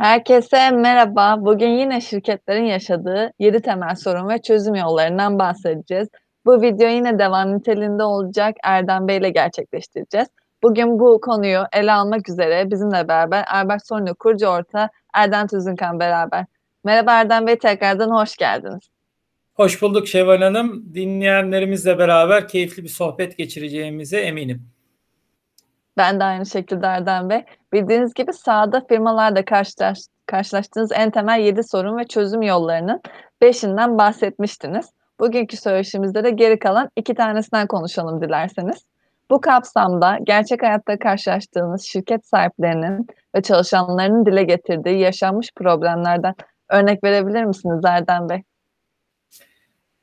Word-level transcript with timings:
Herkese 0.00 0.70
merhaba. 0.70 1.36
Bugün 1.40 1.68
yine 1.68 2.00
şirketlerin 2.00 2.64
yaşadığı 2.64 3.32
7 3.38 3.62
temel 3.62 3.94
sorun 3.94 4.28
ve 4.28 4.42
çözüm 4.42 4.74
yollarından 4.74 5.38
bahsedeceğiz. 5.38 6.08
Bu 6.46 6.62
video 6.62 6.88
yine 6.88 7.18
devam 7.18 7.56
niteliğinde 7.56 8.02
olacak. 8.02 8.56
Erdem 8.64 9.08
Bey 9.08 9.16
ile 9.16 9.30
gerçekleştireceğiz. 9.30 10.28
Bugün 10.62 10.98
bu 10.98 11.20
konuyu 11.20 11.60
ele 11.72 11.92
almak 11.92 12.28
üzere 12.28 12.70
bizimle 12.70 13.08
beraber 13.08 13.44
Erbak 13.48 13.86
Sorunu 13.86 14.14
kurucu 14.14 14.46
orta 14.46 14.90
Erdem 15.14 15.46
Tüzünkan 15.46 16.00
beraber. 16.00 16.44
Merhaba 16.84 17.12
Erdem 17.12 17.46
Bey 17.46 17.58
tekrardan 17.58 18.10
hoş 18.10 18.36
geldiniz. 18.36 18.90
Hoş 19.54 19.82
bulduk 19.82 20.08
Şevval 20.08 20.42
Hanım. 20.42 20.94
Dinleyenlerimizle 20.94 21.98
beraber 21.98 22.48
keyifli 22.48 22.82
bir 22.82 22.88
sohbet 22.88 23.38
geçireceğimize 23.38 24.20
eminim. 24.20 24.70
Ben 25.96 26.20
de 26.20 26.24
aynı 26.24 26.46
şekilde 26.46 26.86
Erdem 26.86 27.30
Bey. 27.30 27.44
Bildiğiniz 27.72 28.14
gibi 28.14 28.32
sahada 28.32 28.80
firmalarda 28.88 29.44
karşılaş, 29.44 29.98
karşılaştığınız 30.26 30.92
en 30.92 31.10
temel 31.10 31.40
7 31.40 31.62
sorun 31.64 31.98
ve 31.98 32.04
çözüm 32.04 32.42
yollarının 32.42 33.00
5'inden 33.42 33.98
bahsetmiştiniz. 33.98 34.90
Bugünkü 35.20 35.56
söyleşimizde 35.56 36.24
de 36.24 36.30
geri 36.30 36.58
kalan 36.58 36.88
iki 36.96 37.14
tanesinden 37.14 37.66
konuşalım 37.66 38.22
dilerseniz. 38.22 38.84
Bu 39.30 39.40
kapsamda 39.40 40.18
gerçek 40.24 40.62
hayatta 40.62 40.98
karşılaştığınız 40.98 41.82
şirket 41.82 42.26
sahiplerinin 42.26 43.06
ve 43.34 43.42
çalışanlarının 43.42 44.26
dile 44.26 44.42
getirdiği 44.42 44.98
yaşanmış 44.98 45.50
problemlerden 45.56 46.34
örnek 46.70 47.04
verebilir 47.04 47.44
misiniz 47.44 47.80
Erdem 47.84 48.28
Bey? 48.28 48.42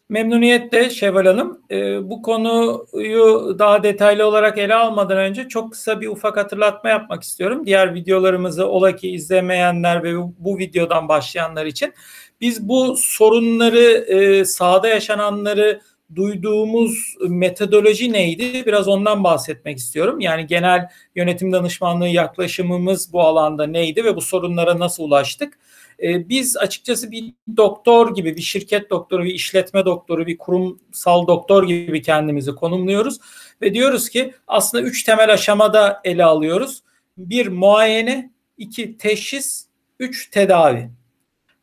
Memnuniyetle 0.10 0.90
Şevval 0.90 1.26
Hanım. 1.26 1.62
E, 1.72 2.10
bu 2.10 2.22
konuyu 2.22 3.56
daha 3.60 3.84
detaylı 3.84 4.26
olarak 4.28 4.58
ele 4.58 4.76
almadan 4.76 5.18
önce 5.18 5.48
çok 5.48 5.72
kısa 5.72 6.02
bir 6.02 6.08
ufak 6.08 6.38
hatırlatma 6.38 6.90
yapmak 6.90 7.24
istiyorum. 7.24 7.66
Diğer 7.66 7.96
videolarımızı 7.96 8.68
ola 8.68 8.96
ki 8.96 9.10
izlemeyenler 9.12 10.04
ve 10.04 10.16
bu 10.40 10.58
videodan 10.58 11.10
başlayanlar 11.10 11.66
için. 11.66 11.94
Biz 12.41 12.68
bu 12.70 12.96
sorunları, 12.98 13.80
e, 14.08 14.46
sahada 14.46 14.88
yaşananları 14.88 15.82
duyduğumuz 16.16 17.16
metodoloji 17.21 18.14
neydi? 18.14 18.66
Biraz 18.66 18.88
ondan 18.88 19.24
bahsetmek 19.24 19.77
istiyorum. 19.77 20.20
Yani 20.20 20.48
genel 20.48 20.90
yönetim 21.16 21.52
danışmanlığı 21.52 22.08
yaklaşımımız 22.08 23.14
bu 23.14 23.21
alanda 23.21 23.68
neydi 23.68 24.04
ve 24.05 24.16
bu 24.16 24.21
sorunlara 24.21 24.80
nasıl 24.80 25.04
ulaştık? 25.04 25.60
E, 26.03 26.29
biz 26.29 26.57
açıkçası 26.57 27.12
bir 27.12 27.34
doktor 27.57 28.15
gibi, 28.15 28.35
bir 28.35 28.41
şirket 28.41 28.90
doktoru, 28.90 29.23
bir 29.23 29.34
işletme 29.34 29.85
doktoru, 29.85 30.27
bir 30.27 30.37
kurumsal 30.37 31.27
doktor 31.27 31.67
gibi 31.67 32.01
kendimizi 32.01 32.55
konumluyoruz. 32.55 33.20
Ve 33.62 33.73
diyoruz 33.73 34.09
ki 34.09 34.34
aslında 34.48 34.84
üç 34.84 35.03
temel 35.03 35.34
aşamada 35.34 36.01
ele 36.03 36.23
alıyoruz. 36.23 36.84
Bir 37.18 37.48
muayene, 37.48 38.31
iki 38.57 38.98
teşhis, 38.98 39.65
üç 39.99 40.29
tedavi. 40.31 40.90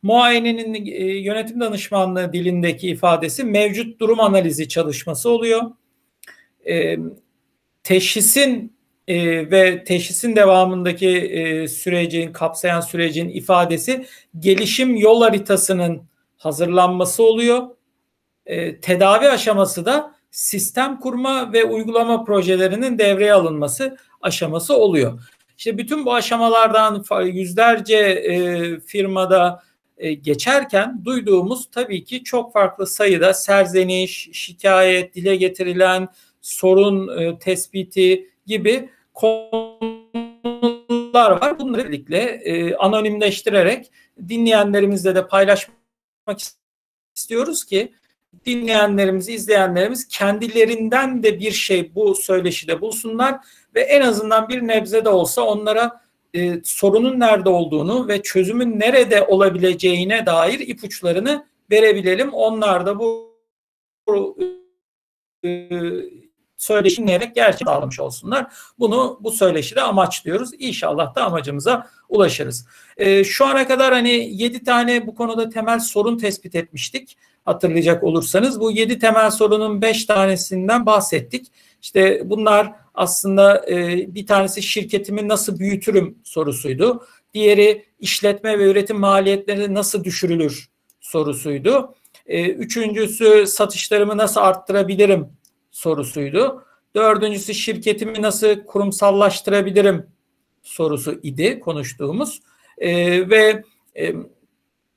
Muayenenin 0.03 0.85
e, 0.85 1.03
yönetim 1.19 1.59
danışmanlığı 1.59 2.33
dilindeki 2.33 2.89
ifadesi 2.89 3.43
mevcut 3.43 3.99
durum 3.99 4.19
analizi 4.19 4.67
çalışması 4.67 5.29
oluyor. 5.29 5.61
E, 6.67 6.97
teşhisin 7.83 8.74
e, 9.07 9.51
ve 9.51 9.83
teşhisin 9.83 10.35
devamındaki 10.35 11.09
e, 11.09 11.67
sürecin, 11.67 12.33
kapsayan 12.33 12.81
sürecin 12.81 13.29
ifadesi 13.29 14.05
gelişim 14.39 14.95
yol 14.95 15.21
haritasının 15.21 16.01
hazırlanması 16.37 17.23
oluyor. 17.23 17.63
E, 18.45 18.79
tedavi 18.79 19.29
aşaması 19.29 19.85
da 19.85 20.15
sistem 20.31 20.99
kurma 20.99 21.53
ve 21.53 21.63
uygulama 21.63 22.23
projelerinin 22.23 22.97
devreye 22.99 23.33
alınması 23.33 23.97
aşaması 24.21 24.77
oluyor. 24.77 25.19
İşte 25.57 25.77
bütün 25.77 26.05
bu 26.05 26.13
aşamalardan 26.13 27.05
yüzlerce 27.23 27.97
e, 27.97 28.79
firmada 28.79 29.63
e, 29.97 30.13
geçerken 30.13 31.01
duyduğumuz 31.05 31.69
tabii 31.71 32.03
ki 32.03 32.23
çok 32.23 32.53
farklı 32.53 32.87
sayıda 32.87 33.33
serzeniş, 33.33 34.29
şikayet, 34.33 35.15
dile 35.15 35.35
getirilen 35.35 36.07
sorun 36.41 37.17
e, 37.17 37.39
tespiti 37.39 38.29
gibi 38.45 38.89
konular 39.15 39.81
var. 41.41 41.59
Bunları 41.59 41.91
birlikte 41.91 42.17
e, 42.17 42.75
anonimleştirerek 42.75 43.91
dinleyenlerimizle 44.27 45.15
de 45.15 45.27
paylaşmak 45.27 46.39
istiyoruz 47.15 47.65
ki 47.65 47.91
dinleyenlerimiz, 48.45 49.29
izleyenlerimiz 49.29 50.07
kendilerinden 50.07 51.23
de 51.23 51.39
bir 51.39 51.51
şey 51.51 51.95
bu 51.95 52.15
söyleşide 52.15 52.81
bulsunlar 52.81 53.39
ve 53.75 53.81
en 53.81 54.01
azından 54.01 54.49
bir 54.49 54.61
nebze 54.61 55.05
de 55.05 55.09
olsa 55.09 55.41
onlara 55.41 56.01
e, 56.33 56.61
sorunun 56.63 57.19
nerede 57.19 57.49
olduğunu 57.49 58.07
ve 58.07 58.21
çözümün 58.21 58.79
nerede 58.79 59.23
olabileceğine 59.23 60.25
dair 60.25 60.59
ipuçlarını 60.59 61.45
verebilelim. 61.71 62.33
Onlar 62.33 62.85
da 62.85 62.99
bu, 62.99 63.35
e, 65.45 65.69
söyleşi 66.57 67.01
dinleyerek 67.01 67.35
gerçek 67.35 67.67
sağlamış 67.67 67.99
olsunlar. 67.99 68.47
Bunu 68.79 69.19
bu 69.21 69.31
söyleşide 69.31 69.81
amaçlıyoruz. 69.81 70.49
İnşallah 70.59 71.15
da 71.15 71.25
amacımıza 71.25 71.87
ulaşırız. 72.09 72.67
E, 72.97 73.23
şu 73.23 73.45
ana 73.45 73.67
kadar 73.67 73.93
hani 73.93 74.09
7 74.09 74.63
tane 74.63 75.07
bu 75.07 75.15
konuda 75.15 75.49
temel 75.49 75.79
sorun 75.79 76.17
tespit 76.17 76.55
etmiştik. 76.55 77.17
Hatırlayacak 77.45 78.03
olursanız 78.03 78.59
bu 78.59 78.71
7 78.71 78.99
temel 78.99 79.31
sorunun 79.31 79.81
5 79.81 80.05
tanesinden 80.05 80.85
bahsettik. 80.85 81.47
İşte 81.81 82.21
bunlar 82.25 82.71
aslında 82.93 83.65
e, 83.69 84.05
bir 84.15 84.25
tanesi 84.25 84.63
şirketimi 84.63 85.27
nasıl 85.27 85.59
büyütürüm 85.59 86.17
sorusuydu. 86.23 87.05
Diğeri 87.33 87.85
işletme 87.99 88.59
ve 88.59 88.63
üretim 88.63 88.99
maliyetleri 88.99 89.73
nasıl 89.73 90.03
düşürülür 90.03 90.69
sorusuydu. 91.01 91.95
E, 92.27 92.49
üçüncüsü 92.49 93.47
satışlarımı 93.47 94.17
nasıl 94.17 94.41
arttırabilirim 94.41 95.29
sorusuydu. 95.75 96.63
Dördüncüsü 96.95 97.53
şirketimi 97.53 98.21
nasıl 98.21 98.63
kurumsallaştırabilirim 98.65 100.05
sorusu 100.63 101.19
idi 101.23 101.59
konuştuğumuz. 101.59 102.41
E, 102.77 102.89
ve 103.29 103.63
e, 103.97 104.13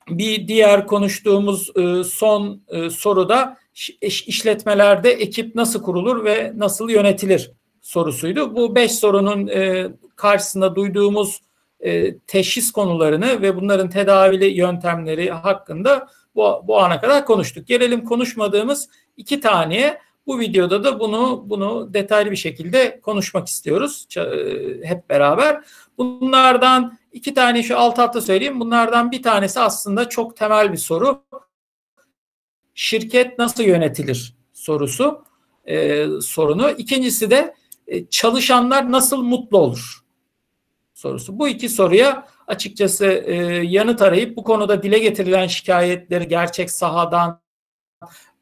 bir 0.09 0.47
diğer 0.47 0.87
konuştuğumuz 0.87 1.71
e, 1.75 2.03
son 2.03 2.61
e, 2.67 2.89
soruda 2.89 3.57
işletmelerde 4.01 5.11
ekip 5.11 5.55
nasıl 5.55 5.81
kurulur 5.81 6.25
ve 6.25 6.53
nasıl 6.55 6.89
yönetilir 6.89 7.51
sorusuydu. 7.81 8.55
Bu 8.55 8.75
beş 8.75 8.91
sorunun 8.91 9.47
e, 9.47 9.87
karşısında 10.15 10.75
duyduğumuz 10.75 11.41
e, 11.79 12.17
teşhis 12.17 12.71
konularını 12.71 13.41
ve 13.41 13.55
bunların 13.55 13.89
tedavili 13.89 14.45
yöntemleri 14.45 15.31
hakkında 15.31 16.07
bu, 16.35 16.63
bu 16.67 16.79
ana 16.79 17.01
kadar 17.01 17.25
konuştuk. 17.25 17.67
Gelelim 17.67 18.05
konuşmadığımız 18.05 18.89
iki 19.17 19.39
taneye. 19.39 20.08
Bu 20.29 20.39
videoda 20.39 20.83
da 20.83 20.99
bunu 20.99 21.43
bunu 21.45 21.93
detaylı 21.93 22.31
bir 22.31 22.35
şekilde 22.35 22.99
konuşmak 23.01 23.47
istiyoruz 23.47 24.07
e, 24.17 24.21
hep 24.87 25.09
beraber. 25.09 25.63
Bunlardan 25.97 26.97
iki 27.11 27.33
tane 27.33 27.63
şu 27.63 27.77
alt 27.77 27.99
alta 27.99 28.21
söyleyeyim. 28.21 28.59
Bunlardan 28.59 29.11
bir 29.11 29.23
tanesi 29.23 29.59
aslında 29.59 30.09
çok 30.09 30.37
temel 30.37 30.71
bir 30.71 30.77
soru. 30.77 31.23
Şirket 32.73 33.39
nasıl 33.39 33.63
yönetilir 33.63 34.35
sorusu 34.53 35.23
e, 35.65 36.05
sorunu. 36.21 36.69
İkincisi 36.69 37.31
de 37.31 37.55
e, 37.87 38.05
çalışanlar 38.05 38.91
nasıl 38.91 39.23
mutlu 39.23 39.57
olur 39.57 39.99
sorusu. 40.93 41.39
Bu 41.39 41.47
iki 41.47 41.69
soruya 41.69 42.27
açıkçası 42.47 43.05
e, 43.05 43.35
yanıt 43.63 44.01
arayıp 44.01 44.37
bu 44.37 44.43
konuda 44.43 44.83
dile 44.83 44.99
getirilen 44.99 45.47
şikayetleri 45.47 46.27
gerçek 46.27 46.71
sahadan 46.71 47.41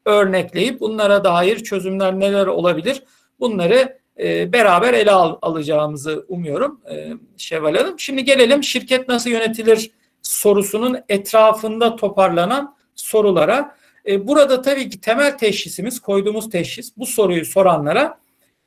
örnekleyip 0.04 0.80
bunlara 0.80 1.24
dair 1.24 1.58
çözümler 1.58 2.20
neler 2.20 2.46
olabilir 2.46 3.02
bunları 3.40 3.98
e, 4.18 4.52
beraber 4.52 4.94
ele 4.94 5.10
al, 5.10 5.38
alacağımızı 5.42 6.24
umuyorum 6.28 6.80
e, 6.90 7.12
Şevval 7.36 7.74
Hanım. 7.74 7.98
Şimdi 7.98 8.24
gelelim 8.24 8.64
şirket 8.64 9.08
nasıl 9.08 9.30
yönetilir 9.30 9.90
sorusunun 10.22 10.98
etrafında 11.08 11.96
toparlanan 11.96 12.76
sorulara. 12.94 13.76
E, 14.06 14.26
burada 14.26 14.62
tabii 14.62 14.90
ki 14.90 15.00
temel 15.00 15.38
teşhisimiz, 15.38 16.00
koyduğumuz 16.00 16.50
teşhis 16.50 16.96
bu 16.96 17.06
soruyu 17.06 17.44
soranlara 17.44 18.18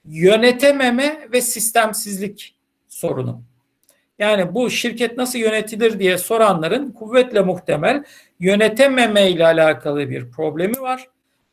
yönetememe 0.06 1.27
ve 1.33 1.41
sistemsizlik 1.41 2.56
sorunu. 2.89 3.41
Yani 4.19 4.53
bu 4.53 4.69
şirket 4.69 5.17
nasıl 5.17 5.39
yönetilir 5.39 6.00
diye 6.00 6.17
soranların 6.17 6.91
kuvvetle 6.91 7.41
muhtemel 7.41 8.03
yönetememe 8.39 9.29
ile 9.29 9.45
alakalı 9.45 10.09
bir 10.09 10.31
problemi 10.31 10.81
var 10.81 11.07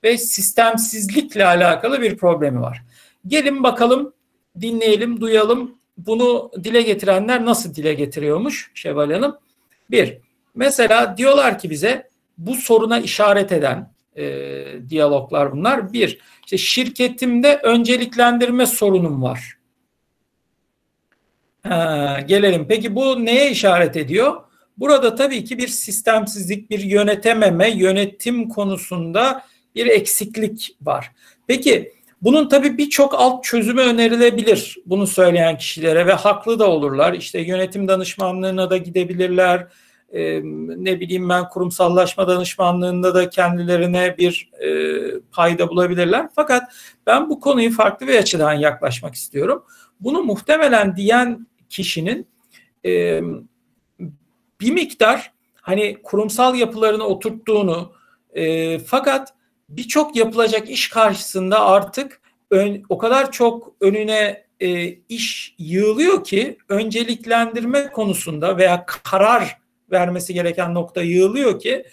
ve 0.04 0.18
sistemsizlikle 0.18 1.46
alakalı 1.46 2.02
bir 2.02 2.16
problemi 2.16 2.60
var. 2.60 2.84
Gelin 3.26 3.62
bakalım, 3.62 4.12
dinleyelim, 4.60 5.20
duyalım. 5.20 5.78
Bunu 5.98 6.50
dile 6.64 6.82
getirenler 6.82 7.44
nasıl 7.44 7.74
dile 7.74 7.94
getiriyormuş 7.94 8.70
Şevval 8.74 9.12
Hanım? 9.12 9.38
Bir, 9.90 10.18
mesela 10.54 11.16
diyorlar 11.16 11.58
ki 11.58 11.70
bize 11.70 12.08
bu 12.38 12.54
soruna 12.54 12.98
işaret 12.98 13.52
eden 13.52 13.92
e, 14.16 14.64
diyaloglar 14.88 15.52
bunlar. 15.52 15.92
Bir, 15.92 16.18
işte 16.44 16.58
şirketimde 16.58 17.60
önceliklendirme 17.62 18.66
sorunum 18.66 19.22
var. 19.22 19.58
Ha, 21.62 22.20
gelelim. 22.26 22.66
Peki 22.68 22.94
bu 22.94 23.24
neye 23.24 23.50
işaret 23.50 23.96
ediyor? 23.96 24.40
Burada 24.76 25.14
tabii 25.14 25.44
ki 25.44 25.58
bir 25.58 25.68
sistemsizlik, 25.68 26.70
bir 26.70 26.80
yönetememe, 26.80 27.70
yönetim 27.70 28.48
konusunda 28.48 29.44
bir 29.84 29.90
eksiklik 29.90 30.76
var. 30.82 31.12
Peki 31.46 31.92
bunun 32.22 32.48
tabii 32.48 32.78
birçok 32.78 33.14
alt 33.14 33.44
çözümü 33.44 33.80
önerilebilir 33.80 34.76
bunu 34.86 35.06
söyleyen 35.06 35.58
kişilere 35.58 36.06
ve 36.06 36.12
haklı 36.12 36.58
da 36.58 36.70
olurlar. 36.70 37.12
İşte 37.12 37.40
yönetim 37.40 37.88
danışmanlığına 37.88 38.70
da 38.70 38.76
gidebilirler. 38.76 39.66
Ee, 40.12 40.40
ne 40.76 41.00
bileyim 41.00 41.28
ben 41.28 41.48
kurumsallaşma 41.48 42.28
danışmanlığında 42.28 43.14
da 43.14 43.30
kendilerine 43.30 44.18
bir 44.18 44.50
e, 44.60 44.70
payda 45.32 45.68
bulabilirler. 45.68 46.28
Fakat 46.34 46.72
ben 47.06 47.30
bu 47.30 47.40
konuyu 47.40 47.70
farklı 47.70 48.06
bir 48.06 48.18
açıdan 48.18 48.52
yaklaşmak 48.52 49.14
istiyorum. 49.14 49.64
Bunu 50.00 50.22
muhtemelen 50.22 50.96
diyen 50.96 51.46
kişinin 51.68 52.26
e, 52.84 53.20
bir 54.60 54.70
miktar 54.70 55.32
hani 55.54 56.02
kurumsal 56.02 56.54
yapılarını 56.54 57.04
oturttuğunu 57.04 57.92
e, 58.32 58.78
fakat 58.78 59.34
birçok 59.68 60.16
yapılacak 60.16 60.70
iş 60.70 60.88
karşısında 60.88 61.60
artık 61.60 62.20
ön, 62.50 62.82
o 62.88 62.98
kadar 62.98 63.32
çok 63.32 63.72
önüne 63.80 64.44
e, 64.60 64.88
iş 65.08 65.54
yığılıyor 65.58 66.24
ki 66.24 66.58
önceliklendirme 66.68 67.90
konusunda 67.90 68.56
veya 68.56 68.84
karar 68.86 69.58
vermesi 69.90 70.34
gereken 70.34 70.74
nokta 70.74 71.02
yığılıyor 71.02 71.60
ki 71.60 71.84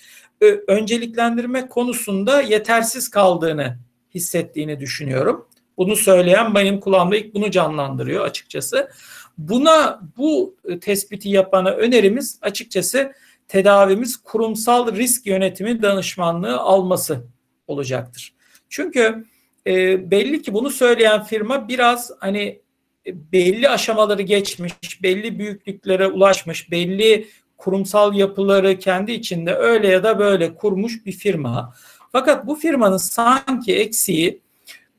e, 0.42 0.46
önceliklendirme 0.68 1.68
konusunda 1.68 2.42
yetersiz 2.42 3.10
kaldığını 3.10 3.78
hissettiğini 4.16 4.80
düşünüyorum. 4.80 5.48
Bunu 5.78 5.96
söyleyen 5.96 6.56
benim 6.56 6.80
kulağımda 6.80 7.16
ilk 7.16 7.34
bunu 7.34 7.52
canlandırıyor 7.52 8.26
açıkçası. 8.26 8.90
Buna 9.38 10.02
bu 10.18 10.56
tespiti 10.82 11.30
yapana 11.30 11.70
önerimiz 11.70 12.40
açıkçası 12.42 13.14
tedavimiz 13.48 14.18
kurumsal 14.18 14.96
risk 14.96 15.26
yönetimi 15.26 15.82
danışmanlığı 15.82 16.58
alması 16.58 17.35
olacaktır. 17.68 18.34
Çünkü 18.70 19.26
e, 19.68 20.12
belli 20.12 20.42
ki 20.42 20.54
bunu 20.54 20.70
söyleyen 20.70 21.24
firma 21.24 21.68
biraz 21.68 22.12
hani 22.20 22.62
e, 23.08 23.32
belli 23.32 23.70
aşamaları 23.70 24.22
geçmiş, 24.22 25.04
belli 25.04 25.40
büyüklüklere 25.40 26.08
ulaşmış, 26.08 26.72
belli 26.72 27.28
kurumsal 27.58 28.14
yapıları 28.14 28.80
kendi 28.80 29.12
içinde 29.12 29.56
öyle 29.56 29.88
ya 29.88 30.04
da 30.04 30.20
böyle 30.20 30.56
kurmuş 30.56 31.06
bir 31.06 31.12
firma. 31.12 31.74
Fakat 32.12 32.48
bu 32.48 32.56
firmanın 32.56 32.98
sanki 32.98 33.76
eksiği 33.76 34.42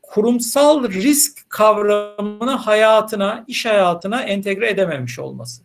kurumsal 0.03 0.89
risk 0.89 1.51
kavramını 1.51 2.51
hayatına, 2.51 3.45
iş 3.49 3.67
hayatına 3.67 4.23
entegre 4.23 4.71
edememiş 4.71 5.19
olması. 5.19 5.63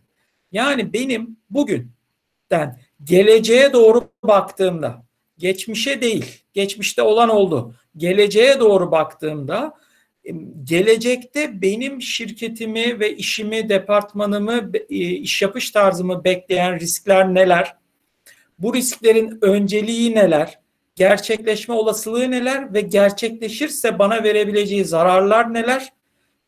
Yani 0.52 0.92
benim 0.92 1.36
bugünden 1.50 2.80
geleceğe 3.04 3.72
doğru 3.72 4.08
baktığımda, 4.22 5.01
geçmişe 5.42 6.02
değil, 6.02 6.24
geçmişte 6.52 7.02
olan 7.02 7.28
oldu. 7.28 7.74
Geleceğe 7.96 8.60
doğru 8.60 8.90
baktığımda 8.90 9.74
gelecekte 10.64 11.62
benim 11.62 12.02
şirketimi 12.02 13.00
ve 13.00 13.16
işimi, 13.16 13.68
departmanımı, 13.68 14.72
e, 14.90 14.96
iş 14.96 15.42
yapış 15.42 15.70
tarzımı 15.70 16.24
bekleyen 16.24 16.80
riskler 16.80 17.34
neler? 17.34 17.76
Bu 18.58 18.74
risklerin 18.74 19.38
önceliği 19.42 20.14
neler? 20.14 20.58
Gerçekleşme 20.96 21.74
olasılığı 21.74 22.30
neler 22.30 22.74
ve 22.74 22.80
gerçekleşirse 22.80 23.98
bana 23.98 24.22
verebileceği 24.22 24.84
zararlar 24.84 25.54
neler 25.54 25.92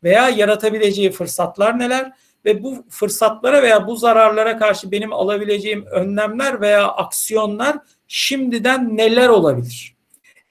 veya 0.03 0.29
yaratabileceği 0.29 1.11
fırsatlar 1.11 1.79
neler 1.79 2.11
ve 2.45 2.63
bu 2.63 2.85
fırsatlara 2.89 3.63
veya 3.63 3.87
bu 3.87 3.95
zararlara 3.95 4.57
karşı 4.57 4.91
benim 4.91 5.13
alabileceğim 5.13 5.85
önlemler 5.85 6.61
veya 6.61 6.87
aksiyonlar 6.87 7.77
şimdiden 8.07 8.97
neler 8.97 9.29
olabilir? 9.29 9.95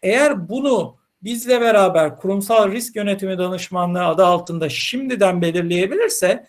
Eğer 0.02 0.48
bunu 0.48 0.96
bizle 1.22 1.60
beraber 1.60 2.16
kurumsal 2.16 2.72
risk 2.72 2.96
yönetimi 2.96 3.38
danışmanlığı 3.38 4.04
adı 4.04 4.24
altında 4.24 4.68
şimdiden 4.68 5.42
belirleyebilirse 5.42 6.46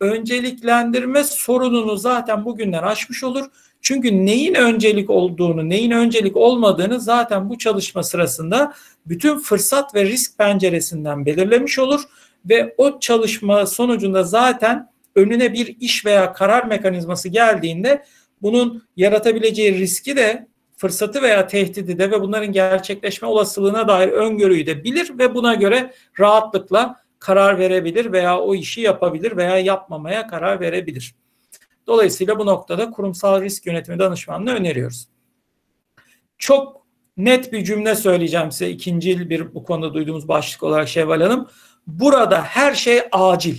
önceliklendirme 0.00 1.24
sorununu 1.24 1.96
zaten 1.96 2.44
bugünden 2.44 2.82
aşmış 2.82 3.24
olur. 3.24 3.44
Çünkü 3.80 4.26
neyin 4.26 4.54
öncelik 4.54 5.10
olduğunu, 5.10 5.68
neyin 5.68 5.90
öncelik 5.90 6.36
olmadığını 6.36 7.00
zaten 7.00 7.50
bu 7.50 7.58
çalışma 7.58 8.02
sırasında 8.02 8.72
bütün 9.06 9.38
fırsat 9.38 9.94
ve 9.94 10.04
risk 10.04 10.38
penceresinden 10.38 11.26
belirlemiş 11.26 11.78
olur 11.78 12.00
ve 12.44 12.74
o 12.78 13.00
çalışma 13.00 13.66
sonucunda 13.66 14.22
zaten 14.22 14.90
önüne 15.14 15.52
bir 15.52 15.76
iş 15.80 16.06
veya 16.06 16.32
karar 16.32 16.64
mekanizması 16.64 17.28
geldiğinde 17.28 18.04
bunun 18.42 18.82
yaratabileceği 18.96 19.78
riski 19.78 20.16
de 20.16 20.47
fırsatı 20.78 21.22
veya 21.22 21.46
tehdidi 21.46 21.98
de 21.98 22.10
ve 22.10 22.20
bunların 22.20 22.52
gerçekleşme 22.52 23.28
olasılığına 23.28 23.88
dair 23.88 24.08
öngörüyü 24.08 24.66
de 24.66 24.84
bilir 24.84 25.18
ve 25.18 25.34
buna 25.34 25.54
göre 25.54 25.94
rahatlıkla 26.20 26.96
karar 27.18 27.58
verebilir 27.58 28.12
veya 28.12 28.40
o 28.40 28.54
işi 28.54 28.80
yapabilir 28.80 29.36
veya 29.36 29.58
yapmamaya 29.58 30.26
karar 30.26 30.60
verebilir. 30.60 31.14
Dolayısıyla 31.86 32.38
bu 32.38 32.46
noktada 32.46 32.90
kurumsal 32.90 33.42
risk 33.42 33.66
yönetimi 33.66 33.98
danışmanlığı 33.98 34.50
öneriyoruz. 34.50 35.08
Çok 36.38 36.86
net 37.16 37.52
bir 37.52 37.64
cümle 37.64 37.94
söyleyeceğim 37.94 38.52
size 38.52 38.70
ikinci 38.70 39.30
bir 39.30 39.54
bu 39.54 39.64
konuda 39.64 39.94
duyduğumuz 39.94 40.28
başlık 40.28 40.62
olarak 40.62 40.88
Şevval 40.88 41.20
Hanım. 41.20 41.48
Burada 41.86 42.42
her 42.42 42.74
şey 42.74 43.02
acil. 43.12 43.56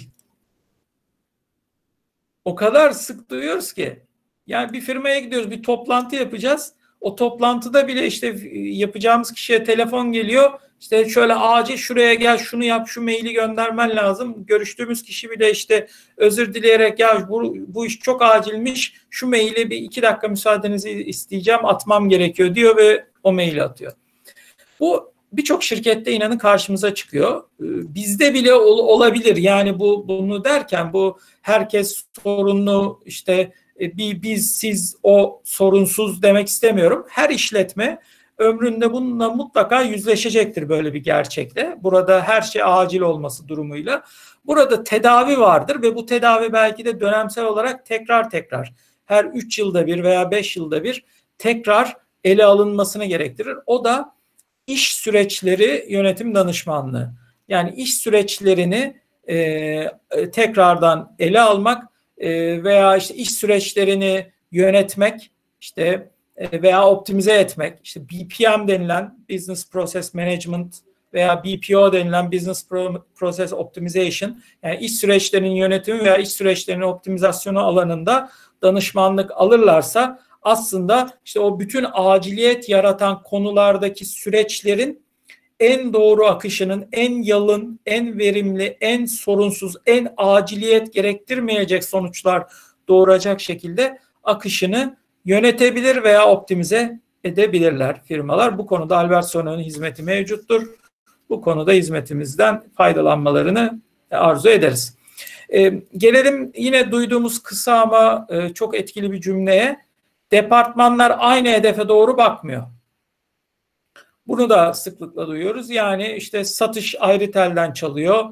O 2.45 2.55
kadar 2.55 2.91
sık 2.91 3.29
duyuyoruz 3.29 3.73
ki 3.73 4.03
yani 4.47 4.73
bir 4.73 4.81
firmaya 4.81 5.19
gidiyoruz 5.19 5.51
bir 5.51 5.63
toplantı 5.63 6.15
yapacağız. 6.15 6.73
O 7.01 7.15
toplantıda 7.15 7.87
bile 7.87 8.07
işte 8.07 8.27
e, 8.27 8.59
yapacağımız 8.59 9.31
kişiye 9.31 9.63
telefon 9.63 10.11
geliyor. 10.11 10.51
İşte 10.81 11.09
şöyle 11.09 11.33
acil 11.33 11.77
şuraya 11.77 12.13
gel 12.13 12.37
şunu 12.37 12.63
yap 12.63 12.87
şu 12.87 13.01
maili 13.01 13.33
göndermen 13.33 13.95
lazım. 13.95 14.45
Görüştüğümüz 14.45 15.03
kişi 15.03 15.29
bile 15.29 15.51
işte 15.51 15.87
özür 16.17 16.53
dileyerek 16.53 16.99
ya 16.99 17.29
bu, 17.29 17.55
bu 17.67 17.85
iş 17.85 17.99
çok 17.99 18.21
acilmiş 18.21 18.93
şu 19.09 19.27
maili 19.27 19.69
bir 19.69 19.77
iki 19.77 20.01
dakika 20.01 20.27
müsaadenizi 20.27 20.91
isteyeceğim 20.91 21.65
atmam 21.65 22.09
gerekiyor 22.09 22.55
diyor 22.55 22.77
ve 22.77 23.05
o 23.23 23.33
maili 23.33 23.63
atıyor. 23.63 23.93
Bu 24.79 25.13
birçok 25.33 25.63
şirkette 25.63 26.11
inanın 26.11 26.37
karşımıza 26.37 26.93
çıkıyor. 26.93 27.43
Ee, 27.61 27.95
bizde 27.95 28.33
bile 28.33 28.53
ol, 28.53 28.77
olabilir. 28.79 29.37
Yani 29.37 29.79
bu 29.79 30.07
bunu 30.07 30.43
derken 30.43 30.93
bu 30.93 31.19
herkes 31.41 32.03
sorunlu 32.23 33.01
işte 33.05 33.53
bir 33.79 34.21
biz 34.21 34.55
siz 34.55 34.95
o 35.03 35.41
sorunsuz 35.43 36.21
demek 36.21 36.47
istemiyorum. 36.47 37.05
Her 37.09 37.29
işletme 37.29 37.99
ömründe 38.37 38.93
bununla 38.93 39.29
mutlaka 39.29 39.81
yüzleşecektir 39.81 40.69
böyle 40.69 40.93
bir 40.93 41.03
gerçekle. 41.03 41.77
Burada 41.81 42.21
her 42.21 42.41
şey 42.41 42.61
acil 42.65 43.01
olması 43.01 43.47
durumuyla. 43.47 44.03
Burada 44.45 44.83
tedavi 44.83 45.39
vardır 45.39 45.81
ve 45.81 45.95
bu 45.95 46.05
tedavi 46.05 46.53
belki 46.53 46.85
de 46.85 46.99
dönemsel 46.99 47.45
olarak 47.45 47.85
tekrar 47.85 48.29
tekrar 48.29 48.73
her 49.05 49.25
3 49.25 49.59
yılda 49.59 49.87
bir 49.87 50.03
veya 50.03 50.31
5 50.31 50.57
yılda 50.57 50.83
bir 50.83 51.05
tekrar 51.37 51.97
ele 52.23 52.45
alınmasını 52.45 53.05
gerektirir. 53.05 53.57
O 53.65 53.83
da 53.83 54.15
iş 54.67 54.95
süreçleri 54.95 55.85
yönetim 55.89 56.35
danışmanlığı. 56.35 57.11
Yani 57.47 57.73
iş 57.75 57.97
süreçlerini 57.97 58.99
e, 59.27 59.35
e 60.11 60.31
tekrardan 60.31 61.15
ele 61.19 61.41
almak 61.41 61.88
e, 62.19 62.63
veya 62.63 62.97
işte 62.97 63.15
iş 63.15 63.31
süreçlerini 63.31 64.31
yönetmek 64.51 65.31
işte 65.61 66.09
e, 66.37 66.61
veya 66.61 66.87
optimize 66.87 67.33
etmek. 67.33 67.79
İşte 67.83 68.01
BPM 68.09 68.67
denilen 68.67 69.19
Business 69.29 69.69
Process 69.69 70.13
Management 70.13 70.75
veya 71.13 71.43
BPO 71.43 71.93
denilen 71.93 72.31
Business 72.31 72.67
Process 73.15 73.53
Optimization. 73.53 74.41
Yani 74.63 74.77
iş 74.77 74.91
süreçlerinin 74.91 75.55
yönetimi 75.55 75.99
veya 75.99 76.17
iş 76.17 76.29
süreçlerinin 76.29 76.83
optimizasyonu 76.83 77.59
alanında 77.59 78.29
danışmanlık 78.61 79.31
alırlarsa 79.35 80.19
aslında 80.41 81.09
işte 81.25 81.39
o 81.39 81.59
bütün 81.59 81.85
aciliyet 81.93 82.69
yaratan 82.69 83.23
konulardaki 83.23 84.05
süreçlerin 84.05 85.03
en 85.59 85.93
doğru 85.93 86.25
akışının 86.25 86.87
en 86.91 87.21
yalın, 87.21 87.79
en 87.85 88.19
verimli, 88.19 88.77
en 88.81 89.05
sorunsuz, 89.05 89.75
en 89.85 90.13
aciliyet 90.17 90.93
gerektirmeyecek 90.93 91.83
sonuçlar 91.83 92.43
doğuracak 92.87 93.41
şekilde 93.41 93.99
akışını 94.23 94.97
yönetebilir 95.25 96.03
veya 96.03 96.27
optimize 96.27 96.99
edebilirler 97.23 98.03
firmalar. 98.03 98.57
Bu 98.57 98.65
konuda 98.65 98.97
Albert 98.97 99.25
Sona'nın 99.25 99.59
hizmeti 99.59 100.03
mevcuttur. 100.03 100.67
Bu 101.29 101.41
konuda 101.41 101.71
hizmetimizden 101.71 102.63
faydalanmalarını 102.77 103.81
arzu 104.11 104.49
ederiz. 104.49 104.97
Ee, 105.53 105.73
gelelim 105.97 106.51
yine 106.57 106.91
duyduğumuz 106.91 107.43
kısa 107.43 107.81
ama 107.81 108.27
e, 108.29 108.53
çok 108.53 108.75
etkili 108.75 109.11
bir 109.11 109.21
cümleye. 109.21 109.79
Departmanlar 110.31 111.15
aynı 111.19 111.49
hedefe 111.49 111.87
doğru 111.87 112.17
bakmıyor. 112.17 112.63
Bunu 114.29 114.49
da 114.49 114.73
sıklıkla 114.73 115.27
duyuyoruz. 115.27 115.69
Yani 115.69 116.11
işte 116.11 116.43
satış 116.43 116.95
ayrı 116.99 117.31
telden 117.31 117.73
çalıyor. 117.73 118.25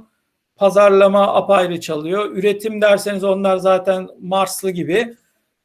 Pazarlama 0.56 1.36
apayrı 1.36 1.80
çalıyor. 1.82 2.32
Üretim 2.32 2.82
derseniz 2.82 3.24
onlar 3.24 3.58
zaten 3.58 4.08
Marslı 4.20 4.72
gibi. 4.72 5.16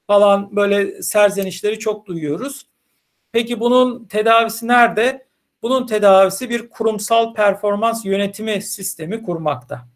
falan 0.06 0.56
böyle 0.56 1.02
serzenişleri 1.02 1.78
çok 1.78 2.06
duyuyoruz. 2.06 2.66
Peki 3.32 3.60
bunun 3.60 4.04
tedavisi 4.04 4.68
nerede? 4.68 5.26
Bunun 5.62 5.86
tedavisi 5.86 6.50
bir 6.50 6.70
kurumsal 6.70 7.34
performans 7.34 8.04
yönetimi 8.04 8.62
sistemi 8.62 9.22
kurmakta. 9.22 9.88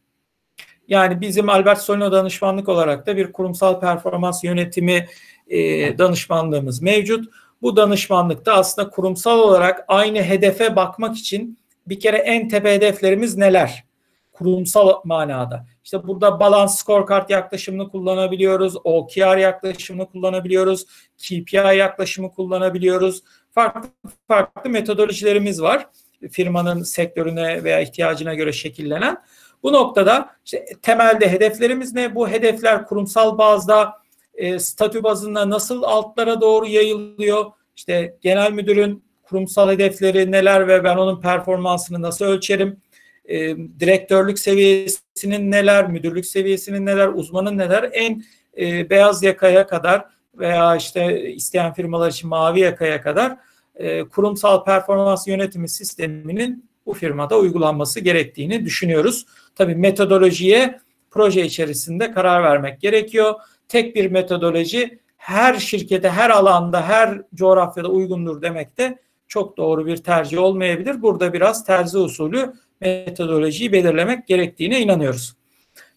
Yani 0.88 1.20
bizim 1.20 1.48
Albert 1.48 1.80
Solino 1.80 2.12
danışmanlık 2.12 2.68
olarak 2.68 3.06
da 3.06 3.16
bir 3.16 3.32
kurumsal 3.32 3.80
performans 3.80 4.44
yönetimi 4.44 5.08
e, 5.48 5.58
danışmanlığımız 5.98 6.82
mevcut. 6.82 7.28
Bu 7.66 7.76
danışmanlıkta 7.76 8.52
aslında 8.52 8.90
kurumsal 8.90 9.38
olarak 9.38 9.84
aynı 9.88 10.22
hedefe 10.22 10.76
bakmak 10.76 11.16
için 11.16 11.58
bir 11.86 12.00
kere 12.00 12.16
en 12.16 12.48
tepe 12.48 12.74
hedeflerimiz 12.74 13.36
neler? 13.36 13.84
Kurumsal 14.32 15.00
manada. 15.04 15.66
İşte 15.84 16.06
burada 16.06 16.40
balance 16.40 16.72
scorecard 16.72 17.30
yaklaşımını 17.30 17.88
kullanabiliyoruz. 17.88 18.76
OKR 18.84 19.36
yaklaşımını 19.36 20.06
kullanabiliyoruz. 20.06 20.84
KPI 21.18 21.56
yaklaşımı 21.56 22.30
kullanabiliyoruz. 22.32 23.22
Farklı 23.50 23.88
farklı 24.28 24.70
metodolojilerimiz 24.70 25.62
var. 25.62 25.86
Firmanın 26.30 26.82
sektörüne 26.82 27.64
veya 27.64 27.80
ihtiyacına 27.80 28.34
göre 28.34 28.52
şekillenen. 28.52 29.22
Bu 29.62 29.72
noktada 29.72 30.30
işte 30.44 30.66
temelde 30.82 31.32
hedeflerimiz 31.32 31.94
ne? 31.94 32.14
Bu 32.14 32.28
hedefler 32.28 32.86
kurumsal 32.86 33.38
bazda 33.38 34.05
e, 34.36 34.58
statü 34.58 35.02
bazında 35.02 35.50
nasıl 35.50 35.82
altlara 35.82 36.40
doğru 36.40 36.66
yayılıyor? 36.66 37.44
İşte 37.76 38.16
genel 38.20 38.52
müdürün 38.52 39.04
kurumsal 39.22 39.70
hedefleri 39.70 40.32
neler 40.32 40.68
ve 40.68 40.84
ben 40.84 40.96
onun 40.96 41.20
performansını 41.20 42.02
nasıl 42.02 42.24
ölçerim? 42.24 42.80
E, 43.24 43.56
direktörlük 43.56 44.38
seviyesinin 44.38 45.50
neler, 45.50 45.88
müdürlük 45.88 46.26
seviyesinin 46.26 46.86
neler, 46.86 47.08
uzmanın 47.08 47.58
neler 47.58 47.90
en 47.92 48.24
e, 48.58 48.90
beyaz 48.90 49.22
yakaya 49.22 49.66
kadar 49.66 50.04
veya 50.34 50.76
işte 50.76 51.30
isteyen 51.32 51.72
firmalar 51.72 52.10
için 52.10 52.28
mavi 52.28 52.60
yakaya 52.60 53.00
kadar 53.00 53.36
e, 53.74 54.04
kurumsal 54.04 54.64
performans 54.64 55.28
yönetimi 55.28 55.68
sisteminin 55.68 56.68
bu 56.86 56.94
firmada 56.94 57.38
uygulanması 57.38 58.00
gerektiğini 58.00 58.64
düşünüyoruz. 58.64 59.26
Tabii 59.54 59.74
metodolojiye 59.74 60.80
proje 61.10 61.44
içerisinde 61.44 62.12
karar 62.12 62.42
vermek 62.42 62.80
gerekiyor. 62.80 63.34
Tek 63.68 63.96
bir 63.96 64.10
metodoloji 64.10 64.98
her 65.16 65.54
şirkete, 65.54 66.10
her 66.10 66.30
alanda, 66.30 66.88
her 66.88 67.22
coğrafyada 67.34 67.88
uygundur 67.88 68.42
demek 68.42 68.78
de 68.78 68.98
çok 69.28 69.56
doğru 69.56 69.86
bir 69.86 69.96
tercih 69.96 70.38
olmayabilir. 70.38 71.02
Burada 71.02 71.32
biraz 71.32 71.64
terzi 71.64 71.98
usulü 71.98 72.52
metodolojiyi 72.80 73.72
belirlemek 73.72 74.26
gerektiğine 74.26 74.80
inanıyoruz. 74.80 75.36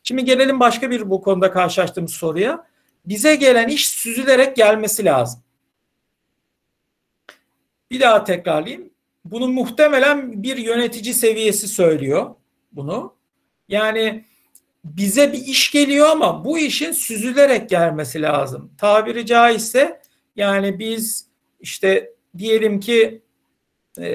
Şimdi 0.03 0.25
gelelim 0.25 0.59
başka 0.59 0.91
bir 0.91 1.09
bu 1.09 1.21
konuda 1.21 1.51
karşılaştığımız 1.51 2.13
soruya. 2.13 2.67
Bize 3.05 3.35
gelen 3.35 3.67
iş 3.67 3.89
süzülerek 3.89 4.55
gelmesi 4.55 5.05
lazım. 5.05 5.41
Bir 7.91 7.99
daha 7.99 8.23
tekrarlayayım. 8.23 8.89
Bunu 9.25 9.47
muhtemelen 9.47 10.43
bir 10.43 10.57
yönetici 10.57 11.13
seviyesi 11.13 11.67
söylüyor 11.67 12.35
bunu. 12.71 13.15
Yani 13.67 14.25
bize 14.97 15.33
bir 15.33 15.39
iş 15.39 15.71
geliyor 15.71 16.07
ama 16.07 16.45
bu 16.45 16.59
işin 16.59 16.91
süzülerek 16.91 17.69
gelmesi 17.69 18.21
lazım. 18.21 18.71
Tabiri 18.77 19.25
caizse 19.25 20.01
yani 20.35 20.79
biz 20.79 21.27
işte 21.59 22.13
diyelim 22.37 22.79
ki 22.79 23.21
e, 23.99 24.09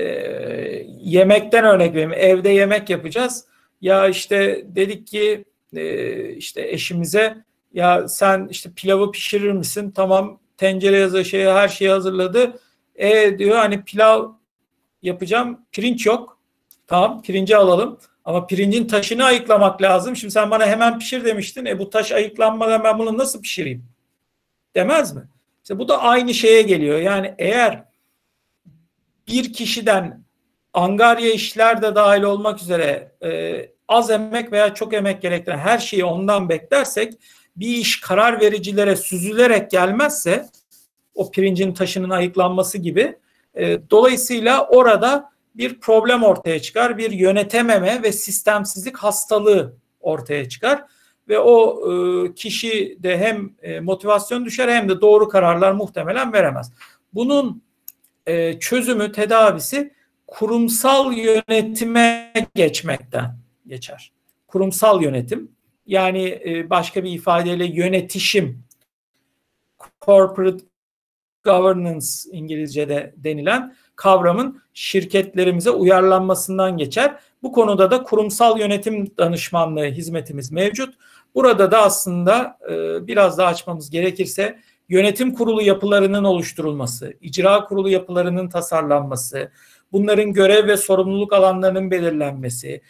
yemekten 1.00 1.64
örnek 1.64 1.94
vereyim. 1.94 2.12
Evde 2.12 2.48
yemek 2.48 2.90
yapacağız. 2.90 3.44
Ya 3.80 4.08
işte 4.08 4.64
dedik 4.66 5.06
ki 5.06 5.44
e, 5.76 6.28
işte 6.30 6.68
eşimize 6.68 7.36
ya 7.72 8.08
sen 8.08 8.48
işte 8.50 8.70
pilavı 8.76 9.12
pişirir 9.12 9.52
misin? 9.52 9.90
Tamam 9.90 10.40
tencere 10.56 10.98
yazı 10.98 11.24
şeyi 11.24 11.48
her 11.48 11.68
şeyi 11.68 11.90
hazırladı. 11.90 12.60
E 12.96 13.38
diyor 13.38 13.56
hani 13.56 13.84
pilav 13.84 14.28
yapacağım. 15.02 15.60
Pirinç 15.72 16.06
yok. 16.06 16.38
Tamam 16.86 17.22
pirinci 17.22 17.56
alalım. 17.56 17.98
Ama 18.24 18.46
pirincin 18.46 18.86
taşını 18.86 19.24
ayıklamak 19.24 19.82
lazım. 19.82 20.16
Şimdi 20.16 20.32
sen 20.32 20.50
bana 20.50 20.66
hemen 20.66 20.98
pişir 20.98 21.24
demiştin. 21.24 21.64
E 21.64 21.78
bu 21.78 21.90
taş 21.90 22.12
ayıklanmadan 22.12 22.84
ben 22.84 22.98
bunu 22.98 23.18
nasıl 23.18 23.42
pişireyim? 23.42 23.84
Demez 24.74 25.14
mi? 25.14 25.22
İşte 25.62 25.78
bu 25.78 25.88
da 25.88 26.02
aynı 26.02 26.34
şeye 26.34 26.62
geliyor. 26.62 26.98
Yani 26.98 27.34
eğer 27.38 27.84
bir 29.28 29.52
kişiden 29.52 30.24
angarya 30.72 31.32
işler 31.32 31.82
de 31.82 31.94
dahil 31.94 32.22
olmak 32.22 32.62
üzere 32.62 33.12
e, 33.24 33.60
az 33.88 34.10
emek 34.10 34.52
veya 34.52 34.74
çok 34.74 34.94
emek 34.94 35.22
gerektiren 35.22 35.58
her 35.58 35.78
şeyi 35.78 36.04
ondan 36.04 36.48
beklersek 36.48 37.14
bir 37.56 37.68
iş 37.68 38.00
karar 38.00 38.40
vericilere 38.40 38.96
süzülerek 38.96 39.70
gelmezse 39.70 40.46
o 41.14 41.30
pirincin 41.30 41.74
taşının 41.74 42.10
ayıklanması 42.10 42.78
gibi 42.78 43.18
e, 43.54 43.90
dolayısıyla 43.90 44.66
orada 44.66 45.33
bir 45.54 45.80
problem 45.80 46.22
ortaya 46.22 46.62
çıkar, 46.62 46.98
bir 46.98 47.10
yönetememe 47.10 48.02
ve 48.02 48.12
sistemsizlik 48.12 48.96
hastalığı 48.96 49.76
ortaya 50.00 50.48
çıkar 50.48 50.84
ve 51.28 51.38
o 51.38 51.80
e, 51.92 52.34
kişi 52.34 52.98
de 53.02 53.18
hem 53.18 53.54
e, 53.62 53.80
motivasyon 53.80 54.44
düşer 54.44 54.68
hem 54.68 54.88
de 54.88 55.00
doğru 55.00 55.28
kararlar 55.28 55.72
muhtemelen 55.72 56.32
veremez. 56.32 56.72
Bunun 57.14 57.62
e, 58.26 58.58
çözümü, 58.58 59.12
tedavisi 59.12 59.94
kurumsal 60.26 61.12
yönetime 61.12 62.32
geçmekten 62.54 63.38
geçer. 63.66 64.12
Kurumsal 64.46 65.02
yönetim 65.02 65.50
yani 65.86 66.42
e, 66.46 66.70
başka 66.70 67.04
bir 67.04 67.10
ifadeyle 67.10 67.66
yönetişim, 67.66 68.64
corporate 70.00 70.64
governance 71.44 72.06
İngilizce'de 72.32 73.14
denilen 73.16 73.76
kavramın 73.96 74.62
şirketlerimize 74.74 75.70
uyarlanmasından 75.70 76.76
geçer. 76.76 77.16
Bu 77.42 77.52
konuda 77.52 77.90
da 77.90 78.02
kurumsal 78.02 78.58
yönetim 78.58 79.06
danışmanlığı 79.18 79.84
hizmetimiz 79.84 80.52
mevcut. 80.52 80.94
Burada 81.34 81.70
da 81.70 81.82
aslında 81.82 82.58
e, 82.70 83.06
biraz 83.06 83.38
daha 83.38 83.48
açmamız 83.48 83.90
gerekirse 83.90 84.58
yönetim 84.88 85.34
kurulu 85.34 85.62
yapılarının 85.62 86.24
oluşturulması, 86.24 87.14
icra 87.20 87.64
kurulu 87.64 87.88
yapılarının 87.88 88.48
tasarlanması, 88.48 89.50
bunların 89.92 90.32
görev 90.32 90.68
ve 90.68 90.76
sorumluluk 90.76 91.32
alanlarının 91.32 91.90
belirlenmesi, 91.90 92.80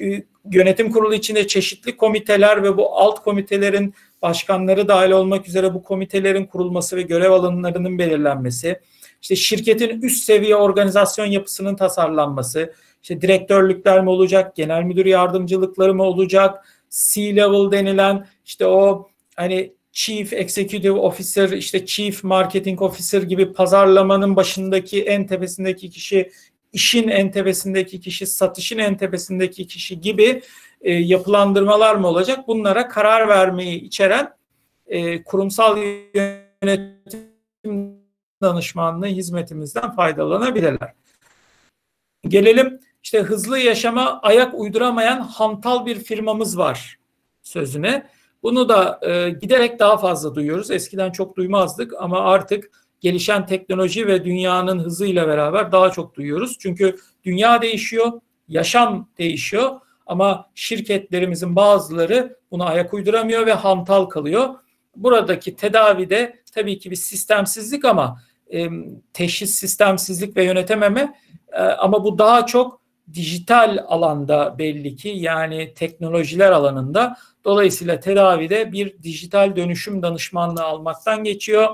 e, 0.00 0.22
yönetim 0.50 0.92
kurulu 0.92 1.14
içinde 1.14 1.46
çeşitli 1.46 1.96
komiteler 1.96 2.62
ve 2.62 2.76
bu 2.76 2.96
alt 2.96 3.22
komitelerin 3.22 3.94
başkanları 4.22 4.88
dahil 4.88 5.10
olmak 5.10 5.48
üzere 5.48 5.74
bu 5.74 5.82
komitelerin 5.82 6.46
kurulması 6.46 6.96
ve 6.96 7.02
görev 7.02 7.30
alanlarının 7.30 7.98
belirlenmesi, 7.98 8.80
işte 9.26 9.36
şirketin 9.36 10.02
üst 10.02 10.24
seviye 10.24 10.56
organizasyon 10.56 11.26
yapısının 11.26 11.76
tasarlanması, 11.76 12.72
işte 13.02 13.20
direktörlükler 13.20 14.02
mi 14.02 14.10
olacak, 14.10 14.56
genel 14.56 14.82
müdür 14.82 15.06
yardımcılıkları 15.06 15.94
mı 15.94 16.02
olacak, 16.02 16.66
C-level 16.90 17.70
denilen 17.72 18.26
işte 18.44 18.66
o 18.66 19.08
hani 19.36 19.72
Chief 19.92 20.32
Executive 20.32 20.90
Officer, 20.90 21.48
işte 21.48 21.86
Chief 21.86 22.24
Marketing 22.24 22.82
Officer 22.82 23.22
gibi 23.22 23.52
pazarlamanın 23.52 24.36
başındaki 24.36 25.02
en 25.02 25.26
tepesindeki 25.26 25.90
kişi, 25.90 26.30
işin 26.72 27.08
en 27.08 27.30
tepesindeki 27.30 28.00
kişi, 28.00 28.26
satışın 28.26 28.78
en 28.78 28.96
tepesindeki 28.96 29.66
kişi 29.66 30.00
gibi 30.00 30.42
e, 30.80 30.92
yapılandırmalar 30.92 31.94
mı 31.94 32.08
olacak? 32.08 32.48
Bunlara 32.48 32.88
karar 32.88 33.28
vermeyi 33.28 33.80
içeren 33.80 34.28
e, 34.86 35.22
kurumsal 35.22 35.78
yönetim 36.62 38.05
danışmanlığı 38.42 39.06
hizmetimizden 39.06 39.90
faydalanabilirler. 39.90 40.92
Gelelim 42.28 42.80
işte 43.02 43.22
hızlı 43.22 43.58
yaşama 43.58 44.20
ayak 44.22 44.54
uyduramayan 44.54 45.20
hantal 45.20 45.86
bir 45.86 45.98
firmamız 45.98 46.58
var 46.58 46.98
sözüne. 47.42 48.06
Bunu 48.42 48.68
da 48.68 49.00
e, 49.02 49.30
giderek 49.30 49.78
daha 49.78 49.96
fazla 49.96 50.34
duyuyoruz. 50.34 50.70
Eskiden 50.70 51.12
çok 51.12 51.36
duymazdık 51.36 51.92
ama 51.98 52.20
artık 52.20 52.70
gelişen 53.00 53.46
teknoloji 53.46 54.06
ve 54.06 54.24
dünyanın 54.24 54.78
hızıyla 54.78 55.28
beraber 55.28 55.72
daha 55.72 55.90
çok 55.90 56.14
duyuyoruz. 56.14 56.56
Çünkü 56.58 56.96
dünya 57.24 57.62
değişiyor, 57.62 58.12
yaşam 58.48 59.08
değişiyor 59.18 59.80
ama 60.06 60.50
şirketlerimizin 60.54 61.56
bazıları 61.56 62.36
buna 62.50 62.64
ayak 62.64 62.94
uyduramıyor 62.94 63.46
ve 63.46 63.52
hantal 63.52 64.04
kalıyor. 64.04 64.54
Buradaki 64.96 65.56
tedavide 65.56 66.42
tabii 66.56 66.78
ki 66.78 66.90
bir 66.90 66.96
sistemsizlik 66.96 67.84
ama 67.84 68.22
e, 68.52 68.68
teşhis 69.12 69.54
sistemsizlik 69.54 70.36
ve 70.36 70.44
yönetememe 70.44 71.14
e, 71.52 71.60
ama 71.62 72.04
bu 72.04 72.18
daha 72.18 72.46
çok 72.46 72.80
dijital 73.12 73.84
alanda 73.88 74.58
belli 74.58 74.96
ki 74.96 75.08
yani 75.08 75.74
teknolojiler 75.74 76.52
alanında 76.52 77.16
dolayısıyla 77.44 78.00
tedavide 78.00 78.72
bir 78.72 79.02
dijital 79.02 79.56
dönüşüm 79.56 80.02
danışmanlığı 80.02 80.64
almaktan 80.64 81.24
geçiyor. 81.24 81.68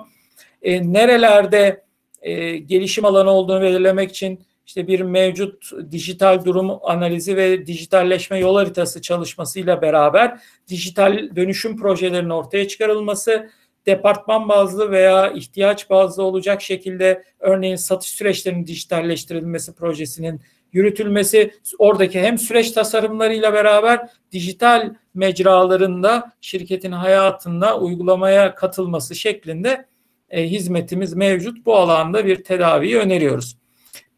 E, 0.63 0.93
nerelerde 0.93 1.85
e, 2.23 2.57
gelişim 2.57 3.05
alanı 3.05 3.31
olduğunu 3.31 3.63
belirlemek 3.63 4.11
için 4.11 4.45
işte 4.67 4.87
bir 4.87 5.01
mevcut 5.01 5.71
dijital 5.91 6.45
durum 6.45 6.79
analizi 6.83 7.37
ve 7.37 7.67
dijitalleşme 7.67 8.39
yol 8.39 8.57
haritası 8.57 9.03
çalışmasıyla 9.03 9.83
beraber 9.83 10.41
dijital 10.69 11.37
dönüşüm 11.37 11.77
projelerinin 11.77 12.31
ortaya 12.31 12.69
çıkarılması 12.69 13.51
departman 13.87 14.49
bazlı 14.49 14.91
veya 14.91 15.31
ihtiyaç 15.31 15.91
bazlı 15.91 16.23
olacak 16.23 16.63
şekilde 16.63 17.25
örneğin 17.41 17.77
satış 17.77 18.11
süreçlerinin 18.11 18.67
dijitalleştirilmesi 18.67 19.75
projesinin 19.75 20.41
yürütülmesi 20.73 21.55
oradaki 21.79 22.21
hem 22.21 22.39
süreç 22.39 22.71
tasarımlarıyla 22.71 23.53
beraber 23.53 24.09
dijital 24.33 24.95
mecralarında 25.15 26.33
şirketin 26.41 26.93
hayatında 26.93 27.81
uygulamaya 27.81 28.55
katılması 28.55 29.15
şeklinde 29.15 29.87
e, 30.31 30.51
hizmetimiz 30.51 31.15
mevcut. 31.15 31.67
Bu 31.67 31.77
alanda 31.77 32.27
bir 32.27 32.45
tedaviyi 32.45 32.99
öneriyoruz. 32.99 33.57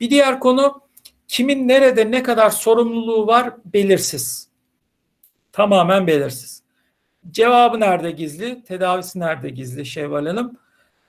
Bir 0.01 0.11
diğer 0.11 0.41
konu 0.41 0.81
kimin 1.29 1.69
nerede 1.69 2.11
ne 2.11 2.23
kadar 2.23 2.51
sorumluluğu 2.51 3.27
var 3.27 3.55
belirsiz. 3.65 4.49
Tamamen 5.53 6.07
belirsiz. 6.07 6.64
Cevabı 7.31 7.81
nerede 7.81 8.11
gizli? 8.11 8.63
Tedavisi 8.65 9.21
nerede 9.21 9.51
gizli 9.51 9.87
Şevval 9.87 10.27
Hanım? 10.27 10.59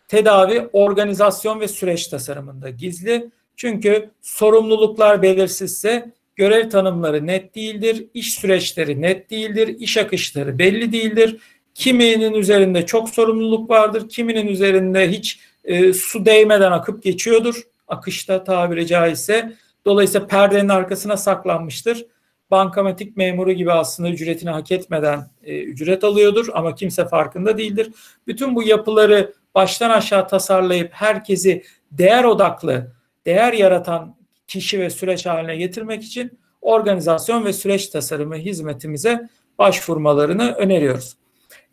Tedavi 0.08 0.70
organizasyon 0.74 1.60
ve 1.60 1.68
süreç 1.68 2.08
tasarımında 2.08 2.70
gizli. 2.70 3.30
Çünkü 3.56 4.10
sorumluluklar 4.22 5.22
belirsizse 5.22 6.12
görev 6.36 6.70
tanımları 6.70 7.28
net 7.28 7.56
değildir, 7.56 8.08
iş 8.14 8.34
süreçleri 8.34 9.02
net 9.02 9.30
değildir, 9.30 9.68
iş 9.68 9.98
akışları 9.98 10.60
belli 10.60 10.92
değildir. 10.92 11.38
Kiminin 11.74 12.34
üzerinde 12.34 12.86
çok 12.86 13.10
sorumluluk 13.10 13.70
vardır, 13.70 14.10
kiminin 14.10 14.48
üzerinde 14.48 15.12
hiç 15.12 15.40
e, 15.64 15.94
su 15.94 16.26
değmeden 16.26 16.72
akıp 16.72 17.04
geçiyordur. 17.04 17.62
Akışta 17.88 18.44
tabiri 18.44 18.88
caizse. 18.88 19.54
Dolayısıyla 19.86 20.28
perdenin 20.28 20.70
arkasına 20.70 21.18
saklanmıştır. 21.18 22.06
Bankamatik 22.52 23.18
memuru 23.18 23.52
gibi 23.52 23.72
aslında 23.72 24.10
ücretini 24.10 24.50
hak 24.50 24.72
etmeden 24.72 25.28
e, 25.44 25.60
ücret 25.60 26.04
alıyordur 26.04 26.48
ama 26.54 26.76
kimse 26.76 27.08
farkında 27.08 27.58
değildir. 27.58 27.92
Bütün 28.28 28.56
bu 28.56 28.64
yapıları 28.64 29.34
baştan 29.56 29.90
aşağı 29.90 30.28
tasarlayıp 30.28 30.94
herkesi 30.94 31.64
değer 31.92 32.24
odaklı, 32.24 32.92
değer 33.26 33.54
yaratan 33.54 34.16
kişi 34.48 34.80
ve 34.80 34.90
süreç 34.90 35.26
haline 35.26 35.56
getirmek 35.56 36.04
için 36.04 36.40
organizasyon 36.62 37.46
ve 37.46 37.54
süreç 37.54 37.88
tasarımı 37.88 38.36
hizmetimize 38.36 39.30
başvurmalarını 39.58 40.52
öneriyoruz. 40.52 41.18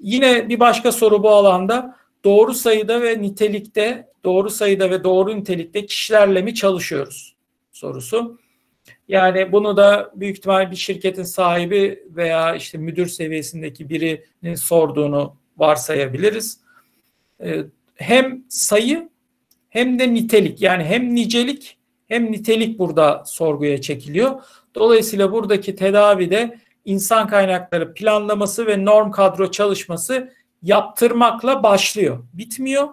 Yine 0.00 0.48
bir 0.48 0.60
başka 0.60 0.92
soru 0.92 1.22
bu 1.22 1.30
alanda 1.30 1.96
doğru 2.24 2.54
sayıda 2.54 3.02
ve 3.02 3.22
nitelikte, 3.22 4.08
doğru 4.24 4.50
sayıda 4.50 4.90
ve 4.90 5.04
doğru 5.04 5.36
nitelikte 5.36 5.86
kişilerle 5.86 6.42
mi 6.42 6.54
çalışıyoruz 6.54 7.36
sorusu. 7.72 8.38
Yani 9.12 9.52
bunu 9.52 9.76
da 9.76 10.10
büyük 10.14 10.38
ihtimal 10.38 10.70
bir 10.70 10.76
şirketin 10.76 11.22
sahibi 11.22 12.04
veya 12.10 12.54
işte 12.54 12.78
müdür 12.78 13.06
seviyesindeki 13.06 13.88
birinin 13.88 14.54
sorduğunu 14.54 15.36
varsayabiliriz. 15.56 16.60
Ee, 17.40 17.64
hem 17.94 18.44
sayı 18.48 19.08
hem 19.68 19.98
de 19.98 20.14
nitelik 20.14 20.62
yani 20.62 20.84
hem 20.84 21.14
nicelik 21.14 21.78
hem 22.08 22.32
nitelik 22.32 22.78
burada 22.78 23.22
sorguya 23.26 23.80
çekiliyor. 23.80 24.42
Dolayısıyla 24.74 25.32
buradaki 25.32 25.76
tedavide 25.76 26.58
insan 26.84 27.28
kaynakları 27.28 27.94
planlaması 27.94 28.66
ve 28.66 28.84
norm 28.84 29.10
kadro 29.10 29.50
çalışması 29.50 30.32
yaptırmakla 30.62 31.62
başlıyor. 31.62 32.18
Bitmiyor 32.32 32.88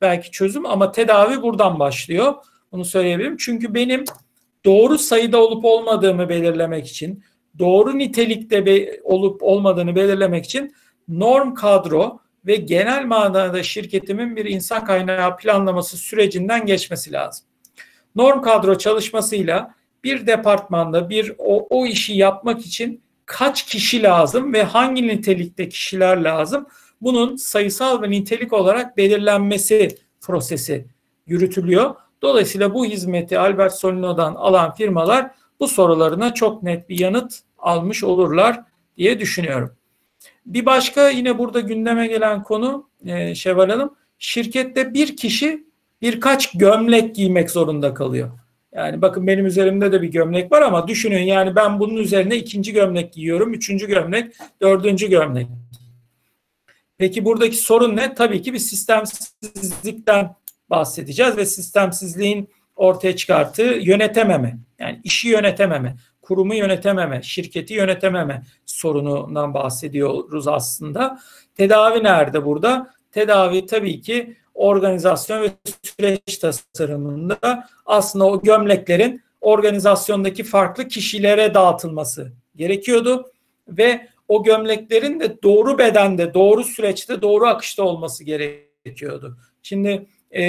belki 0.00 0.30
çözüm 0.30 0.66
ama 0.66 0.92
tedavi 0.92 1.42
buradan 1.42 1.78
başlıyor. 1.78 2.34
Bunu 2.72 2.84
söyleyebilirim. 2.84 3.36
Çünkü 3.36 3.74
benim 3.74 4.04
doğru 4.64 4.98
sayıda 4.98 5.42
olup 5.42 5.64
olmadığımı 5.64 6.28
belirlemek 6.28 6.86
için, 6.86 7.24
doğru 7.58 7.98
nitelikte 7.98 8.66
be, 8.66 9.00
olup 9.02 9.42
olmadığını 9.42 9.96
belirlemek 9.96 10.44
için 10.44 10.74
norm 11.08 11.54
kadro 11.54 12.20
ve 12.46 12.56
genel 12.56 13.04
manada 13.04 13.62
şirketimin 13.62 14.36
bir 14.36 14.44
insan 14.44 14.84
kaynağı 14.84 15.36
planlaması 15.36 15.96
sürecinden 15.96 16.66
geçmesi 16.66 17.12
lazım. 17.12 17.46
Norm 18.14 18.42
kadro 18.42 18.78
çalışmasıyla 18.78 19.74
bir 20.04 20.26
departmanda 20.26 21.10
bir 21.10 21.32
o, 21.38 21.66
o 21.70 21.86
işi 21.86 22.12
yapmak 22.12 22.66
için 22.66 23.02
kaç 23.26 23.66
kişi 23.66 24.02
lazım 24.02 24.52
ve 24.52 24.62
hangi 24.62 25.08
nitelikte 25.08 25.68
kişiler 25.68 26.16
lazım? 26.16 26.66
Bunun 27.00 27.36
sayısal 27.36 28.02
ve 28.02 28.10
nitelik 28.10 28.52
olarak 28.52 28.96
belirlenmesi 28.96 29.88
prosesi 30.20 30.86
yürütülüyor. 31.26 31.94
Dolayısıyla 32.22 32.74
bu 32.74 32.84
hizmeti 32.84 33.38
Albert 33.38 33.74
Solino'dan 33.74 34.34
alan 34.34 34.74
firmalar 34.74 35.30
bu 35.60 35.68
sorularına 35.68 36.34
çok 36.34 36.62
net 36.62 36.88
bir 36.88 36.98
yanıt 36.98 37.40
almış 37.58 38.04
olurlar 38.04 38.60
diye 38.96 39.20
düşünüyorum. 39.20 39.76
Bir 40.46 40.66
başka 40.66 41.08
yine 41.08 41.38
burada 41.38 41.60
gündeme 41.60 42.06
gelen 42.06 42.42
konu 42.42 42.88
e, 43.06 43.34
Şevval 43.34 43.70
Hanım, 43.70 43.94
şirkette 44.18 44.94
bir 44.94 45.16
kişi 45.16 45.64
birkaç 46.02 46.52
gömlek 46.52 47.14
giymek 47.14 47.50
zorunda 47.50 47.94
kalıyor. 47.94 48.30
Yani 48.74 49.02
bakın 49.02 49.26
benim 49.26 49.46
üzerimde 49.46 49.92
de 49.92 50.02
bir 50.02 50.08
gömlek 50.08 50.52
var 50.52 50.62
ama 50.62 50.88
düşünün 50.88 51.22
yani 51.22 51.56
ben 51.56 51.80
bunun 51.80 51.96
üzerine 51.96 52.36
ikinci 52.36 52.72
gömlek 52.72 53.12
giyiyorum, 53.12 53.54
üçüncü 53.54 53.86
gömlek, 53.86 54.34
dördüncü 54.62 55.10
gömlek. 55.10 55.46
Peki 56.98 57.24
buradaki 57.24 57.56
sorun 57.56 57.96
ne? 57.96 58.14
Tabii 58.14 58.42
ki 58.42 58.52
bir 58.52 58.58
sistemsizlikten 58.58 60.34
bahsedeceğiz 60.70 61.36
ve 61.36 61.46
sistemsizliğin 61.46 62.48
ortaya 62.76 63.16
çıkarttığı 63.16 63.78
yönetememe, 63.80 64.58
yani 64.78 65.00
işi 65.04 65.28
yönetememe, 65.28 65.96
kurumu 66.22 66.54
yönetememe, 66.54 67.22
şirketi 67.22 67.74
yönetememe 67.74 68.42
sorunundan 68.66 69.54
bahsediyoruz 69.54 70.48
aslında. 70.48 71.20
Tedavi 71.54 72.04
nerede 72.04 72.44
burada? 72.44 72.90
Tedavi 73.12 73.66
tabii 73.66 74.00
ki 74.00 74.36
organizasyon 74.54 75.42
ve 75.42 75.50
süreç 75.82 76.38
tasarımında 76.38 77.68
aslında 77.86 78.26
o 78.26 78.42
gömleklerin 78.42 79.22
organizasyondaki 79.40 80.44
farklı 80.44 80.88
kişilere 80.88 81.54
dağıtılması 81.54 82.32
gerekiyordu 82.56 83.32
ve 83.68 84.08
o 84.28 84.42
gömleklerin 84.42 85.20
de 85.20 85.42
doğru 85.42 85.78
bedende, 85.78 86.34
doğru 86.34 86.64
süreçte, 86.64 87.22
doğru 87.22 87.46
akışta 87.46 87.82
olması 87.82 88.24
gerekiyordu. 88.24 89.38
Şimdi 89.62 90.06
e, 90.30 90.42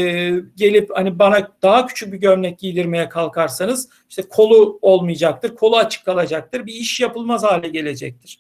gelip 0.56 0.89
hani 0.94 1.20
bana 1.20 1.52
daha 1.62 1.86
küçük 1.86 2.13
bir 2.13 2.17
gömlek 2.17 2.60
giydirmeye 2.60 3.10
kalkarsanız 3.10 3.89
işte 4.10 4.22
kolu 4.22 4.80
olmayacaktır, 4.82 5.56
kolu 5.56 5.78
açık 5.78 6.06
kalacaktır, 6.06 6.65
bir 6.65 6.74
iş 6.74 7.00
yapılmaz 7.00 7.44
hale 7.44 7.70
gelecektir. 7.70 8.39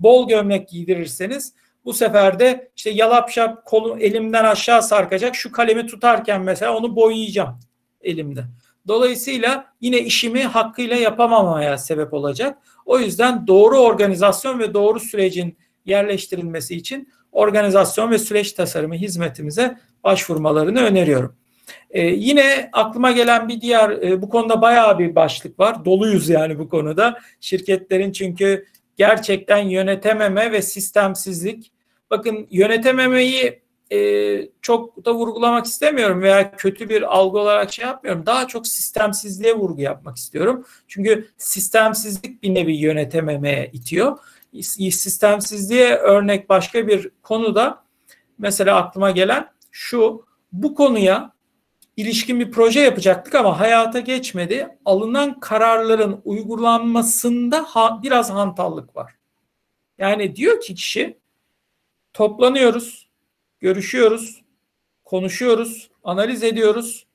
Bol 0.00 0.28
gömlek 0.28 0.68
giydirirseniz 0.68 1.52
bu 1.84 1.92
sefer 1.92 2.38
de 2.38 2.70
işte 2.76 2.90
yalap 2.90 3.30
şap 3.30 3.64
kolu 3.64 3.98
elimden 3.98 4.44
aşağı 4.44 4.82
sarkacak. 4.82 5.34
Şu 5.34 5.52
kalemi 5.52 5.86
tutarken 5.86 6.42
mesela 6.42 6.76
onu 6.76 6.96
boyayacağım 6.96 7.60
elimde. 8.00 8.44
Dolayısıyla 8.88 9.72
yine 9.80 9.98
işimi 9.98 10.44
hakkıyla 10.44 10.96
yapamamaya 10.96 11.78
sebep 11.78 12.14
olacak. 12.14 12.58
O 12.86 12.98
yüzden 12.98 13.46
doğru 13.46 13.78
organizasyon 13.78 14.58
ve 14.58 14.74
doğru 14.74 15.00
sürecin 15.00 15.58
yerleştirilmesi 15.86 16.76
için 16.76 17.08
organizasyon 17.32 18.10
ve 18.10 18.18
süreç 18.18 18.52
tasarımı 18.52 18.94
hizmetimize 18.94 19.78
başvurmalarını 20.04 20.80
öneriyorum. 20.80 21.34
Ee, 21.90 22.02
yine 22.02 22.70
aklıma 22.72 23.12
gelen 23.12 23.48
bir 23.48 23.60
diğer 23.60 23.90
e, 23.90 24.22
bu 24.22 24.28
konuda 24.28 24.62
bayağı 24.62 24.98
bir 24.98 25.14
başlık 25.14 25.58
var. 25.58 25.84
Doluyuz 25.84 26.28
yani 26.28 26.58
bu 26.58 26.68
konuda. 26.68 27.18
Şirketlerin 27.40 28.12
çünkü 28.12 28.66
gerçekten 28.96 29.58
yönetememe 29.58 30.52
ve 30.52 30.62
sistemsizlik. 30.62 31.72
Bakın 32.10 32.46
yönetememeyi 32.50 33.62
e, 33.92 34.48
çok 34.62 35.04
da 35.04 35.14
vurgulamak 35.14 35.66
istemiyorum 35.66 36.22
veya 36.22 36.50
kötü 36.50 36.88
bir 36.88 37.16
algı 37.16 37.38
olarak 37.38 37.72
şey 37.72 37.84
yapmıyorum. 37.84 38.26
Daha 38.26 38.46
çok 38.46 38.66
sistemsizliğe 38.66 39.54
vurgu 39.54 39.80
yapmak 39.80 40.16
istiyorum. 40.16 40.66
Çünkü 40.88 41.28
sistemsizlik 41.36 42.42
bir 42.42 42.54
nevi 42.54 42.72
yönetememeye 42.72 43.70
itiyor. 43.72 44.18
Sistemsizliğe 44.62 45.94
örnek 45.94 46.48
başka 46.48 46.88
bir 46.88 47.10
konuda 47.22 47.84
mesela 48.38 48.76
aklıma 48.76 49.10
gelen 49.10 49.48
şu 49.70 50.26
bu 50.52 50.74
konuya 50.74 51.32
ilişkin 51.96 52.40
bir 52.40 52.50
proje 52.50 52.80
yapacaktık 52.80 53.34
ama 53.34 53.60
hayata 53.60 54.00
geçmedi. 54.00 54.78
Alınan 54.84 55.40
kararların 55.40 56.20
uygulanmasında 56.24 57.62
ha, 57.62 58.00
biraz 58.02 58.30
hantallık 58.30 58.96
var. 58.96 59.14
Yani 59.98 60.36
diyor 60.36 60.60
ki 60.60 60.74
kişi 60.74 61.18
toplanıyoruz, 62.12 63.08
görüşüyoruz, 63.60 64.42
konuşuyoruz, 65.04 65.90
analiz 66.04 66.42
ediyoruz. 66.42 67.06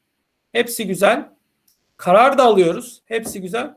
Hepsi 0.52 0.88
güzel. 0.88 1.30
Karar 1.98 2.38
da 2.38 2.44
alıyoruz. 2.44 3.02
Hepsi 3.06 3.42
güzel. 3.42 3.74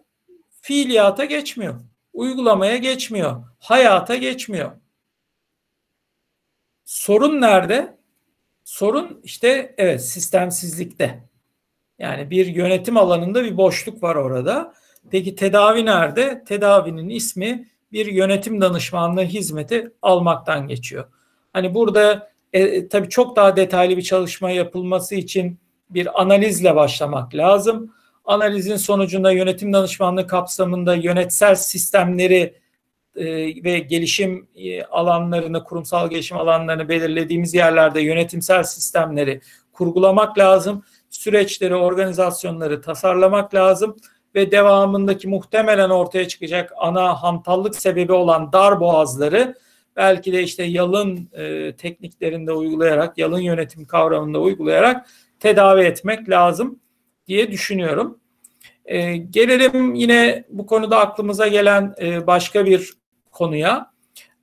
Fiiliyata 0.60 1.24
geçmiyor. 1.24 1.80
Uygulamaya 2.12 2.76
geçmiyor. 2.76 3.44
Hayata 3.58 4.16
geçmiyor. 4.16 4.72
Sorun 6.84 7.40
nerede? 7.40 7.95
Sorun 8.66 9.20
işte 9.24 9.74
evet 9.78 10.04
sistemsizlikte. 10.04 11.24
Yani 11.98 12.30
bir 12.30 12.46
yönetim 12.46 12.96
alanında 12.96 13.44
bir 13.44 13.56
boşluk 13.56 14.02
var 14.02 14.16
orada. 14.16 14.74
Peki 15.10 15.34
tedavi 15.36 15.86
nerede? 15.86 16.44
Tedavinin 16.44 17.08
ismi 17.08 17.68
bir 17.92 18.06
yönetim 18.06 18.60
danışmanlığı 18.60 19.22
hizmeti 19.22 19.90
almaktan 20.02 20.68
geçiyor. 20.68 21.04
Hani 21.52 21.74
burada 21.74 22.30
E, 22.52 22.88
tabii 22.88 23.08
çok 23.08 23.36
daha 23.36 23.56
detaylı 23.56 23.96
bir 23.96 24.02
çalışma 24.02 24.50
yapılması 24.50 25.14
için 25.14 25.58
bir 25.90 26.20
analizle 26.22 26.76
başlamak 26.76 27.34
lazım. 27.34 27.94
Analizin 28.24 28.76
sonucunda 28.76 29.32
yönetim 29.32 29.72
danışmanlığı 29.72 30.26
kapsamında 30.26 30.94
yönetsel 30.94 31.54
sistemleri 31.54 32.36
e, 32.36 32.54
ve 33.64 33.78
gelişim 33.78 34.48
e, 34.56 34.82
alanlarını, 34.84 35.64
kurumsal 35.64 36.10
gelişim 36.10 36.36
alanlarını 36.36 36.88
belirlediğimiz 36.88 37.54
yerlerde 37.54 38.00
yönetimsel 38.00 38.62
sistemleri 38.62 39.40
kurgulamak 39.72 40.38
lazım. 40.38 40.82
Süreçleri, 41.10 41.74
organizasyonları 41.74 42.80
tasarlamak 42.80 43.54
lazım 43.54 43.96
ve 44.34 44.50
devamındaki 44.50 45.28
muhtemelen 45.28 45.90
ortaya 45.90 46.28
çıkacak 46.28 46.72
ana 46.76 47.22
hantallık 47.22 47.76
sebebi 47.76 48.12
olan 48.12 48.52
dar 48.52 48.80
boğazları 48.80 49.54
belki 49.96 50.32
de 50.32 50.42
işte 50.42 50.62
yalın 50.62 51.28
e, 51.32 51.72
tekniklerinde 51.76 52.52
uygulayarak, 52.52 53.18
yalın 53.18 53.40
yönetim 53.40 53.84
kavramında 53.84 54.40
uygulayarak 54.40 55.06
tedavi 55.40 55.80
etmek 55.80 56.30
lazım 56.30 56.80
diye 57.28 57.50
düşünüyorum. 57.50 58.18
E, 58.84 59.16
gelelim 59.16 59.94
yine 59.94 60.44
bu 60.48 60.66
konuda 60.66 60.98
aklımıza 60.98 61.48
gelen 61.48 61.94
e, 62.00 62.26
başka 62.26 62.66
bir 62.66 62.92
konuya. 63.36 63.92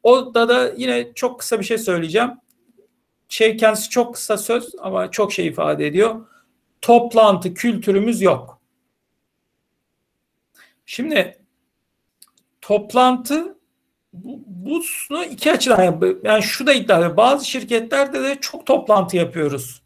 O 0.04 0.34
da 0.34 0.50
da 0.50 0.74
yine 0.78 1.14
çok 1.14 1.40
kısa 1.40 1.60
bir 1.60 1.66
şey 1.66 1.78
söyleyeceğim. 1.78 2.32
Şey 3.30 3.58
kendisi 3.58 3.90
çok 3.90 4.14
kısa 4.16 4.38
söz 4.38 4.76
ama 4.80 5.12
çok 5.12 5.34
şey 5.34 5.48
ifade 5.48 5.88
ediyor. 5.88 6.28
Toplantı 6.82 7.54
kültürümüz 7.54 8.22
yok. 8.22 8.62
Şimdi 10.86 11.38
toplantı 12.62 13.58
bu, 14.14 14.40
bunu 15.10 15.26
iki 15.26 15.52
açıdan 15.52 16.02
yani 16.24 16.44
şu 16.44 16.68
da 16.68 16.74
iddia 16.74 16.98
ediyor. 16.98 17.18
Bazı 17.18 17.46
şirketlerde 17.46 18.24
de 18.24 18.38
çok 18.42 18.66
toplantı 18.66 19.18
yapıyoruz 19.18 19.84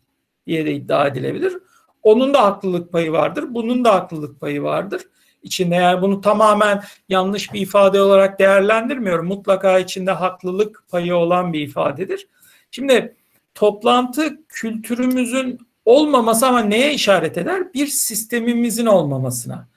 diye 0.47 0.65
de 0.65 0.73
iddia 0.73 1.07
edilebilir. 1.07 1.57
Onun 2.03 2.33
da 2.33 2.43
haklılık 2.43 2.91
payı 2.91 3.11
vardır. 3.11 3.45
Bunun 3.49 3.85
da 3.85 3.93
haklılık 3.93 4.39
payı 4.39 4.63
vardır. 4.63 5.01
İçinde 5.43 5.75
yani 5.75 6.01
bunu 6.01 6.21
tamamen 6.21 6.83
yanlış 7.09 7.53
bir 7.53 7.61
ifade 7.61 8.01
olarak 8.01 8.39
değerlendirmiyorum. 8.39 9.27
Mutlaka 9.27 9.79
içinde 9.79 10.11
haklılık 10.11 10.83
payı 10.89 11.15
olan 11.15 11.53
bir 11.53 11.61
ifadedir. 11.61 12.27
Şimdi 12.71 13.15
toplantı 13.55 14.39
kültürümüzün 14.49 15.59
olmaması 15.85 16.47
ama 16.47 16.59
neye 16.59 16.93
işaret 16.93 17.37
eder? 17.37 17.73
Bir 17.73 17.87
sistemimizin 17.87 18.85
olmamasına. 18.85 19.67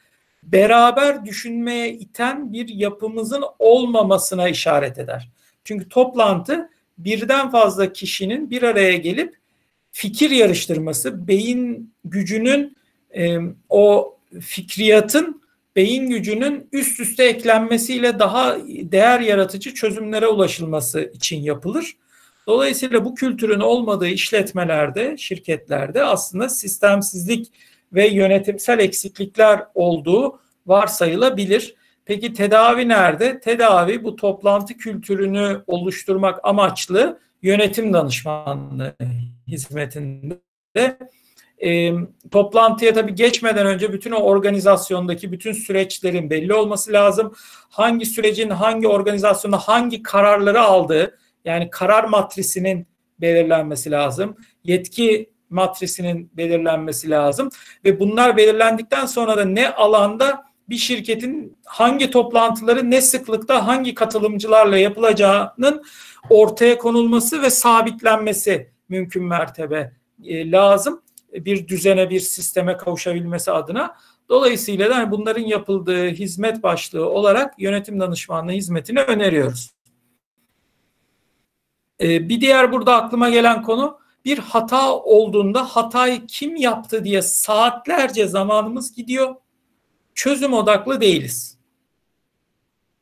Beraber 0.42 1.25
düşünmeye 1.25 1.92
iten 1.92 2.53
bir 2.53 2.68
yapımızın 2.68 3.44
olmamasına 3.59 4.49
işaret 4.49 4.99
eder. 4.99 5.29
Çünkü 5.64 5.88
toplantı 5.88 6.70
birden 6.99 7.51
fazla 7.51 7.92
kişinin 7.92 8.51
bir 8.51 8.62
araya 8.62 8.96
gelip 8.96 9.37
fikir 9.92 10.31
yarıştırması, 10.31 11.29
beyin 11.29 11.94
gücünün 12.05 12.77
e, 13.16 13.38
o 13.68 14.16
fikriyatın 14.40 15.39
beyin 15.76 16.11
gücünün 16.11 16.68
üst 16.72 17.00
üste 17.00 17.24
eklenmesiyle 17.24 18.18
daha 18.18 18.56
değer 18.66 19.20
yaratıcı 19.20 19.74
çözümlere 19.74 20.26
ulaşılması 20.26 21.00
için 21.00 21.40
yapılır. 21.40 21.96
Dolayısıyla 22.46 23.04
bu 23.04 23.14
kültürün 23.14 23.61
olmadığı 23.61 24.09
işletmelerde, 24.09 25.16
şirketlerde 25.16 26.04
aslında 26.04 26.48
sistemsizlik 26.48 27.52
ve 27.92 28.09
yönetimsel 28.09 28.78
eksiklikler 28.78 29.64
olduğu 29.74 30.40
varsayılabilir. 30.66 31.74
Peki 32.04 32.33
tedavi 32.33 32.88
nerede? 32.88 33.40
Tedavi 33.40 34.04
bu 34.04 34.16
toplantı 34.16 34.76
kültürünü 34.76 35.62
oluşturmak 35.66 36.40
amaçlı 36.42 37.20
yönetim 37.42 37.92
danışmanlığı 37.92 38.96
hizmetinde 39.48 40.98
e, 41.64 41.92
toplantıya 42.31 42.92
tabii 42.92 43.14
geçmeden 43.14 43.66
önce 43.66 43.92
bütün 43.92 44.11
o 44.11 44.16
organizasyondaki 44.16 45.33
bütün 45.33 45.53
süreçlerin 45.53 46.31
belli 46.31 46.55
olması 46.55 46.92
lazım. 46.92 47.35
Hangi 47.68 48.07
sürecin 48.07 48.51
hangi 48.51 48.88
organizasyonda 48.88 49.59
hangi 49.59 50.03
kararları 50.03 50.61
aldığı 50.61 51.18
yani 51.44 51.70
karar 51.70 52.05
matrisinin 52.05 52.87
belirlenmesi 53.20 53.90
lazım. 53.90 54.37
Yetki 54.64 55.31
matrisinin 55.51 56.31
belirlenmesi 56.37 57.11
lazım 57.11 57.51
ve 57.85 58.01
bunlar 58.01 58.37
belirlendikten 58.37 59.07
sonra 59.07 59.37
da 59.37 59.44
ne 59.44 59.70
alanda 59.70 60.51
bir 60.68 60.77
şirketin 60.77 61.59
hangi 61.64 62.11
toplantıları 62.11 62.90
ne 62.90 63.01
sıklıkta 63.01 63.66
hangi 63.66 63.94
katılımcılarla 63.94 64.79
yapılacağının 64.79 65.85
ortaya 66.31 66.79
konulması 66.79 67.42
ve 67.42 67.51
sabitlenmesi 67.51 68.70
mümkün 68.88 69.25
mertebe 69.25 69.92
lazım 70.29 71.03
bir 71.33 71.69
düzene 71.69 72.11
bir 72.11 72.21
sisteme 72.21 72.77
kavuşabilmesi 72.77 73.51
adına. 73.51 73.97
Dolayısıyla 74.29 74.90
da 74.90 74.97
hani 74.97 75.11
bunların 75.11 75.43
yapıldığı 75.43 76.09
hizmet 76.09 76.62
başlığı 76.62 77.09
olarak 77.09 77.55
yönetim 77.59 78.01
danışmanlığı 78.01 78.53
hizmetini 78.53 79.01
öneriyoruz. 79.01 79.71
Ee, 82.01 82.29
bir 82.29 82.40
diğer 82.40 82.73
burada 82.73 82.97
aklıma 82.97 83.31
gelen 83.31 83.62
konu 83.62 84.01
bir 84.25 84.38
hata 84.38 84.95
olduğunda 84.95 85.64
hatayı 85.64 86.27
kim 86.27 86.57
yaptı 86.57 87.05
diye 87.05 87.23
saatlerce 87.23 88.27
zamanımız 88.27 88.95
gidiyor. 88.95 89.35
Çözüm 90.14 90.53
odaklı 90.53 91.01
değiliz. 91.01 91.59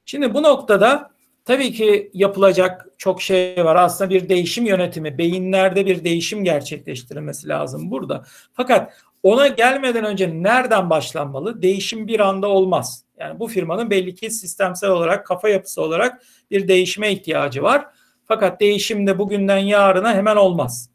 Şimdi 0.04 0.34
bu 0.34 0.42
noktada 0.42 1.10
tabii 1.48 1.72
ki 1.72 2.10
yapılacak 2.14 2.86
çok 2.98 3.22
şey 3.22 3.64
var. 3.64 3.76
Aslında 3.76 4.10
bir 4.10 4.28
değişim 4.28 4.66
yönetimi, 4.66 5.18
beyinlerde 5.18 5.86
bir 5.86 6.04
değişim 6.04 6.44
gerçekleştirilmesi 6.44 7.48
lazım 7.48 7.90
burada. 7.90 8.24
Fakat 8.52 8.92
ona 9.22 9.48
gelmeden 9.48 10.04
önce 10.04 10.42
nereden 10.42 10.90
başlanmalı? 10.90 11.62
Değişim 11.62 12.08
bir 12.08 12.20
anda 12.20 12.48
olmaz. 12.48 13.04
Yani 13.18 13.40
bu 13.40 13.46
firmanın 13.46 13.90
belli 13.90 14.14
ki 14.14 14.30
sistemsel 14.30 14.90
olarak, 14.90 15.26
kafa 15.26 15.48
yapısı 15.48 15.82
olarak 15.82 16.22
bir 16.50 16.68
değişime 16.68 17.12
ihtiyacı 17.12 17.62
var. 17.62 17.86
Fakat 18.24 18.60
değişim 18.60 19.06
de 19.06 19.18
bugünden 19.18 19.58
yarına 19.58 20.14
hemen 20.14 20.36
olmaz. 20.36 20.90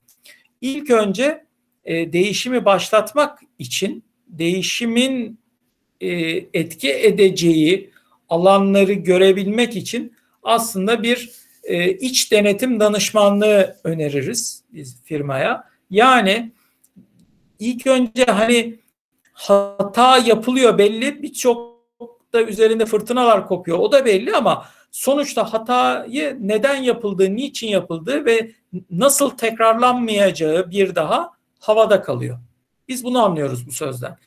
İlk 0.61 0.91
önce 0.91 1.45
e, 1.85 2.13
değişimi 2.13 2.65
başlatmak 2.65 3.39
için 3.59 4.03
değişimin 4.27 5.39
e, 6.01 6.11
etki 6.53 6.93
edeceği 6.93 7.91
alanları 8.29 8.93
görebilmek 8.93 9.75
için 9.75 10.12
aslında 10.43 11.03
bir 11.03 11.31
e, 11.63 11.91
iç 11.91 12.31
denetim 12.31 12.79
danışmanlığı 12.79 13.75
öneririz 13.83 14.63
biz 14.73 15.03
firmaya. 15.03 15.63
Yani 15.89 16.51
ilk 17.59 17.87
önce 17.87 18.25
hani 18.25 18.79
hata 19.33 20.17
yapılıyor 20.17 20.77
belli 20.77 21.23
birçok 21.23 21.73
da 22.33 22.41
üzerinde 22.41 22.85
fırtınalar 22.85 23.47
kopuyor 23.47 23.79
o 23.79 23.91
da 23.91 24.05
belli 24.05 24.35
ama 24.35 24.65
sonuçta 24.91 25.53
hatayı 25.53 26.37
neden 26.39 26.75
yapıldığı, 26.75 27.35
niçin 27.35 27.67
yapıldığı 27.67 28.25
ve 28.25 28.51
nasıl 28.91 29.29
tekrarlanmayacağı 29.29 30.71
bir 30.71 30.95
daha 30.95 31.31
havada 31.59 32.01
kalıyor. 32.01 32.39
Biz 32.87 33.03
bunu 33.03 33.23
anlıyoruz 33.23 33.67
bu 33.67 33.71
sözden. 33.71 34.17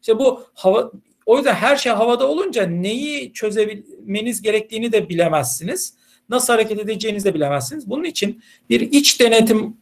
İşte 0.00 0.18
bu 0.18 0.44
hava 0.54 0.92
o 1.26 1.36
yüzden 1.36 1.54
her 1.54 1.76
şey 1.76 1.92
havada 1.92 2.28
olunca 2.28 2.66
neyi 2.66 3.32
çözebilmeniz 3.32 4.42
gerektiğini 4.42 4.92
de 4.92 5.08
bilemezsiniz. 5.08 5.94
Nasıl 6.28 6.52
hareket 6.52 6.80
edeceğinizi 6.80 7.24
de 7.24 7.34
bilemezsiniz. 7.34 7.90
Bunun 7.90 8.04
için 8.04 8.42
bir 8.70 8.80
iç 8.80 9.20
denetim 9.20 9.76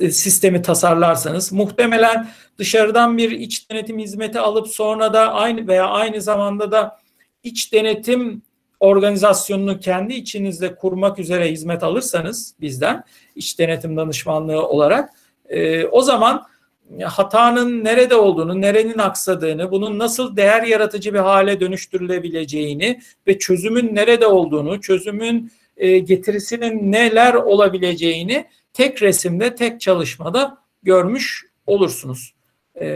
e, 0.00 0.10
sistemi 0.10 0.62
tasarlarsanız 0.62 1.52
muhtemelen 1.52 2.28
dışarıdan 2.58 3.18
bir 3.18 3.30
iç 3.30 3.70
denetim 3.70 3.98
hizmeti 3.98 4.40
alıp 4.40 4.68
sonra 4.68 5.14
da 5.14 5.32
aynı 5.32 5.66
veya 5.66 5.86
aynı 5.86 6.20
zamanda 6.20 6.72
da 6.72 6.98
iç 7.42 7.72
denetim 7.72 8.42
organizasyonunu 8.80 9.80
kendi 9.80 10.14
içinizde 10.14 10.74
kurmak 10.74 11.18
üzere 11.18 11.50
hizmet 11.50 11.82
alırsanız 11.82 12.54
bizden 12.60 13.04
iç 13.36 13.58
denetim 13.58 13.96
danışmanlığı 13.96 14.66
olarak 14.66 15.10
e, 15.48 15.86
o 15.86 16.02
zaman 16.02 16.46
hatanın 17.00 17.84
nerede 17.84 18.14
olduğunu, 18.14 18.60
nerenin 18.60 18.98
aksadığını, 18.98 19.70
bunun 19.70 19.98
nasıl 19.98 20.36
değer 20.36 20.62
yaratıcı 20.62 21.14
bir 21.14 21.18
hale 21.18 21.60
dönüştürülebileceğini 21.60 23.00
ve 23.26 23.38
çözümün 23.38 23.94
nerede 23.94 24.26
olduğunu, 24.26 24.80
çözümün 24.80 25.52
e, 25.76 25.98
getirisinin 25.98 26.92
neler 26.92 27.34
olabileceğini 27.34 28.46
tek 28.72 29.02
resimde, 29.02 29.54
tek 29.54 29.80
çalışmada 29.80 30.58
görmüş 30.82 31.46
olursunuz 31.66 32.34
e, 32.80 32.86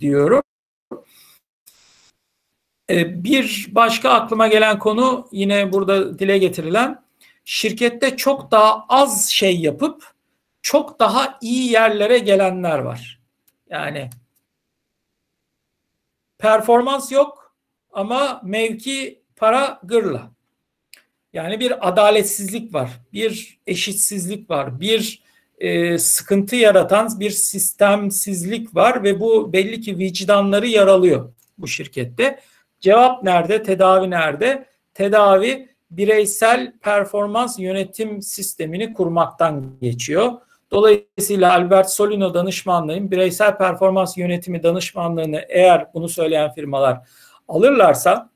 diyorum. 0.00 0.42
E, 2.90 3.24
bir 3.24 3.66
başka 3.70 4.10
aklıma 4.10 4.48
gelen 4.48 4.78
konu 4.78 5.28
yine 5.32 5.72
burada 5.72 6.18
dile 6.18 6.38
getirilen 6.38 7.02
şirkette 7.44 8.16
çok 8.16 8.50
daha 8.50 8.84
az 8.88 9.30
şey 9.30 9.60
yapıp 9.60 10.17
çok 10.62 11.00
daha 11.00 11.38
iyi 11.40 11.70
yerlere 11.70 12.18
gelenler 12.18 12.78
var. 12.78 13.20
Yani 13.70 14.10
performans 16.38 17.12
yok 17.12 17.56
ama 17.92 18.40
mevki 18.44 19.22
para 19.36 19.80
gırla. 19.82 20.30
Yani 21.32 21.60
bir 21.60 21.88
adaletsizlik 21.88 22.74
var, 22.74 22.90
bir 23.12 23.60
eşitsizlik 23.66 24.50
var, 24.50 24.80
bir 24.80 25.22
e, 25.58 25.98
sıkıntı 25.98 26.56
yaratan 26.56 27.20
bir 27.20 27.30
sistemsizlik 27.30 28.74
var 28.74 29.04
ve 29.04 29.20
bu 29.20 29.52
belli 29.52 29.80
ki 29.80 29.98
vicdanları 29.98 30.66
yaralıyor 30.66 31.32
bu 31.58 31.68
şirkette. 31.68 32.40
Cevap 32.80 33.22
nerede? 33.22 33.62
Tedavi 33.62 34.10
nerede? 34.10 34.66
Tedavi 34.94 35.68
bireysel 35.90 36.72
performans 36.82 37.58
yönetim 37.58 38.22
sistemini 38.22 38.92
kurmaktan 38.92 39.78
geçiyor. 39.80 40.32
Dolayısıyla 40.70 41.52
Albert 41.52 41.90
Solino 41.90 42.34
danışmanlığın 42.34 43.10
bireysel 43.10 43.58
performans 43.58 44.18
yönetimi 44.18 44.62
danışmanlığını 44.62 45.44
eğer 45.48 45.94
bunu 45.94 46.08
söyleyen 46.08 46.52
firmalar 46.52 47.08
alırlarsa 47.48 48.30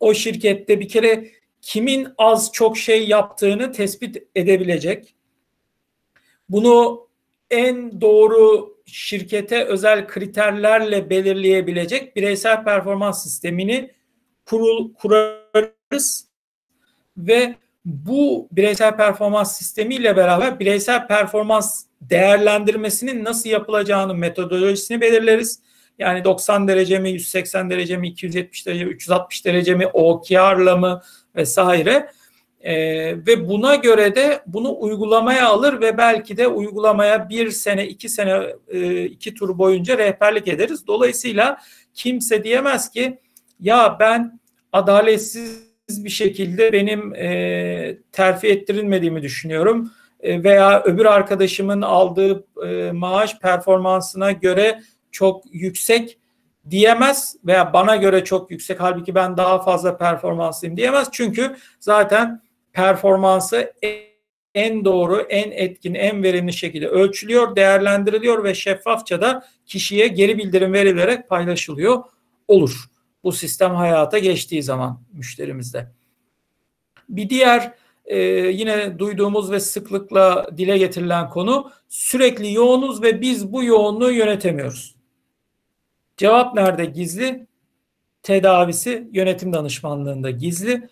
o 0.00 0.14
şirkette 0.14 0.80
bir 0.80 0.88
kere 0.88 1.30
kimin 1.62 2.08
az 2.18 2.52
çok 2.52 2.78
şey 2.78 3.08
yaptığını 3.08 3.72
tespit 3.72 4.16
edebilecek. 4.34 5.14
Bunu 6.48 7.06
en 7.50 8.00
doğru 8.00 8.74
şirkete 8.86 9.64
özel 9.64 10.06
kriterlerle 10.06 11.10
belirleyebilecek 11.10 12.16
bireysel 12.16 12.64
performans 12.64 13.22
sistemini 13.22 13.90
kurul, 14.46 14.94
kurarız 14.94 16.28
ve 17.16 17.54
bu 17.84 18.48
bireysel 18.52 18.96
performans 18.96 19.58
sistemiyle 19.58 20.16
beraber 20.16 20.60
bireysel 20.60 21.06
performans 21.06 21.84
değerlendirmesinin 22.00 23.24
nasıl 23.24 23.50
yapılacağını 23.50 24.14
metodolojisini 24.14 25.00
belirleriz. 25.00 25.60
Yani 25.98 26.24
90 26.24 26.68
derece 26.68 26.98
mi, 26.98 27.10
180 27.10 27.70
derece 27.70 27.96
mi, 27.96 28.08
270 28.08 28.66
derece 28.66 28.84
mi, 28.84 28.90
360 28.90 29.44
derece 29.44 29.74
mi, 29.74 29.86
OKR'la 29.86 30.76
mı 30.76 31.02
vesaire. 31.36 32.10
Ee, 32.60 32.74
ve 33.26 33.48
buna 33.48 33.74
göre 33.74 34.14
de 34.14 34.42
bunu 34.46 34.76
uygulamaya 34.80 35.48
alır 35.48 35.80
ve 35.80 35.98
belki 35.98 36.36
de 36.36 36.48
uygulamaya 36.48 37.28
bir 37.28 37.50
sene, 37.50 37.86
iki 37.86 38.08
sene, 38.08 38.42
e, 38.68 39.04
iki 39.04 39.34
tur 39.34 39.58
boyunca 39.58 39.98
rehberlik 39.98 40.48
ederiz. 40.48 40.86
Dolayısıyla 40.86 41.58
kimse 41.94 42.44
diyemez 42.44 42.90
ki 42.90 43.18
ya 43.60 43.96
ben 44.00 44.40
adaletsiz 44.72 45.69
bir 46.04 46.10
şekilde 46.10 46.72
benim 46.72 47.14
e, 47.14 47.96
terfi 48.12 48.48
ettirilmediğimi 48.48 49.22
düşünüyorum. 49.22 49.90
E, 50.20 50.44
veya 50.44 50.82
öbür 50.82 51.04
arkadaşımın 51.04 51.82
aldığı 51.82 52.44
e, 52.66 52.92
maaş 52.92 53.38
performansına 53.38 54.32
göre 54.32 54.82
çok 55.10 55.44
yüksek 55.52 56.18
diyemez 56.70 57.36
veya 57.46 57.72
bana 57.72 57.96
göre 57.96 58.24
çok 58.24 58.50
yüksek. 58.50 58.80
Halbuki 58.80 59.14
ben 59.14 59.36
daha 59.36 59.62
fazla 59.62 59.96
performanslıyım 59.96 60.76
diyemez. 60.76 61.08
Çünkü 61.12 61.56
zaten 61.80 62.42
performansı 62.72 63.72
en 64.54 64.84
doğru, 64.84 65.20
en 65.20 65.50
etkin, 65.50 65.94
en 65.94 66.22
verimli 66.22 66.52
şekilde 66.52 66.88
ölçülüyor, 66.88 67.56
değerlendiriliyor 67.56 68.44
ve 68.44 68.54
şeffafça 68.54 69.20
da 69.20 69.44
kişiye 69.66 70.08
geri 70.08 70.38
bildirim 70.38 70.72
verilerek 70.72 71.28
paylaşılıyor 71.28 72.04
olur 72.48 72.89
bu 73.24 73.32
sistem 73.32 73.74
hayata 73.74 74.18
geçtiği 74.18 74.62
zaman 74.62 75.02
müşterimizde. 75.12 75.92
Bir 77.08 77.30
diğer 77.30 77.74
e, 78.04 78.18
yine 78.48 78.98
duyduğumuz 78.98 79.50
ve 79.50 79.60
sıklıkla 79.60 80.46
dile 80.56 80.78
getirilen 80.78 81.30
konu 81.30 81.70
sürekli 81.88 82.52
yoğunuz 82.52 83.02
ve 83.02 83.20
biz 83.20 83.52
bu 83.52 83.64
yoğunluğu 83.64 84.12
yönetemiyoruz. 84.12 84.94
Cevap 86.16 86.54
nerede 86.54 86.84
gizli? 86.84 87.46
Tedavisi 88.22 89.08
yönetim 89.12 89.52
danışmanlığında 89.52 90.30
gizli. 90.30 90.88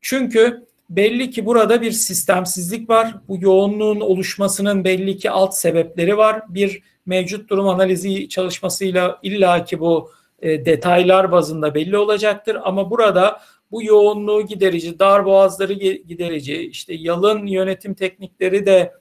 Çünkü 0.00 0.66
belli 0.90 1.30
ki 1.30 1.46
burada 1.46 1.82
bir 1.82 1.92
sistemsizlik 1.92 2.90
var. 2.90 3.14
Bu 3.28 3.38
yoğunluğun 3.40 4.00
oluşmasının 4.00 4.84
belli 4.84 5.16
ki 5.16 5.30
alt 5.30 5.54
sebepleri 5.54 6.16
var. 6.16 6.42
Bir 6.48 6.82
mevcut 7.06 7.50
durum 7.50 7.68
analizi 7.68 8.28
çalışmasıyla 8.28 9.18
illaki 9.22 9.80
bu 9.80 10.10
e, 10.38 10.66
detaylar 10.66 11.32
bazında 11.32 11.74
belli 11.74 11.98
olacaktır. 11.98 12.56
Ama 12.64 12.90
burada 12.90 13.40
bu 13.70 13.82
yoğunluğu 13.82 14.46
giderici, 14.46 14.98
dar 14.98 15.24
boğazları 15.24 15.72
giderici, 15.72 16.56
işte 16.56 16.94
yalın 16.94 17.46
yönetim 17.46 17.94
teknikleri 17.94 18.66
de 18.66 18.92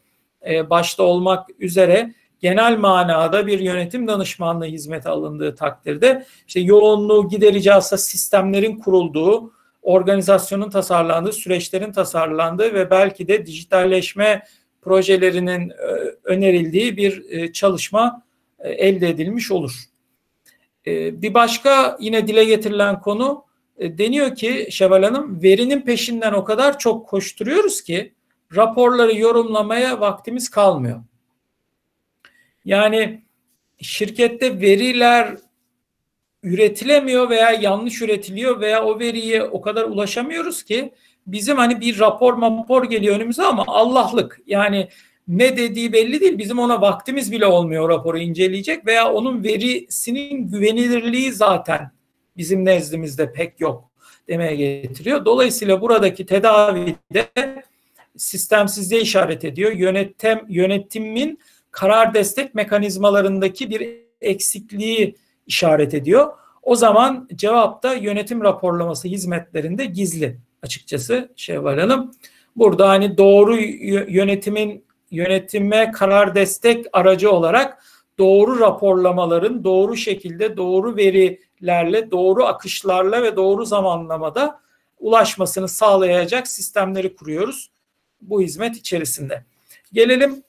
e, 0.49 0.69
başta 0.69 1.03
olmak 1.03 1.49
üzere 1.59 2.13
genel 2.39 2.77
manada 2.77 3.47
bir 3.47 3.59
yönetim 3.59 4.07
danışmanlığı 4.07 4.65
hizmeti 4.65 5.09
alındığı 5.09 5.55
takdirde 5.55 6.25
işte 6.47 6.59
yoğunluğu 6.59 7.29
giderici 7.29 7.73
aslında 7.73 8.01
sistemlerin 8.01 8.77
kurulduğu, 8.77 9.53
organizasyonun 9.81 10.69
tasarlandığı, 10.69 11.31
süreçlerin 11.31 11.91
tasarlandığı 11.91 12.73
ve 12.73 12.89
belki 12.89 13.27
de 13.27 13.45
dijitalleşme 13.45 14.43
projelerinin 14.81 15.69
e, 15.69 15.73
önerildiği 16.23 16.97
bir 16.97 17.53
çalışma 17.53 18.21
elde 18.59 19.09
edilmiş 19.09 19.51
olur. 19.51 19.94
Ee, 20.87 21.21
bir 21.21 21.33
başka 21.33 21.97
yine 21.99 22.27
dile 22.27 22.43
getirilen 22.43 23.01
konu 23.01 23.45
e, 23.77 23.97
deniyor 23.97 24.35
ki 24.35 24.67
Şevval 24.71 25.03
Hanım 25.03 25.43
verinin 25.43 25.81
peşinden 25.81 26.33
o 26.33 26.43
kadar 26.43 26.79
çok 26.79 27.07
koşturuyoruz 27.07 27.81
ki 27.81 28.13
raporları 28.55 29.15
yorumlamaya 29.17 29.99
vaktimiz 29.99 30.49
kalmıyor. 30.49 31.01
Yani 32.65 33.21
şirkette 33.81 34.61
veriler 34.61 35.37
üretilemiyor 36.43 37.29
veya 37.29 37.51
yanlış 37.51 38.01
üretiliyor 38.01 38.59
veya 38.59 38.85
o 38.85 38.99
veriye 38.99 39.43
o 39.43 39.61
kadar 39.61 39.83
ulaşamıyoruz 39.83 40.63
ki 40.63 40.93
bizim 41.27 41.57
hani 41.57 41.81
bir 41.81 41.99
rapor 41.99 42.33
mapor 42.33 42.83
geliyor 42.83 43.15
önümüze 43.15 43.43
ama 43.43 43.63
Allah'lık 43.67 44.41
yani 44.45 44.89
ne 45.27 45.57
dediği 45.57 45.93
belli 45.93 46.21
değil. 46.21 46.37
Bizim 46.37 46.59
ona 46.59 46.81
vaktimiz 46.81 47.31
bile 47.31 47.45
olmuyor 47.45 47.89
raporu 47.89 48.17
inceleyecek 48.17 48.85
veya 48.85 49.13
onun 49.13 49.43
verisinin 49.43 50.47
güvenilirliği 50.47 51.33
zaten 51.33 51.91
bizim 52.37 52.65
nezdimizde 52.65 53.31
pek 53.33 53.59
yok 53.59 53.89
demeye 54.27 54.55
getiriyor. 54.55 55.25
Dolayısıyla 55.25 55.81
buradaki 55.81 56.25
tedavide 56.25 57.27
sistemsizliğe 58.17 59.01
işaret 59.01 59.45
ediyor. 59.45 59.71
Yönetim 59.71 60.39
yönetimin 60.49 61.39
karar 61.71 62.13
destek 62.13 62.55
mekanizmalarındaki 62.55 63.69
bir 63.69 63.89
eksikliği 64.21 65.15
işaret 65.47 65.93
ediyor. 65.93 66.33
O 66.63 66.75
zaman 66.75 67.27
cevapta 67.35 67.93
yönetim 67.93 68.41
raporlaması 68.41 69.07
hizmetlerinde 69.07 69.85
gizli 69.85 70.37
açıkçası 70.61 71.29
Şevval 71.35 71.79
Hanım. 71.79 72.11
Burada 72.55 72.89
hani 72.89 73.17
doğru 73.17 73.57
yönetimin 74.07 74.84
yönetime 75.11 75.91
karar 75.91 76.35
destek 76.35 76.85
aracı 76.93 77.31
olarak 77.31 77.83
doğru 78.19 78.59
raporlamaların 78.59 79.63
doğru 79.63 79.95
şekilde 79.95 80.57
doğru 80.57 80.95
verilerle, 80.95 82.11
doğru 82.11 82.45
akışlarla 82.45 83.23
ve 83.23 83.35
doğru 83.35 83.65
zamanlamada 83.65 84.59
ulaşmasını 84.99 85.67
sağlayacak 85.67 86.47
sistemleri 86.47 87.15
kuruyoruz 87.15 87.71
bu 88.21 88.41
hizmet 88.41 88.77
içerisinde. 88.77 89.45
Gelelim 89.93 90.43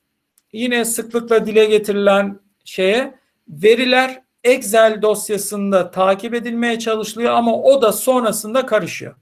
yine 0.52 0.84
sıklıkla 0.84 1.46
dile 1.46 1.64
getirilen 1.64 2.40
şeye 2.64 3.14
veriler 3.48 4.22
Excel 4.44 5.02
dosyasında 5.02 5.90
takip 5.90 6.34
edilmeye 6.34 6.78
çalışılıyor 6.78 7.32
ama 7.32 7.62
o 7.62 7.82
da 7.82 7.92
sonrasında 7.92 8.66
karışıyor. 8.66 9.14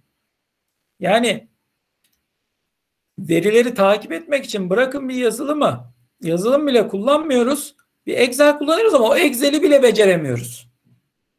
Yani 1.01 1.49
verileri 3.19 3.75
takip 3.75 4.13
etmek 4.13 4.45
için 4.45 4.71
bırakın 4.71 5.09
bir 5.09 5.15
yazılımı, 5.15 5.93
yazılım 6.23 6.67
bile 6.67 6.89
kullanmıyoruz. 6.89 7.75
Bir 8.07 8.19
Excel 8.19 8.59
kullanıyoruz 8.59 8.95
ama 8.95 9.09
o 9.09 9.17
Excel'i 9.17 9.63
bile 9.63 9.83
beceremiyoruz 9.83 10.69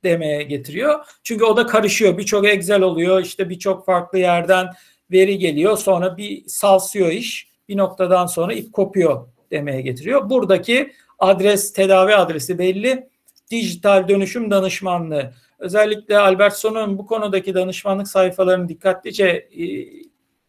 demeye 0.03 0.43
getiriyor. 0.43 1.05
Çünkü 1.23 1.45
o 1.45 1.57
da 1.57 1.65
karışıyor. 1.65 2.17
Birçok 2.17 2.47
Excel 2.47 2.81
oluyor. 2.81 3.21
İşte 3.21 3.49
birçok 3.49 3.85
farklı 3.85 4.19
yerden 4.19 4.67
veri 5.11 5.37
geliyor. 5.37 5.77
Sonra 5.77 6.17
bir 6.17 6.43
salsıyor 6.47 7.11
iş. 7.11 7.49
Bir 7.69 7.77
noktadan 7.77 8.25
sonra 8.25 8.53
ip 8.53 8.73
kopuyor 8.73 9.27
demeye 9.51 9.81
getiriyor. 9.81 10.29
Buradaki 10.29 10.91
adres, 11.19 11.73
tedavi 11.73 12.15
adresi 12.15 12.57
belli. 12.57 13.09
Dijital 13.51 14.07
dönüşüm 14.07 14.51
danışmanlığı. 14.51 15.33
Özellikle 15.59 16.17
Albert 16.17 16.53
Son'un 16.53 16.97
bu 16.97 17.05
konudaki 17.05 17.53
danışmanlık 17.53 18.07
sayfalarını 18.07 18.69
dikkatlice 18.69 19.25
e, 19.27 19.65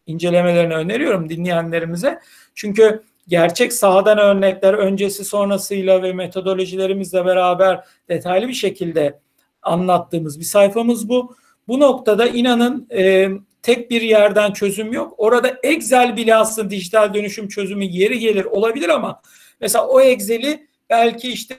incelemelerini 0.07 0.73
öneriyorum 0.73 1.29
dinleyenlerimize. 1.29 2.19
Çünkü 2.55 3.03
gerçek 3.27 3.73
sahadan 3.73 4.17
örnekler 4.17 4.73
öncesi 4.73 5.25
sonrasıyla 5.25 6.03
ve 6.03 6.13
metodolojilerimizle 6.13 7.25
beraber 7.25 7.83
detaylı 8.09 8.47
bir 8.47 8.53
şekilde 8.53 9.19
anlattığımız 9.61 10.39
bir 10.39 10.45
sayfamız 10.45 11.09
bu. 11.09 11.35
Bu 11.67 11.79
noktada 11.79 12.27
inanın 12.27 12.87
e, 12.91 13.29
tek 13.61 13.91
bir 13.91 14.01
yerden 14.01 14.53
çözüm 14.53 14.93
yok. 14.93 15.13
Orada 15.17 15.57
Excel 15.63 16.17
bile 16.17 16.35
aslında 16.35 16.69
dijital 16.69 17.13
dönüşüm 17.13 17.47
çözümü 17.47 17.85
yeri 17.85 18.19
gelir 18.19 18.45
olabilir 18.45 18.89
ama 18.89 19.21
mesela 19.61 19.87
o 19.87 20.01
Excel'i 20.01 20.67
belki 20.89 21.31
işte 21.31 21.55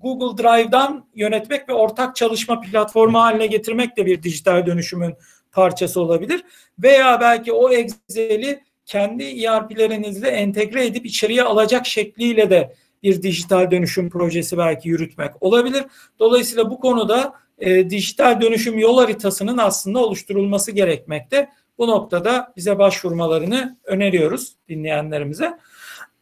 Google 0.00 0.42
Drive'dan 0.42 1.06
yönetmek 1.14 1.68
ve 1.68 1.72
ortak 1.72 2.16
çalışma 2.16 2.60
platformu 2.60 3.20
haline 3.20 3.46
getirmek 3.46 3.96
de 3.96 4.06
bir 4.06 4.22
dijital 4.22 4.66
dönüşümün 4.66 5.14
parçası 5.56 6.00
olabilir. 6.00 6.44
Veya 6.78 7.20
belki 7.20 7.52
o 7.52 7.70
Excel'i 7.70 8.62
kendi 8.86 9.44
ERP'lerinizle 9.44 10.28
entegre 10.28 10.86
edip 10.86 11.06
içeriye 11.06 11.42
alacak 11.42 11.86
şekliyle 11.86 12.50
de 12.50 12.74
bir 13.02 13.22
dijital 13.22 13.70
dönüşüm 13.70 14.10
projesi 14.10 14.58
belki 14.58 14.88
yürütmek 14.88 15.42
olabilir. 15.42 15.84
Dolayısıyla 16.18 16.70
bu 16.70 16.80
konuda 16.80 17.32
e, 17.58 17.90
dijital 17.90 18.40
dönüşüm 18.40 18.78
yol 18.78 18.98
haritasının 18.98 19.58
aslında 19.58 19.98
oluşturulması 19.98 20.72
gerekmekte. 20.72 21.48
Bu 21.78 21.88
noktada 21.88 22.52
bize 22.56 22.78
başvurmalarını 22.78 23.76
öneriyoruz 23.84 24.52
dinleyenlerimize. 24.68 25.58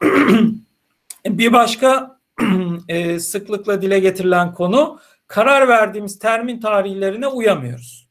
bir 1.27 1.53
başka 1.53 2.19
e, 2.89 3.19
sıklıkla 3.19 3.83
dile 3.83 3.99
getirilen 3.99 4.55
konu 4.55 4.99
karar 5.27 5.69
verdiğimiz 5.69 6.19
termin 6.19 6.61
tarihlerine 6.61 7.27
uyamıyoruz. 7.27 8.04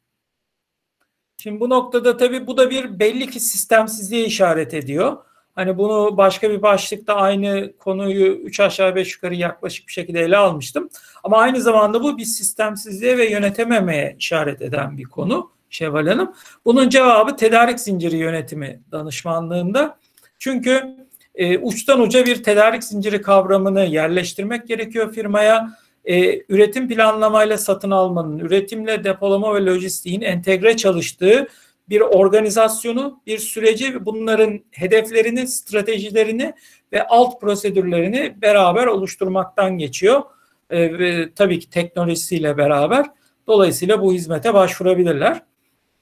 Şimdi 1.43 1.59
bu 1.59 1.69
noktada 1.69 2.17
tabii 2.17 2.47
bu 2.47 2.57
da 2.57 2.69
bir 2.69 2.99
belli 2.99 3.29
ki 3.29 3.39
sistemsizliğe 3.39 4.25
işaret 4.25 4.73
ediyor. 4.73 5.17
Hani 5.55 5.77
bunu 5.77 6.17
başka 6.17 6.49
bir 6.49 6.61
başlıkta 6.61 7.15
aynı 7.15 7.73
konuyu 7.77 8.25
üç 8.25 8.59
aşağı 8.59 8.95
beş 8.95 9.15
yukarı 9.15 9.35
yaklaşık 9.35 9.87
bir 9.87 9.93
şekilde 9.93 10.21
ele 10.21 10.37
almıştım. 10.37 10.89
Ama 11.23 11.37
aynı 11.37 11.61
zamanda 11.61 12.03
bu 12.03 12.17
bir 12.17 12.25
sistemsizliğe 12.25 13.17
ve 13.17 13.31
yönetememeye 13.31 14.15
işaret 14.19 14.61
eden 14.61 14.97
bir 14.97 15.03
konu 15.03 15.51
Şevval 15.69 16.07
Hanım. 16.07 16.33
Bunun 16.65 16.89
cevabı 16.89 17.35
tedarik 17.35 17.79
zinciri 17.79 18.17
yönetimi 18.17 18.79
danışmanlığında. 18.91 19.97
Çünkü 20.39 20.95
e, 21.35 21.57
uçtan 21.57 22.01
uca 22.01 22.25
bir 22.25 22.43
tedarik 22.43 22.83
zinciri 22.83 23.21
kavramını 23.21 23.85
yerleştirmek 23.85 24.67
gerekiyor 24.67 25.13
firmaya. 25.13 25.82
E, 26.05 26.43
üretim 26.49 26.89
planlamayla 26.89 27.57
satın 27.57 27.91
almanın, 27.91 28.39
üretimle 28.39 29.03
depolama 29.03 29.55
ve 29.55 29.65
lojistiğin 29.65 30.21
entegre 30.21 30.77
çalıştığı 30.77 31.47
bir 31.89 32.01
organizasyonu, 32.01 33.21
bir 33.27 33.37
süreci 33.37 34.05
bunların 34.05 34.59
hedeflerini, 34.71 35.47
stratejilerini 35.47 36.53
ve 36.93 37.07
alt 37.07 37.41
prosedürlerini 37.41 38.41
beraber 38.41 38.87
oluşturmaktan 38.87 39.77
geçiyor. 39.77 40.21
E, 40.69 40.99
ve 40.99 41.33
tabii 41.33 41.59
ki 41.59 41.69
teknolojisiyle 41.69 42.57
beraber. 42.57 43.05
Dolayısıyla 43.47 44.01
bu 44.01 44.13
hizmete 44.13 44.53
başvurabilirler. 44.53 45.41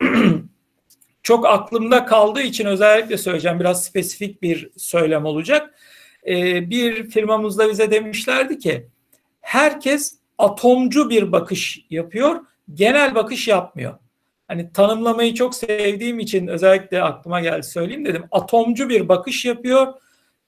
Çok 1.24 1.46
aklımda 1.46 2.06
kaldığı 2.06 2.42
için 2.42 2.66
özellikle 2.66 3.18
söyleyeceğim. 3.18 3.60
Biraz 3.60 3.84
spesifik 3.84 4.42
bir 4.42 4.70
söylem 4.78 5.26
olacak. 5.26 5.76
E, 6.28 6.70
bir 6.70 7.10
firmamızda 7.10 7.70
bize 7.70 7.92
demişlerdi 7.92 8.60
ki 8.60 8.88
herkes 9.42 10.16
atomcu 10.38 11.10
bir 11.10 11.32
bakış 11.32 11.86
yapıyor, 11.90 12.40
genel 12.74 13.16
bakış 13.16 13.48
yapmıyor 13.48 13.98
hani 14.52 14.74
tanımlamayı 14.74 15.34
çok 15.34 15.56
sevdiğim 15.56 16.20
için 16.20 16.48
özellikle 16.48 17.04
aklıma 17.04 17.42
geldi 17.42 17.64
söyleyeyim 17.64 18.06
dedim. 18.06 18.24
Atomcu 18.32 18.90
bir 18.90 19.10
bakış 19.10 19.46
yapıyor, 19.46 19.88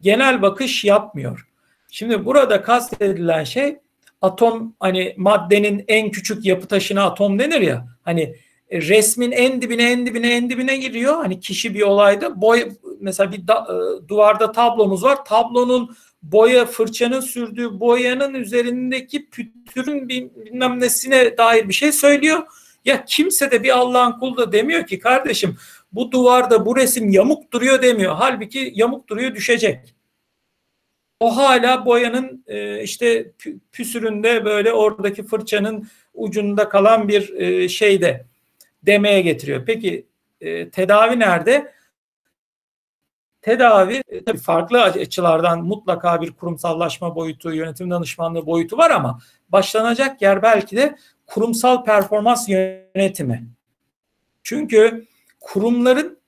genel 0.02 0.42
bakış 0.42 0.84
yapmıyor. 0.86 1.48
Şimdi 1.92 2.26
burada 2.26 2.62
kastedilen 2.62 3.44
şey 3.44 3.78
atom 4.22 4.76
hani 4.80 5.14
maddenin 5.18 5.86
en 5.88 6.12
küçük 6.12 6.46
yapı 6.46 6.68
taşına 6.68 7.04
atom 7.04 7.40
denir 7.40 7.62
ya. 7.62 7.88
Hani 8.02 8.36
resmin 8.72 9.32
en 9.32 9.62
dibine 9.62 9.92
en 9.92 10.06
dibine 10.06 10.34
en 10.34 10.50
dibine 10.50 10.78
giriyor. 10.78 11.16
Hani 11.16 11.40
kişi 11.40 11.74
bir 11.74 11.82
olayda 11.82 12.42
boy 12.42 12.72
mesela 13.00 13.32
bir 13.32 13.48
da, 13.48 13.68
e, 13.70 14.08
duvarda 14.08 14.52
tablomuz 14.52 15.04
var. 15.04 15.26
Tablonun 15.26 15.96
boya 16.24 16.66
fırçanın 16.66 17.20
sürdüğü 17.20 17.80
boyanın 17.80 18.34
üzerindeki 18.34 19.30
pütürün 19.30 20.10
bilmem 20.10 20.80
nesine 20.80 21.38
dair 21.38 21.68
bir 21.68 21.74
şey 21.74 21.92
söylüyor 21.92 22.44
ya 22.86 23.06
kimse 23.06 23.52
de 23.52 23.64
bir 23.64 23.78
Allah'ın 23.78 24.20
kulu 24.20 24.38
da 24.38 24.52
demiyor 24.52 24.88
ki 24.88 25.00
kardeşim 25.00 25.58
bu 25.92 26.12
duvarda 26.12 26.66
bu 26.66 26.76
resim 26.76 27.10
yamuk 27.10 27.52
duruyor 27.54 27.82
demiyor. 27.82 28.16
Halbuki 28.16 28.72
yamuk 28.76 29.10
duruyor 29.10 29.36
düşecek. 29.36 29.96
O 31.20 31.38
hala 31.38 31.86
boyanın 31.86 32.44
e, 32.48 32.84
işte 32.84 33.32
püsüründe 33.72 34.46
böyle 34.46 34.74
oradaki 34.74 35.24
fırçanın 35.24 35.88
ucunda 36.14 36.70
kalan 36.70 37.08
bir 37.08 37.34
e, 37.34 37.70
şeyde 37.70 38.26
demeye 38.84 39.22
getiriyor. 39.22 39.66
Peki 39.66 40.06
e, 40.42 40.70
tedavi 40.70 41.20
nerede? 41.20 41.74
Tedavi 43.44 44.04
e, 44.10 44.24
tabii 44.24 44.38
farklı 44.38 44.84
açılardan 44.84 45.64
mutlaka 45.64 46.22
bir 46.22 46.32
kurumsallaşma 46.32 47.16
boyutu, 47.16 47.54
yönetim 47.54 47.92
danışmanlığı 47.92 48.46
boyutu 48.46 48.78
var 48.78 48.92
ama 48.92 49.20
başlanacak 49.50 50.22
yer 50.22 50.42
belki 50.42 50.78
de 50.78 50.96
kurumsal 51.26 51.84
performans 51.84 52.50
yönetimi. 52.50 53.48
Çünkü 54.44 55.06
kurumların 55.40 56.20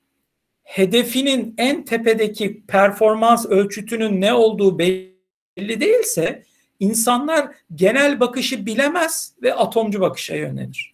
hedefinin 0.63 1.55
en 1.57 1.85
tepedeki 1.85 2.65
performans 2.65 3.45
ölçütünün 3.45 4.21
ne 4.21 4.33
olduğu 4.33 4.79
belli 4.79 5.79
değilse 5.79 6.43
insanlar 6.79 7.47
genel 7.75 8.19
bakışı 8.19 8.65
bilemez 8.65 9.33
ve 9.41 9.53
atomcu 9.53 10.01
bakışa 10.01 10.35
yönelir. 10.35 10.91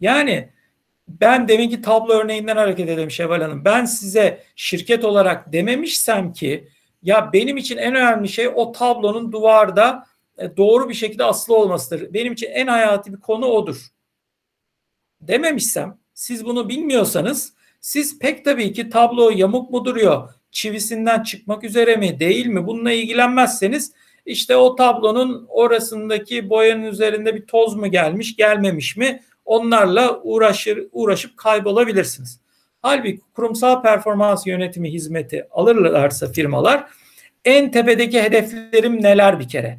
Yani 0.00 0.55
ben 1.08 1.48
deminki 1.48 1.82
tablo 1.82 2.12
örneğinden 2.12 2.56
hareket 2.56 2.88
edelim 2.88 3.10
Şevval 3.10 3.40
Hanım. 3.40 3.64
Ben 3.64 3.84
size 3.84 4.42
şirket 4.56 5.04
olarak 5.04 5.52
dememişsem 5.52 6.32
ki 6.32 6.68
ya 7.02 7.30
benim 7.32 7.56
için 7.56 7.76
en 7.76 7.94
önemli 7.94 8.28
şey 8.28 8.48
o 8.54 8.72
tablonun 8.72 9.32
duvarda 9.32 10.06
e, 10.38 10.56
doğru 10.56 10.88
bir 10.88 10.94
şekilde 10.94 11.24
aslı 11.24 11.56
olmasıdır. 11.56 12.14
Benim 12.14 12.32
için 12.32 12.50
en 12.50 12.66
hayati 12.66 13.12
bir 13.12 13.20
konu 13.20 13.46
odur. 13.46 13.86
Dememişsem 15.20 15.98
siz 16.14 16.44
bunu 16.44 16.68
bilmiyorsanız 16.68 17.54
siz 17.80 18.18
pek 18.18 18.44
tabii 18.44 18.72
ki 18.72 18.90
tablo 18.90 19.30
yamuk 19.30 19.70
mu 19.70 19.84
duruyor, 19.84 20.28
çivisinden 20.50 21.22
çıkmak 21.22 21.64
üzere 21.64 21.96
mi 21.96 22.20
değil 22.20 22.46
mi 22.46 22.66
bununla 22.66 22.92
ilgilenmezseniz 22.92 23.92
işte 24.26 24.56
o 24.56 24.76
tablonun 24.76 25.46
orasındaki 25.48 26.50
boyanın 26.50 26.82
üzerinde 26.82 27.34
bir 27.34 27.46
toz 27.46 27.74
mu 27.74 27.90
gelmiş 27.90 28.36
gelmemiş 28.36 28.96
mi 28.96 29.22
onlarla 29.46 30.20
uğraşır 30.22 30.88
uğraşıp 30.92 31.36
kaybolabilirsiniz. 31.36 32.40
Halbuki 32.82 33.20
kurumsal 33.34 33.82
performans 33.82 34.46
yönetimi 34.46 34.92
hizmeti 34.92 35.48
alırlarsa 35.50 36.32
firmalar 36.32 36.86
en 37.44 37.70
tepedeki 37.70 38.22
hedeflerim 38.22 39.02
neler 39.02 39.40
bir 39.40 39.48
kere? 39.48 39.78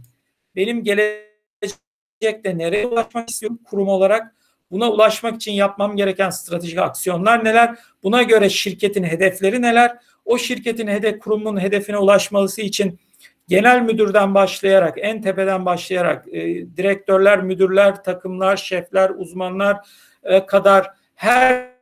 benim 0.57 0.83
gelecekte 0.83 2.57
nereye 2.57 2.87
ulaşmak 2.87 3.29
istiyorum 3.29 3.59
kurum 3.63 3.87
olarak? 3.87 4.35
Buna 4.71 4.91
ulaşmak 4.91 5.35
için 5.35 5.51
yapmam 5.51 5.95
gereken 5.95 6.29
stratejik 6.29 6.79
aksiyonlar 6.79 7.45
neler? 7.45 7.75
Buna 8.03 8.23
göre 8.23 8.49
şirketin 8.49 9.03
hedefleri 9.03 9.61
neler? 9.61 9.97
O 10.25 10.37
şirketin 10.37 10.87
hedef 10.87 11.19
kurumun 11.19 11.61
hedefine 11.61 11.97
ulaşması 11.97 12.61
için 12.61 12.99
genel 13.47 13.81
müdürden 13.81 14.35
başlayarak, 14.35 14.97
en 15.01 15.21
tepeden 15.21 15.65
başlayarak 15.65 16.27
e, 16.27 16.41
direktörler, 16.77 17.43
müdürler, 17.43 18.03
takımlar, 18.03 18.57
şefler, 18.57 19.09
uzmanlar 19.09 19.87
e, 20.23 20.45
kadar 20.45 20.91
her 21.15 21.77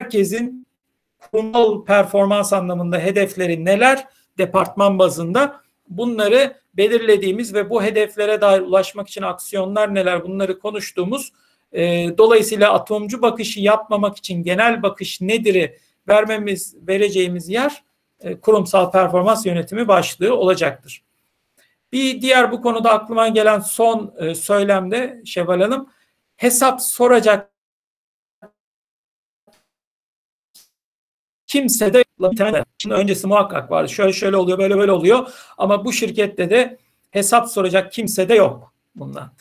herkesin 0.00 0.66
kurumsal 1.18 1.84
performans 1.84 2.52
anlamında 2.52 2.98
hedefleri 2.98 3.64
neler 3.64 4.06
departman 4.38 4.98
bazında 4.98 5.60
bunları 5.88 6.56
belirlediğimiz 6.74 7.54
ve 7.54 7.70
bu 7.70 7.82
hedeflere 7.82 8.40
dair 8.40 8.60
ulaşmak 8.60 9.08
için 9.08 9.22
aksiyonlar 9.22 9.94
neler 9.94 10.24
bunları 10.24 10.58
konuştuğumuz 10.58 11.32
e, 11.72 12.08
dolayısıyla 12.18 12.72
atomcu 12.72 13.22
bakışı 13.22 13.60
yapmamak 13.60 14.16
için 14.16 14.42
genel 14.42 14.82
bakış 14.82 15.20
nedir'i 15.20 15.78
vermemiz 16.08 16.76
vereceğimiz 16.88 17.48
yer 17.48 17.84
kurumsal 18.42 18.90
performans 18.90 19.46
yönetimi 19.46 19.88
başlığı 19.88 20.36
olacaktır. 20.36 21.02
Bir 21.92 22.22
diğer 22.22 22.52
bu 22.52 22.62
konuda 22.62 22.90
aklıma 22.90 23.28
gelen 23.28 23.60
son 23.60 24.14
e, 24.18 24.34
söylemde 24.34 25.22
Şevval 25.24 25.60
Hanım 25.60 25.90
hesap 26.36 26.82
soracak 26.82 27.50
kimse 31.46 31.94
de 31.94 32.04
şimdi 32.78 32.94
öncesi 32.94 33.26
muhakkak 33.26 33.70
vardı. 33.70 33.88
Şöyle 33.88 34.12
şöyle 34.12 34.36
oluyor, 34.36 34.58
böyle 34.58 34.78
böyle 34.78 34.92
oluyor. 34.92 35.32
Ama 35.58 35.84
bu 35.84 35.92
şirkette 35.92 36.50
de 36.50 36.78
hesap 37.10 37.48
soracak 37.48 37.92
kimse 37.92 38.28
de 38.28 38.34
yok 38.34 38.72
bundan. 38.94 39.32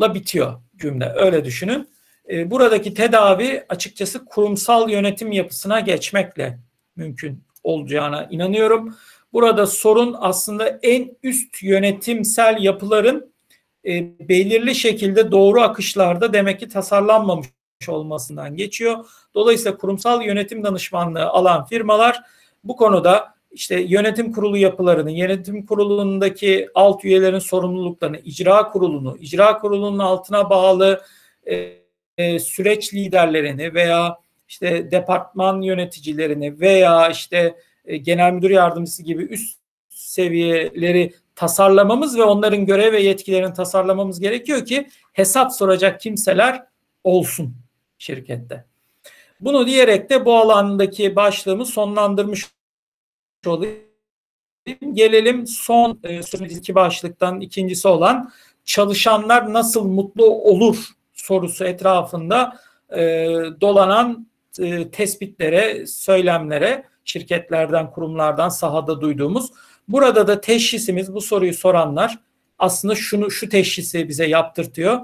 La 0.00 0.14
bitiyor 0.14 0.60
cümle. 0.76 1.12
Öyle 1.16 1.44
düşünün. 1.44 1.88
E, 2.30 2.50
buradaki 2.50 2.94
tedavi 2.94 3.64
açıkçası 3.68 4.24
kurumsal 4.24 4.90
yönetim 4.90 5.32
yapısına 5.32 5.80
geçmekle 5.80 6.58
mümkün 6.96 7.44
olacağına 7.64 8.28
inanıyorum. 8.30 8.96
Burada 9.32 9.66
sorun 9.66 10.16
aslında 10.18 10.78
en 10.82 11.16
üst 11.22 11.62
yönetimsel 11.62 12.56
yapıların 12.60 13.32
e, 13.86 14.18
belirli 14.28 14.74
şekilde 14.74 15.32
doğru 15.32 15.60
akışlarda 15.60 16.32
demek 16.32 16.60
ki 16.60 16.68
tasarlanmamış 16.68 17.48
olmasından 17.88 18.56
geçiyor. 18.56 19.06
Dolayısıyla 19.34 19.78
kurumsal 19.78 20.22
yönetim 20.22 20.64
danışmanlığı 20.64 21.26
alan 21.26 21.64
firmalar 21.64 22.22
bu 22.64 22.76
konuda 22.76 23.34
işte 23.52 23.80
yönetim 23.80 24.32
kurulu 24.32 24.56
yapılarını, 24.56 25.10
yönetim 25.10 25.66
kurulundaki 25.66 26.68
alt 26.74 27.04
üyelerin 27.04 27.38
sorumluluklarını, 27.38 28.18
icra 28.24 28.70
kurulunu, 28.70 29.16
icra 29.20 29.58
kurulunun 29.58 29.98
altına 29.98 30.50
bağlı 30.50 31.02
e, 31.46 31.72
e, 32.18 32.38
süreç 32.38 32.94
liderlerini 32.94 33.74
veya 33.74 34.16
işte 34.48 34.90
departman 34.90 35.62
yöneticilerini 35.62 36.60
veya 36.60 37.08
işte 37.08 37.56
e, 37.84 37.96
genel 37.96 38.32
müdür 38.32 38.50
yardımcısı 38.50 39.02
gibi 39.02 39.22
üst 39.22 39.58
seviyeleri 39.88 41.14
tasarlamamız 41.34 42.18
ve 42.18 42.22
onların 42.22 42.66
görev 42.66 42.92
ve 42.92 43.02
yetkilerini 43.02 43.54
tasarlamamız 43.54 44.20
gerekiyor 44.20 44.64
ki 44.64 44.88
hesap 45.12 45.52
soracak 45.52 46.00
kimseler 46.00 46.66
olsun 47.04 47.54
şirkette. 47.98 48.64
Bunu 49.40 49.66
diyerek 49.66 50.10
de 50.10 50.24
bu 50.24 50.34
alandaki 50.34 51.16
başlığımı 51.16 51.66
sonlandırmış 51.66 52.46
olayım. 53.46 53.78
Gelelim 54.92 55.46
son 55.46 56.00
e, 56.04 56.20
iki 56.44 56.74
başlıktan 56.74 57.40
ikincisi 57.40 57.88
olan 57.88 58.32
çalışanlar 58.64 59.52
nasıl 59.52 59.84
mutlu 59.84 60.24
olur 60.24 60.88
sorusu 61.12 61.64
etrafında 61.64 62.58
e, 62.96 63.00
dolanan 63.60 64.26
e, 64.58 64.90
tespitlere, 64.90 65.86
söylemlere 65.86 66.84
şirketlerden, 67.04 67.90
kurumlardan 67.90 68.48
sahada 68.48 69.00
duyduğumuz. 69.00 69.50
Burada 69.88 70.26
da 70.26 70.40
teşhisimiz 70.40 71.14
bu 71.14 71.20
soruyu 71.20 71.54
soranlar 71.54 72.18
aslında 72.58 72.94
şunu 72.94 73.30
şu 73.30 73.48
teşhisi 73.48 74.08
bize 74.08 74.26
yaptırtıyor. 74.26 75.00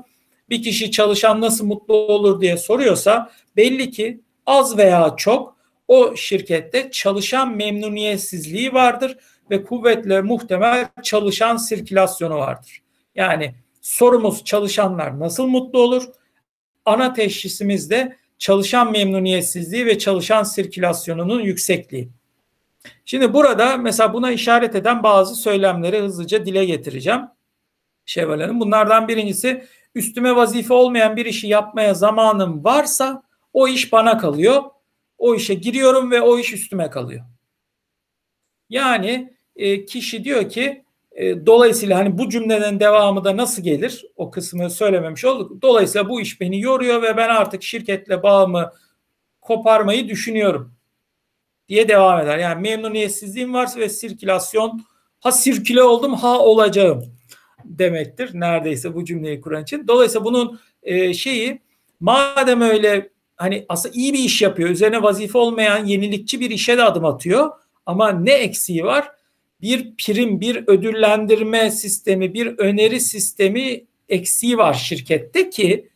Bir 0.49 0.63
kişi 0.63 0.91
çalışan 0.91 1.41
nasıl 1.41 1.67
mutlu 1.67 1.95
olur 1.95 2.41
diye 2.41 2.57
soruyorsa 2.57 3.31
belli 3.57 3.91
ki 3.91 4.21
az 4.47 4.79
veya 4.79 5.15
çok 5.17 5.57
o 5.89 6.17
şirkette 6.17 6.91
çalışan 6.91 7.57
memnuniyetsizliği 7.57 8.73
vardır 8.73 9.17
ve 9.51 9.65
kuvvetle 9.65 10.21
muhtemel 10.21 10.89
çalışan 11.03 11.57
sirkülasyonu 11.57 12.37
vardır. 12.37 12.83
Yani 13.15 13.55
sorumuz 13.81 14.45
çalışanlar 14.45 15.21
nasıl 15.21 15.47
mutlu 15.47 15.79
olur? 15.79 16.05
Ana 16.85 17.13
teşhisimiz 17.13 17.91
de 17.91 18.17
çalışan 18.41 18.93
memnuniyetsizliği 18.93 19.87
ve 19.87 19.99
çalışan 19.99 20.43
sirkülasyonunun 20.43 21.41
yüksekliği. 21.41 22.09
Şimdi 23.05 23.33
burada 23.33 23.77
mesela 23.77 24.13
buna 24.13 24.31
işaret 24.31 24.75
eden 24.75 25.03
bazı 25.03 25.35
söylemleri 25.35 26.01
hızlıca 26.01 26.47
dile 26.47 26.65
getireceğim. 26.65 27.21
Şevval 28.07 28.41
Hanım. 28.41 28.61
Bunlardan 28.61 29.09
birincisi 29.09 29.67
üstüme 29.95 30.37
vazife 30.37 30.75
olmayan 30.75 31.17
bir 31.17 31.27
işi 31.27 31.47
yapmaya 31.49 31.95
zamanım 31.95 32.65
varsa 32.65 33.23
o 33.53 33.69
iş 33.69 33.93
bana 33.93 34.19
kalıyor. 34.19 34.63
O 35.19 35.35
işe 35.35 35.55
giriyorum 35.55 36.11
ve 36.11 36.21
o 36.21 36.39
iş 36.39 36.53
üstüme 36.53 36.91
kalıyor. 36.91 37.25
Yani 38.71 39.35
e, 39.57 39.85
kişi 39.85 40.25
diyor 40.25 40.49
ki 40.49 40.85
e, 41.21 41.47
dolayısıyla 41.47 41.99
hani 41.99 42.19
bu 42.19 42.29
cümlenin 42.29 42.81
devamı 42.81 43.25
da 43.25 43.37
nasıl 43.37 43.63
gelir? 43.63 44.07
O 44.17 44.31
kısmı 44.31 44.71
söylememiş 44.71 45.25
olduk. 45.25 45.63
Dolayısıyla 45.63 46.09
bu 46.09 46.21
iş 46.21 46.41
beni 46.41 46.61
yoruyor 46.61 47.03
ve 47.03 47.17
ben 47.17 47.29
artık 47.29 47.63
şirketle 47.63 48.23
bağımı 48.23 48.73
koparmayı 49.41 50.09
düşünüyorum 50.09 50.73
diye 51.69 51.89
devam 51.89 52.21
eder. 52.21 52.39
Yani 52.39 52.61
memnuniyetsizliğim 52.61 53.55
varsa 53.55 53.81
ve 53.81 53.89
sirkülasyon 53.89 54.85
ha 55.21 55.33
sirküle 55.33 55.83
oldum 55.83 56.15
ha 56.15 56.39
olacağım 56.39 57.05
demektir. 57.65 58.31
Neredeyse 58.35 58.95
bu 58.95 59.05
cümleyi 59.05 59.41
kuran 59.41 59.63
için. 59.63 59.89
Dolayısıyla 59.89 60.25
bunun 60.25 60.61
e, 60.83 61.15
şeyi 61.15 61.61
madem 62.01 62.61
öyle 62.61 63.11
hani 63.37 63.67
aslında 63.69 63.95
iyi 63.95 64.13
bir 64.13 64.19
iş 64.19 64.43
yapıyor. 64.43 64.71
Üzerine 64.71 65.03
vazife 65.03 65.39
olmayan 65.39 65.85
yenilikçi 65.85 66.41
bir 66.41 66.51
işe 66.51 66.79
de 66.79 66.83
adım 66.83 67.05
atıyor. 67.05 67.51
Ama 67.87 68.11
ne 68.11 68.33
eksiği 68.33 68.85
var? 68.85 69.20
Bir 69.63 69.95
prim, 69.97 70.41
bir 70.41 70.65
ödüllendirme 70.67 71.71
sistemi, 71.71 72.35
bir 72.35 72.47
öneri 72.47 73.01
sistemi 73.01 73.85
eksiği 74.09 74.59
var 74.59 74.75
şirkette 74.75 75.51
ki 75.51 75.89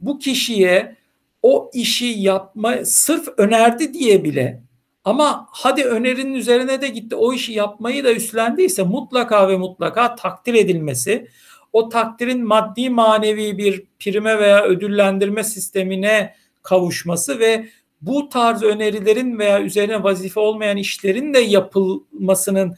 bu 0.00 0.18
kişiye 0.18 0.96
o 1.42 1.70
işi 1.74 2.06
yapma 2.06 2.84
sırf 2.84 3.28
önerdi 3.36 3.94
diye 3.94 4.24
bile. 4.24 4.62
Ama 5.04 5.48
hadi 5.50 5.84
önerinin 5.84 6.34
üzerine 6.34 6.80
de 6.80 6.88
gitti 6.88 7.16
o 7.16 7.32
işi 7.32 7.52
yapmayı 7.52 8.04
da 8.04 8.12
üstlendiyse 8.12 8.82
mutlaka 8.82 9.48
ve 9.48 9.56
mutlaka 9.56 10.14
takdir 10.14 10.54
edilmesi, 10.54 11.28
o 11.72 11.88
takdirin 11.88 12.46
maddi 12.46 12.90
manevi 12.90 13.58
bir 13.58 13.84
prime 13.98 14.38
veya 14.38 14.64
ödüllendirme 14.64 15.44
sistemine 15.44 16.34
kavuşması 16.62 17.38
ve 17.38 17.68
bu 18.00 18.28
tarz 18.28 18.62
önerilerin 18.62 19.38
veya 19.38 19.62
üzerine 19.62 20.02
vazife 20.02 20.40
olmayan 20.40 20.76
işlerin 20.76 21.34
de 21.34 21.38
yapılmasının 21.38 22.76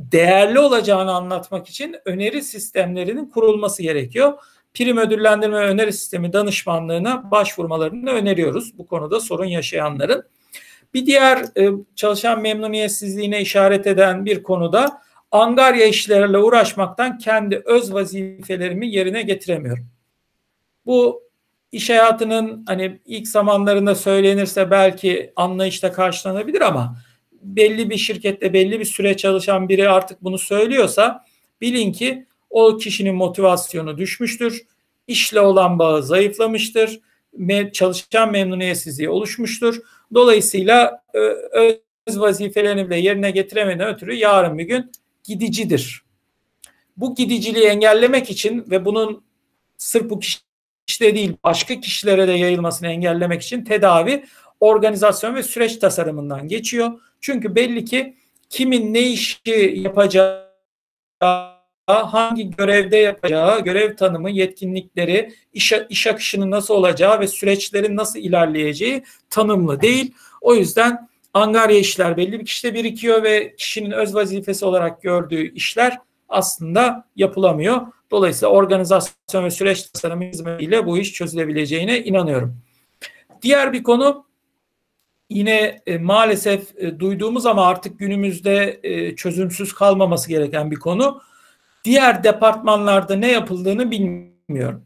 değerli 0.00 0.58
olacağını 0.58 1.12
anlatmak 1.12 1.68
için 1.68 1.96
öneri 2.04 2.42
sistemlerinin 2.42 3.30
kurulması 3.30 3.82
gerekiyor. 3.82 4.38
Prim 4.74 4.96
ödüllendirme 4.96 5.56
öneri 5.56 5.92
sistemi 5.92 6.32
danışmanlığına 6.32 7.30
başvurmalarını 7.30 8.10
öneriyoruz 8.10 8.78
bu 8.78 8.86
konuda 8.86 9.20
sorun 9.20 9.44
yaşayanların. 9.44 10.24
Bir 10.94 11.06
diğer 11.06 11.38
e, 11.56 11.70
çalışan 11.96 12.40
memnuniyetsizliğine 12.40 13.40
işaret 13.40 13.86
eden 13.86 14.24
bir 14.24 14.42
konuda 14.42 15.02
angarya 15.30 15.86
işlerle 15.86 16.38
uğraşmaktan 16.38 17.18
kendi 17.18 17.62
öz 17.64 17.92
vazifelerimi 17.92 18.88
yerine 18.94 19.22
getiremiyorum. 19.22 19.86
Bu 20.86 21.22
iş 21.72 21.90
hayatının 21.90 22.64
hani 22.66 23.00
ilk 23.06 23.28
zamanlarında 23.28 23.94
söylenirse 23.94 24.70
belki 24.70 25.32
anlayışla 25.36 25.92
karşılanabilir 25.92 26.60
ama 26.60 26.96
belli 27.42 27.90
bir 27.90 27.96
şirkette 27.96 28.52
belli 28.52 28.80
bir 28.80 28.84
süre 28.84 29.16
çalışan 29.16 29.68
biri 29.68 29.88
artık 29.88 30.24
bunu 30.24 30.38
söylüyorsa 30.38 31.24
bilin 31.60 31.92
ki 31.92 32.26
o 32.50 32.76
kişinin 32.76 33.14
motivasyonu 33.14 33.98
düşmüştür. 33.98 34.66
İşle 35.06 35.40
olan 35.40 35.78
bağı 35.78 36.02
zayıflamıştır. 36.02 37.00
Çalışan 37.72 38.32
memnuniyetsizliği 38.32 39.08
oluşmuştur. 39.08 39.80
Dolayısıyla 40.14 41.02
öz 42.06 42.20
vazifelerini 42.20 42.90
de 42.90 42.96
yerine 42.96 43.30
getiremeden 43.30 43.94
ötürü 43.94 44.14
yarın 44.14 44.58
bir 44.58 44.64
gün 44.64 44.92
gidicidir. 45.24 46.02
Bu 46.96 47.14
gidiciliği 47.14 47.64
engellemek 47.64 48.30
için 48.30 48.64
ve 48.70 48.84
bunun 48.84 49.24
sırf 49.76 50.10
bu 50.10 50.20
kişide 50.86 51.14
değil 51.14 51.36
başka 51.44 51.80
kişilere 51.80 52.28
de 52.28 52.32
yayılmasını 52.32 52.88
engellemek 52.88 53.42
için 53.42 53.64
tedavi, 53.64 54.24
organizasyon 54.60 55.34
ve 55.34 55.42
süreç 55.42 55.76
tasarımından 55.76 56.48
geçiyor. 56.48 56.90
Çünkü 57.20 57.54
belli 57.54 57.84
ki 57.84 58.16
kimin 58.48 58.94
ne 58.94 59.00
işi 59.00 59.74
yapacağı, 59.76 60.50
hangi 61.86 62.50
görevde 62.50 62.96
yapacağı, 62.96 63.64
görev 63.64 63.96
tanımı, 63.96 64.30
yetkinlikleri, 64.30 65.34
iş, 65.52 65.72
iş 65.88 66.06
akışının 66.06 66.50
nasıl 66.50 66.74
olacağı 66.74 67.20
ve 67.20 67.28
süreçlerin 67.28 67.96
nasıl 67.96 68.18
ilerleyeceği 68.18 69.02
tanımlı 69.30 69.80
değil. 69.80 70.14
O 70.40 70.54
yüzden 70.54 71.08
angarya 71.34 71.78
işler 71.78 72.16
belli 72.16 72.40
bir 72.40 72.46
kişide 72.46 72.74
birikiyor 72.74 73.22
ve 73.22 73.56
kişinin 73.56 73.90
öz 73.90 74.14
vazifesi 74.14 74.64
olarak 74.64 75.02
gördüğü 75.02 75.54
işler 75.54 75.98
aslında 76.28 77.08
yapılamıyor. 77.16 77.80
Dolayısıyla 78.10 78.48
organizasyon 78.48 79.44
ve 79.44 79.50
süreç 79.50 79.82
tasarımı 79.82 80.24
hizmetiyle 80.24 80.86
bu 80.86 80.98
iş 80.98 81.12
çözülebileceğine 81.12 82.04
inanıyorum. 82.04 82.56
Diğer 83.42 83.72
bir 83.72 83.82
konu 83.82 84.29
yine 85.30 85.82
e, 85.86 85.98
maalesef 85.98 86.78
e, 86.78 86.98
duyduğumuz 86.98 87.46
ama 87.46 87.66
artık 87.66 87.98
günümüzde 87.98 88.80
e, 88.82 89.16
çözümsüz 89.16 89.72
kalmaması 89.72 90.28
gereken 90.28 90.70
bir 90.70 90.76
konu. 90.76 91.20
Diğer 91.84 92.24
departmanlarda 92.24 93.16
ne 93.16 93.32
yapıldığını 93.32 93.90
bilmiyorum. 93.90 94.84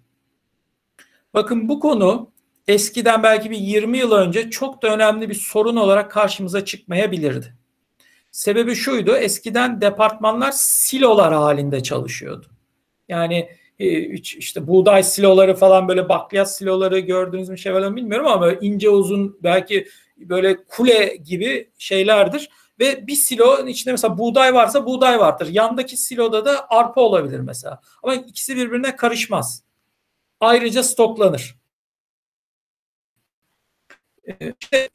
Bakın 1.34 1.68
bu 1.68 1.80
konu 1.80 2.30
eskiden 2.68 3.22
belki 3.22 3.51
bir 3.51 3.59
20 3.59 3.99
yıl 3.99 4.12
önce 4.12 4.51
çok 4.51 4.82
da 4.82 4.95
önemli 4.95 5.28
bir 5.28 5.34
sorun 5.34 5.76
olarak 5.76 6.11
karşımıza 6.11 6.64
çıkmayabilirdi. 6.64 7.55
Sebebi 8.30 8.74
şuydu 8.74 9.16
eskiden 9.16 9.80
departmanlar 9.80 10.53
silolar 10.55 11.34
halinde 11.34 11.82
çalışıyordu. 11.82 12.47
Yani 13.09 13.49
e, 13.78 14.09
işte 14.18 14.66
buğday 14.66 15.03
siloları 15.03 15.55
falan 15.55 15.88
böyle 15.88 16.09
bakliyat 16.09 16.57
siloları 16.57 16.99
gördünüz 16.99 17.49
mü 17.49 17.59
şey 17.59 17.74
bilmiyorum 17.74 18.26
ama 18.26 18.53
ince 18.53 18.90
uzun 18.90 19.38
belki 19.42 19.86
böyle 20.17 20.65
kule 20.65 21.17
gibi 21.17 21.71
şeylerdir. 21.79 22.51
Ve 22.81 23.07
bir 23.07 23.15
silonun 23.15 23.67
içinde 23.67 23.93
mesela 23.93 24.19
buğday 24.19 24.55
varsa 24.55 24.87
buğday 24.87 25.19
vardır. 25.19 25.49
Yandaki 25.51 25.97
siloda 25.97 26.45
da 26.45 26.67
arpa 26.71 27.01
olabilir 27.01 27.41
mesela. 27.41 27.81
Ama 28.03 28.15
ikisi 28.15 28.57
birbirine 28.57 28.97
karışmaz. 28.97 29.62
Ayrıca 30.41 30.83
stoklanır. 30.83 31.57
Ee, 34.29 34.53
işte 34.61 34.89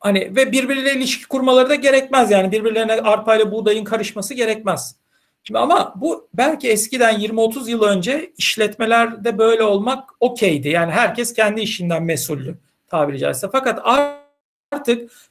hani 0.00 0.36
ve 0.36 0.52
birbirleriyle 0.52 0.94
ilişki 0.94 1.28
kurmaları 1.28 1.68
da 1.68 1.74
gerekmez 1.74 2.30
yani 2.30 2.52
birbirlerine 2.52 2.92
arpa 2.92 3.36
ile 3.36 3.52
buğdayın 3.52 3.84
karışması 3.84 4.34
gerekmez. 4.34 4.96
Şimdi 5.42 5.58
ama 5.58 5.92
bu 5.96 6.28
belki 6.34 6.68
eskiden 6.68 7.20
20-30 7.20 7.70
yıl 7.70 7.82
önce 7.82 8.32
işletmelerde 8.38 9.38
böyle 9.38 9.62
olmak 9.62 10.10
okeydi. 10.20 10.68
Yani 10.68 10.92
herkes 10.92 11.34
kendi 11.34 11.60
işinden 11.60 12.02
mesuldü 12.02 12.58
tabiri 12.88 13.18
caizse. 13.18 13.48
Fakat 13.52 13.80
artık 13.84 14.25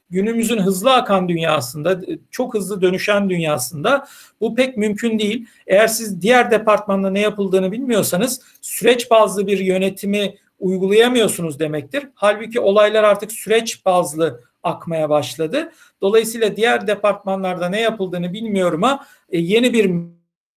günümüzün 0.10 0.58
hızlı 0.58 0.94
akan 0.94 1.30
dünyasında, 1.30 2.02
çok 2.32 2.54
hızlı 2.54 2.82
dönüşen 2.82 3.30
dünyasında 3.30 4.08
bu 4.42 4.56
pek 4.56 4.78
mümkün 4.78 5.20
değil. 5.20 5.48
Eğer 5.68 5.88
siz 5.88 6.22
diğer 6.22 6.52
departmanda 6.52 7.10
ne 7.10 7.20
yapıldığını 7.20 7.72
bilmiyorsanız 7.72 8.42
süreç 8.62 9.12
bazlı 9.12 9.48
bir 9.48 9.60
yönetimi 9.60 10.36
uygulayamıyorsunuz 10.60 11.60
demektir. 11.60 12.08
Halbuki 12.16 12.60
olaylar 12.60 13.04
artık 13.04 13.32
süreç 13.32 13.86
bazlı 13.86 14.42
akmaya 14.64 15.10
başladı. 15.10 15.72
Dolayısıyla 16.02 16.56
diğer 16.56 16.88
departmanlarda 16.88 17.70
ne 17.70 17.82
yapıldığını 17.82 18.34
bilmiyorum 18.34 18.84
ama 18.84 19.06
e, 19.30 19.40
yeni 19.40 19.74
bir 19.74 19.92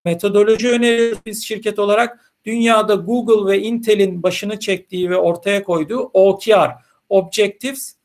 metodoloji 0.05 0.70
öneriyoruz 0.70 1.18
biz 1.26 1.45
şirket 1.45 1.78
olarak. 1.78 2.32
Dünyada 2.45 2.95
Google 2.95 3.53
ve 3.53 3.62
Intel'in 3.62 4.22
başını 4.22 4.59
çektiği 4.59 5.11
ve 5.11 5.16
ortaya 5.16 5.64
koyduğu 5.64 6.11
OKR, 6.12 6.70
Objectives 7.09 7.97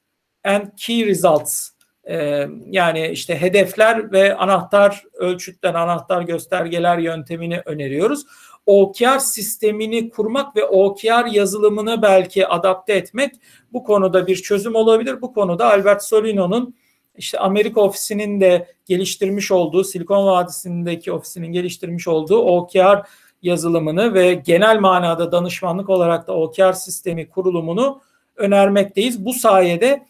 and 0.44 0.68
Key 0.78 1.06
Results 1.06 1.74
ee, 2.10 2.48
yani 2.66 3.08
işte 3.08 3.42
hedefler 3.42 4.12
ve 4.12 4.36
anahtar 4.36 5.04
ölçütler, 5.14 5.74
anahtar 5.74 6.22
göstergeler 6.22 6.98
yöntemini 6.98 7.62
öneriyoruz. 7.66 8.26
OKR 8.66 9.20
sistemini 9.20 10.10
kurmak 10.10 10.56
ve 10.56 10.66
OKR 10.66 11.26
yazılımını 11.32 12.02
belki 12.02 12.48
adapte 12.48 12.94
etmek 12.94 13.36
bu 13.74 13.84
konuda 13.84 14.28
bir 14.28 14.36
çözüm 14.36 14.76
olabilir. 14.76 15.22
Bu 15.22 15.34
konuda 15.34 15.70
Albert 15.70 16.04
Solino'nun 16.04 16.76
işte 17.18 17.40
Amerika 17.40 17.82
ofisinin 17.82 18.42
de 18.42 18.68
geliştirmiş 18.86 19.52
olduğu, 19.52 19.84
Silikon 19.84 20.26
Vadisi'ndeki 20.26 21.12
ofisinin 21.12 21.48
geliştirmiş 21.48 22.08
olduğu 22.08 22.38
OKR 22.38 23.08
yazılımını 23.42 24.14
ve 24.14 24.34
genel 24.34 24.80
manada 24.80 25.32
danışmanlık 25.32 25.90
olarak 25.90 26.28
da 26.28 26.34
OKR 26.34 26.74
sistemi 26.74 27.30
kurulumunu 27.30 28.02
önermekteyiz. 28.36 29.26
Bu 29.26 29.34
sayede 29.34 30.06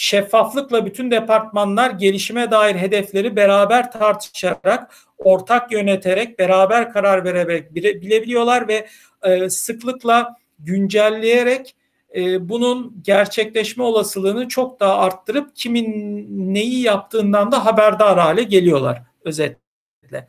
şeffaflıkla 0.00 0.86
bütün 0.86 1.10
departmanlar 1.10 1.90
gelişime 1.90 2.50
dair 2.50 2.74
hedefleri 2.74 3.36
beraber 3.36 3.92
tartışarak, 3.92 4.94
ortak 5.18 5.72
yöneterek, 5.72 6.38
beraber 6.38 6.92
karar 6.92 7.24
vererek 7.24 7.74
bilebiliyorlar 7.74 8.68
ve 8.68 8.86
e, 9.22 9.50
sıklıkla 9.50 10.36
güncelleyerek 10.58 11.74
e, 12.16 12.48
bunun 12.48 13.02
gerçekleşme 13.02 13.84
olasılığını 13.84 14.48
çok 14.48 14.80
daha 14.80 14.98
arttırıp 14.98 15.56
kimin 15.56 16.26
neyi 16.54 16.82
yaptığından 16.82 17.52
da 17.52 17.64
haberdar 17.66 18.18
hale 18.18 18.42
geliyorlar 18.42 19.02
özetle. 19.24 20.28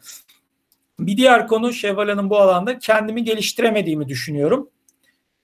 Bir 0.99 1.17
diğer 1.17 1.47
konu 1.47 1.74
Şevval 1.74 2.30
bu 2.30 2.38
alanda 2.38 2.80
kendimi 2.80 3.24
geliştiremediğimi 3.24 4.07
düşünüyorum. 4.07 4.69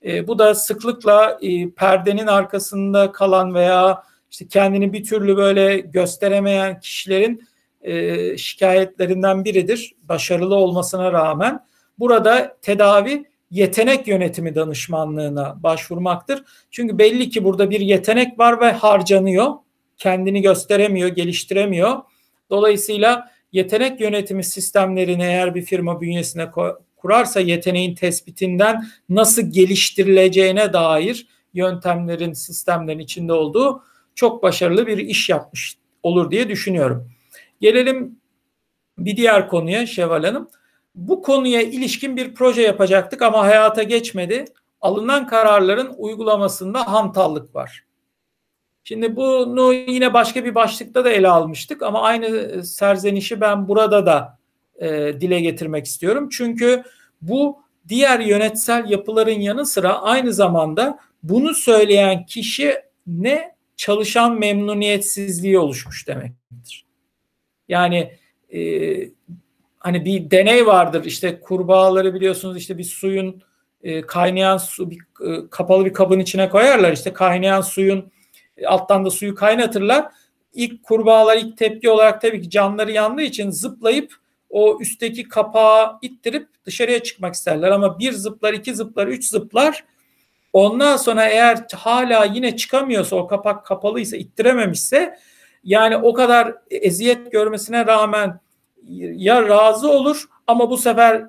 E, 0.06 0.28
bu 0.28 0.40
da 0.40 0.56
sıklıkla 0.56 1.38
e, 1.42 1.70
perdenin 1.70 2.28
arkasında 2.28 3.12
kalan 3.12 3.54
veya 3.54 4.07
işte 4.32 4.48
kendini 4.48 4.94
bir 4.94 5.04
türlü 5.04 5.38
böyle 5.38 5.80
gösteremeyen 5.80 6.80
kişilerin 6.80 7.48
e, 7.82 8.38
şikayetlerinden 8.38 9.46
biridir. 9.46 9.96
Başarılı 10.04 10.56
olmasına 10.56 11.12
rağmen 11.12 11.60
burada 12.00 12.58
tedavi 12.62 13.26
yetenek 13.52 14.08
yönetimi 14.08 14.56
danışmanlığına 14.56 15.64
başvurmaktır. 15.64 16.44
Çünkü 16.72 16.98
belli 16.98 17.30
ki 17.30 17.44
burada 17.44 17.70
bir 17.70 17.80
yetenek 17.80 18.40
var 18.40 18.62
ve 18.62 18.72
harcanıyor. 18.72 19.54
Kendini 19.98 20.42
gösteremiyor, 20.42 21.10
geliştiremiyor. 21.10 21.98
Dolayısıyla 22.50 23.32
yetenek 23.52 24.02
yönetimi 24.02 24.44
sistemlerini 24.44 25.24
eğer 25.24 25.56
bir 25.56 25.62
firma 25.62 26.02
bünyesine 26.02 26.52
kurarsa 26.98 27.40
yeteneğin 27.40 27.96
tespitinden 27.96 28.88
nasıl 29.10 29.42
geliştirileceğine 29.42 30.74
dair 30.74 31.28
yöntemlerin, 31.54 32.34
sistemlerin 32.34 33.00
içinde 33.00 33.34
olduğu 33.34 33.84
çok 34.18 34.44
başarılı 34.44 34.88
bir 34.88 34.98
iş 34.98 35.30
yapmış 35.30 35.78
olur 36.04 36.32
diye 36.32 36.50
düşünüyorum. 36.50 37.12
Gelelim 37.62 38.20
bir 38.98 39.18
diğer 39.18 39.48
konuya 39.48 39.86
Şevval 39.86 40.24
Hanım. 40.24 40.50
Bu 40.96 41.22
konuya 41.22 41.62
ilişkin 41.62 42.18
bir 42.18 42.34
proje 42.34 42.62
yapacaktık 42.62 43.22
ama 43.22 43.44
hayata 43.44 43.84
geçmedi. 43.84 44.46
Alınan 44.82 45.28
kararların 45.28 45.94
uygulamasında 45.98 46.92
hantallık 46.94 47.56
var. 47.56 47.84
Şimdi 48.84 49.16
bunu 49.16 49.74
yine 49.74 50.14
başka 50.14 50.46
bir 50.46 50.56
başlıkta 50.56 51.06
da 51.06 51.10
ele 51.10 51.28
almıştık 51.28 51.82
ama 51.84 52.02
aynı 52.02 52.64
serzenişi 52.66 53.42
ben 53.42 53.68
burada 53.68 54.06
da 54.06 54.40
e, 54.80 54.90
dile 55.22 55.42
getirmek 55.42 55.86
istiyorum. 55.86 56.30
Çünkü 56.32 56.84
bu 57.22 57.60
diğer 57.88 58.20
yönetsel 58.20 58.90
yapıların 58.90 59.40
yanı 59.40 59.66
sıra 59.66 60.02
aynı 60.02 60.34
zamanda 60.34 61.00
bunu 61.24 61.54
söyleyen 61.54 62.26
kişi 62.26 62.76
ne 63.08 63.57
çalışan 63.78 64.40
memnuniyetsizliği 64.40 65.60
oluşmuş 65.60 66.08
demektir. 66.08 66.86
Yani 67.68 68.14
e, 68.54 68.60
hani 69.80 70.06
bir 70.06 70.32
deney 70.32 70.66
vardır 70.66 71.06
işte 71.06 71.40
kurbağaları 71.40 72.14
biliyorsunuz 72.14 72.58
işte 72.58 72.78
bir 72.78 72.84
suyun 72.84 73.42
e, 73.84 74.02
kaynayan 74.02 74.58
su 74.58 74.92
bir, 74.92 74.98
e, 74.98 75.50
kapalı 75.50 75.86
bir 75.86 75.94
kabın 75.94 76.20
içine 76.20 76.50
koyarlar 76.50 76.92
işte 76.92 77.14
kaynayan 77.14 77.62
suyun 77.62 78.12
alttan 78.66 79.06
da 79.06 79.10
suyu 79.10 79.36
kaynatırlar. 79.36 80.06
İlk 80.54 80.84
kurbağalar 80.84 81.38
ilk 81.38 81.58
tepki 81.58 81.90
olarak 81.90 82.22
tabii 82.22 82.42
ki 82.42 82.50
canları 82.50 82.92
yandığı 82.92 83.22
için 83.22 83.50
zıplayıp 83.52 84.14
o 84.50 84.78
üstteki 84.82 85.24
kapağı 85.24 85.98
ittirip 86.02 86.48
dışarıya 86.66 87.04
çıkmak 87.04 87.34
isterler 87.34 87.72
ama 87.72 88.00
bir 88.00 88.12
zıplar, 88.12 88.54
iki 88.54 88.76
zıplar, 88.76 89.08
üç 89.08 89.26
zıplar 89.26 89.84
ondan 90.58 90.98
sonra 90.98 91.26
eğer 91.26 91.66
hala 91.76 92.26
yine 92.26 92.56
çıkamıyorsa 92.56 93.16
o 93.16 93.28
kapak 93.28 93.66
kapalıysa 93.66 94.18
ittirememişse 94.18 95.18
yani 95.64 95.98
o 95.98 96.14
kadar 96.14 96.56
eziyet 96.70 97.32
görmesine 97.32 97.86
rağmen 97.86 98.40
ya 99.16 99.48
razı 99.48 99.90
olur 99.90 100.26
ama 100.48 100.70
bu 100.70 100.78
sefer 100.78 101.26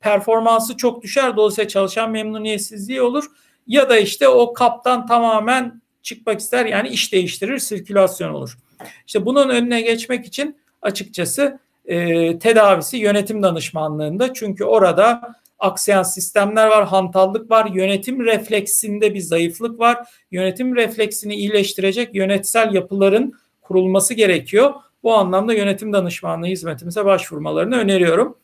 performansı 0.00 0.76
çok 0.76 1.02
düşer 1.02 1.36
dolayısıyla 1.36 1.68
çalışan 1.68 2.10
memnuniyetsizliği 2.10 3.02
olur 3.02 3.24
ya 3.66 3.88
da 3.88 3.98
işte 3.98 4.28
o 4.28 4.52
kaptan 4.52 5.06
tamamen 5.06 5.82
çıkmak 6.02 6.40
ister 6.40 6.66
yani 6.66 6.88
iş 6.88 7.12
değiştirir 7.12 7.58
sirkülasyon 7.58 8.34
olur. 8.34 8.58
İşte 9.06 9.26
bunun 9.26 9.48
önüne 9.48 9.80
geçmek 9.80 10.26
için 10.26 10.56
açıkçası 10.82 11.58
e, 11.84 12.38
tedavisi 12.38 12.96
yönetim 12.96 13.42
danışmanlığında 13.42 14.34
çünkü 14.34 14.64
orada 14.64 15.34
aksayan 15.58 16.02
sistemler 16.02 16.66
var, 16.66 16.86
hantallık 16.86 17.50
var, 17.50 17.70
yönetim 17.74 18.24
refleksinde 18.24 19.14
bir 19.14 19.20
zayıflık 19.20 19.80
var. 19.80 20.08
Yönetim 20.30 20.76
refleksini 20.76 21.34
iyileştirecek 21.34 22.14
yönetsel 22.14 22.74
yapıların 22.74 23.34
kurulması 23.62 24.14
gerekiyor. 24.14 24.74
Bu 25.02 25.14
anlamda 25.14 25.54
yönetim 25.54 25.92
danışmanlığı 25.92 26.46
hizmetimize 26.46 27.04
başvurmalarını 27.04 27.76
öneriyorum. 27.76 28.36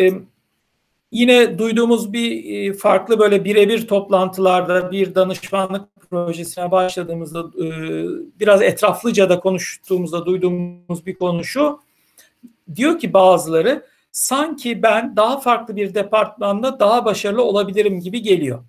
Ee, 0.00 0.10
yine 1.12 1.58
duyduğumuz 1.58 2.12
bir 2.12 2.44
e, 2.44 2.72
farklı 2.72 3.18
böyle 3.18 3.44
birebir 3.44 3.88
toplantılarda 3.88 4.92
bir 4.92 5.14
danışmanlık 5.14 5.88
projesine 6.10 6.70
başladığımızda 6.70 7.40
e, 7.40 7.66
biraz 8.40 8.62
etraflıca 8.62 9.28
da 9.28 9.40
konuştuğumuzda 9.40 10.26
duyduğumuz 10.26 11.06
bir 11.06 11.14
konu 11.14 11.44
şu. 11.44 11.80
Diyor 12.76 12.98
ki 12.98 13.12
bazıları 13.12 13.86
sanki 14.12 14.82
ben 14.82 15.16
daha 15.16 15.40
farklı 15.40 15.76
bir 15.76 15.94
departmanda 15.94 16.80
daha 16.80 17.04
başarılı 17.04 17.42
olabilirim 17.42 18.00
gibi 18.00 18.22
geliyor. 18.22 18.64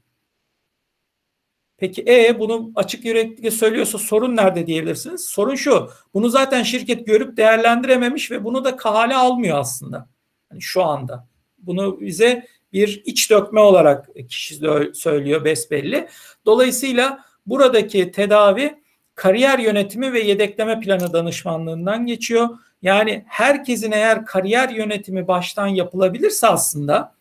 Peki 1.77 2.05
e 2.07 2.39
bunu 2.39 2.71
açık 2.75 3.05
yürekli 3.05 3.51
söylüyorsa 3.51 3.97
sorun 3.97 4.35
nerede 4.35 4.67
diyebilirsiniz? 4.67 5.25
Sorun 5.25 5.55
şu. 5.55 5.89
Bunu 6.13 6.29
zaten 6.29 6.63
şirket 6.63 7.05
görüp 7.05 7.37
değerlendirememiş 7.37 8.31
ve 8.31 8.43
bunu 8.43 8.65
da 8.65 8.75
kahale 8.75 9.15
almıyor 9.15 9.59
aslında. 9.59 10.09
Yani 10.51 10.61
şu 10.61 10.83
anda. 10.83 11.27
Bunu 11.57 12.01
bize 12.01 12.47
bir 12.73 13.01
iç 13.05 13.31
dökme 13.31 13.59
olarak 13.59 14.09
kişi 14.29 14.55
söylüyor 14.93 15.45
besbelli. 15.45 16.07
Dolayısıyla 16.45 17.25
buradaki 17.45 18.11
tedavi 18.11 18.81
kariyer 19.15 19.59
yönetimi 19.59 20.13
ve 20.13 20.19
yedekleme 20.19 20.79
planı 20.79 21.13
danışmanlığından 21.13 22.05
geçiyor. 22.05 22.49
Yani 22.81 23.25
herkesin 23.27 23.91
eğer 23.91 24.25
kariyer 24.25 24.69
yönetimi 24.69 25.27
baştan 25.27 25.67
yapılabilirse 25.67 26.47
aslında 26.47 27.15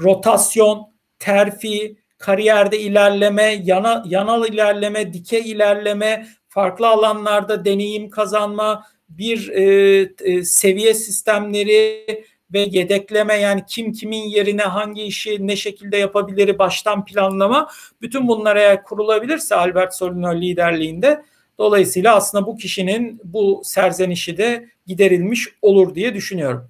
rotasyon, 0.00 0.92
terfi, 1.18 1.96
kariyerde 2.18 2.80
ilerleme, 2.80 3.60
yana, 3.64 4.04
yanal 4.06 4.48
ilerleme, 4.48 5.12
dike 5.12 5.40
ilerleme, 5.40 6.26
farklı 6.48 6.88
alanlarda 6.88 7.64
deneyim 7.64 8.10
kazanma, 8.10 8.84
bir 9.08 9.48
e, 9.48 9.64
e, 10.20 10.44
seviye 10.44 10.94
sistemleri 10.94 12.06
ve 12.52 12.60
yedekleme 12.60 13.34
yani 13.34 13.62
kim 13.68 13.92
kimin 13.92 14.22
yerine 14.22 14.62
hangi 14.62 15.02
işi 15.02 15.46
ne 15.46 15.56
şekilde 15.56 15.96
yapabilir 15.96 16.58
baştan 16.58 17.04
planlama 17.04 17.68
bütün 18.02 18.28
bunlar 18.28 18.56
eğer 18.56 18.82
kurulabilirse 18.82 19.54
Albert 19.54 19.94
Solino 19.94 20.34
liderliğinde 20.34 21.22
dolayısıyla 21.58 22.16
aslında 22.16 22.46
bu 22.46 22.56
kişinin 22.56 23.20
bu 23.24 23.62
serzenişi 23.64 24.36
de 24.36 24.68
giderilmiş 24.86 25.48
olur 25.62 25.94
diye 25.94 26.14
düşünüyorum. 26.14 26.68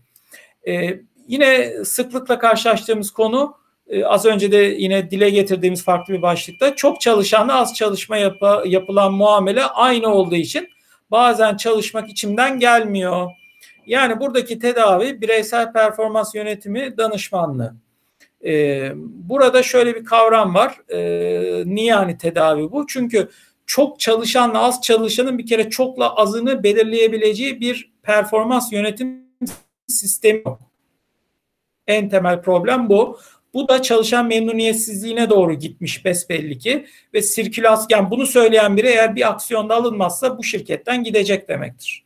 Ee, 0.68 1.00
yine 1.28 1.72
sıklıkla 1.84 2.38
karşılaştığımız 2.38 3.10
konu 3.10 3.56
e, 3.88 4.04
az 4.04 4.26
önce 4.26 4.52
de 4.52 4.56
yine 4.56 5.10
dile 5.10 5.30
getirdiğimiz 5.30 5.84
farklı 5.84 6.14
bir 6.14 6.22
başlıkta 6.22 6.76
çok 6.76 7.00
çalışanla 7.00 7.54
az 7.54 7.74
çalışma 7.74 8.16
yap 8.16 8.36
yapılan 8.66 9.12
muamele 9.12 9.64
aynı 9.64 10.08
olduğu 10.08 10.36
için 10.36 10.68
bazen 11.10 11.56
çalışmak 11.56 12.08
içimden 12.08 12.58
gelmiyor. 12.58 13.30
Yani 13.86 14.20
buradaki 14.20 14.58
tedavi 14.58 15.20
bireysel 15.20 15.72
performans 15.72 16.34
yönetimi 16.34 16.96
danışmanlığı. 16.96 17.74
E, 18.44 18.92
burada 19.04 19.62
şöyle 19.62 19.94
bir 19.94 20.04
kavram 20.04 20.54
var. 20.54 20.76
E, 20.88 20.98
niye 21.66 21.86
yani 21.86 22.18
tedavi 22.18 22.72
bu? 22.72 22.86
Çünkü 22.86 23.28
çok 23.66 24.00
çalışanla 24.00 24.62
az 24.62 24.82
çalışanın 24.82 25.38
bir 25.38 25.46
kere 25.46 25.70
çokla 25.70 26.14
azını 26.14 26.62
belirleyebileceği 26.62 27.60
bir 27.60 27.91
performans 28.02 28.72
yönetim 28.72 29.26
sistemi. 29.88 30.42
En 31.86 32.08
temel 32.08 32.42
problem 32.42 32.88
bu. 32.88 33.18
Bu 33.54 33.68
da 33.68 33.82
çalışan 33.82 34.26
memnuniyetsizliğine 34.26 35.30
doğru 35.30 35.54
gitmiş 35.54 36.04
besbelli 36.04 36.58
ki 36.58 36.86
ve 37.14 37.22
sirkülasyon 37.22 38.10
bunu 38.10 38.26
söyleyen 38.26 38.76
biri 38.76 38.86
eğer 38.86 39.16
bir 39.16 39.30
aksiyonda 39.30 39.74
alınmazsa 39.74 40.38
bu 40.38 40.44
şirketten 40.44 41.04
gidecek 41.04 41.48
demektir. 41.48 42.04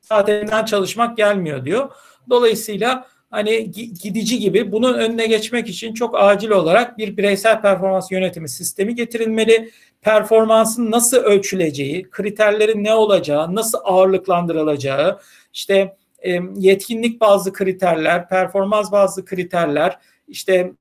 Saatinden 0.00 0.64
çalışmak 0.64 1.16
gelmiyor 1.16 1.64
diyor. 1.64 1.90
Dolayısıyla 2.30 3.06
hani 3.30 3.70
gidici 4.02 4.38
gibi 4.38 4.72
bunun 4.72 4.94
önüne 4.94 5.26
geçmek 5.26 5.68
için 5.68 5.94
çok 5.94 6.14
acil 6.18 6.50
olarak 6.50 6.98
bir 6.98 7.16
bireysel 7.16 7.62
performans 7.62 8.12
yönetimi 8.12 8.48
sistemi 8.48 8.94
getirilmeli. 8.94 9.70
Performansın 10.06 10.90
nasıl 10.90 11.16
ölçüleceği, 11.16 12.10
kriterlerin 12.10 12.84
ne 12.84 12.94
olacağı, 12.94 13.54
nasıl 13.54 13.78
ağırlıklandırılacağı, 13.84 15.20
işte 15.52 15.96
e, 16.18 16.40
yetkinlik 16.56 17.20
bazlı 17.20 17.52
kriterler, 17.52 18.28
performans 18.28 18.92
bazlı 18.92 19.24
kriterler, 19.24 19.98
işte 20.28 20.72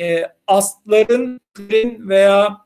e, 0.00 0.22
asların 0.46 1.40
veya 2.08 2.60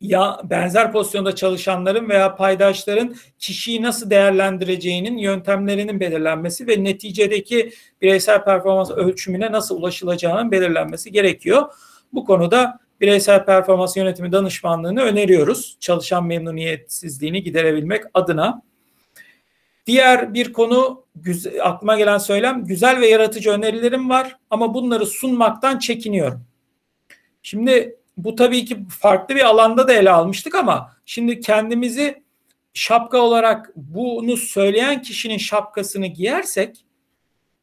ya 0.00 0.40
benzer 0.44 0.92
pozisyonda 0.92 1.34
çalışanların 1.34 2.08
veya 2.08 2.36
paydaşların 2.36 3.14
kişiyi 3.38 3.82
nasıl 3.82 4.10
değerlendireceğinin 4.10 5.18
yöntemlerinin 5.18 6.00
belirlenmesi 6.00 6.66
ve 6.66 6.84
neticedeki 6.84 7.72
bireysel 8.02 8.44
performans 8.44 8.90
ölçümüne 8.90 9.52
nasıl 9.52 9.76
ulaşılacağının 9.76 10.50
belirlenmesi 10.50 11.12
gerekiyor. 11.12 11.72
Bu 12.12 12.24
konuda 12.24 12.80
bireysel 13.00 13.44
performans 13.44 13.96
yönetimi 13.96 14.32
danışmanlığını 14.32 15.02
öneriyoruz. 15.02 15.76
Çalışan 15.80 16.26
memnuniyetsizliğini 16.26 17.42
giderebilmek 17.42 18.04
adına. 18.14 18.62
Diğer 19.86 20.34
bir 20.34 20.52
konu 20.52 21.04
aklıma 21.62 21.96
gelen 21.96 22.18
söylem 22.18 22.64
güzel 22.64 23.00
ve 23.00 23.08
yaratıcı 23.08 23.50
önerilerim 23.50 24.10
var 24.10 24.36
ama 24.50 24.74
bunları 24.74 25.06
sunmaktan 25.06 25.78
çekiniyorum. 25.78 26.44
Şimdi 27.42 27.96
bu 28.16 28.34
tabii 28.34 28.64
ki 28.64 28.78
farklı 29.00 29.34
bir 29.34 29.44
alanda 29.44 29.88
da 29.88 29.92
ele 29.92 30.10
almıştık 30.10 30.54
ama 30.54 30.96
şimdi 31.06 31.40
kendimizi 31.40 32.22
şapka 32.74 33.18
olarak 33.18 33.72
bunu 33.76 34.36
söyleyen 34.36 35.02
kişinin 35.02 35.38
şapkasını 35.38 36.06
giyersek 36.06 36.84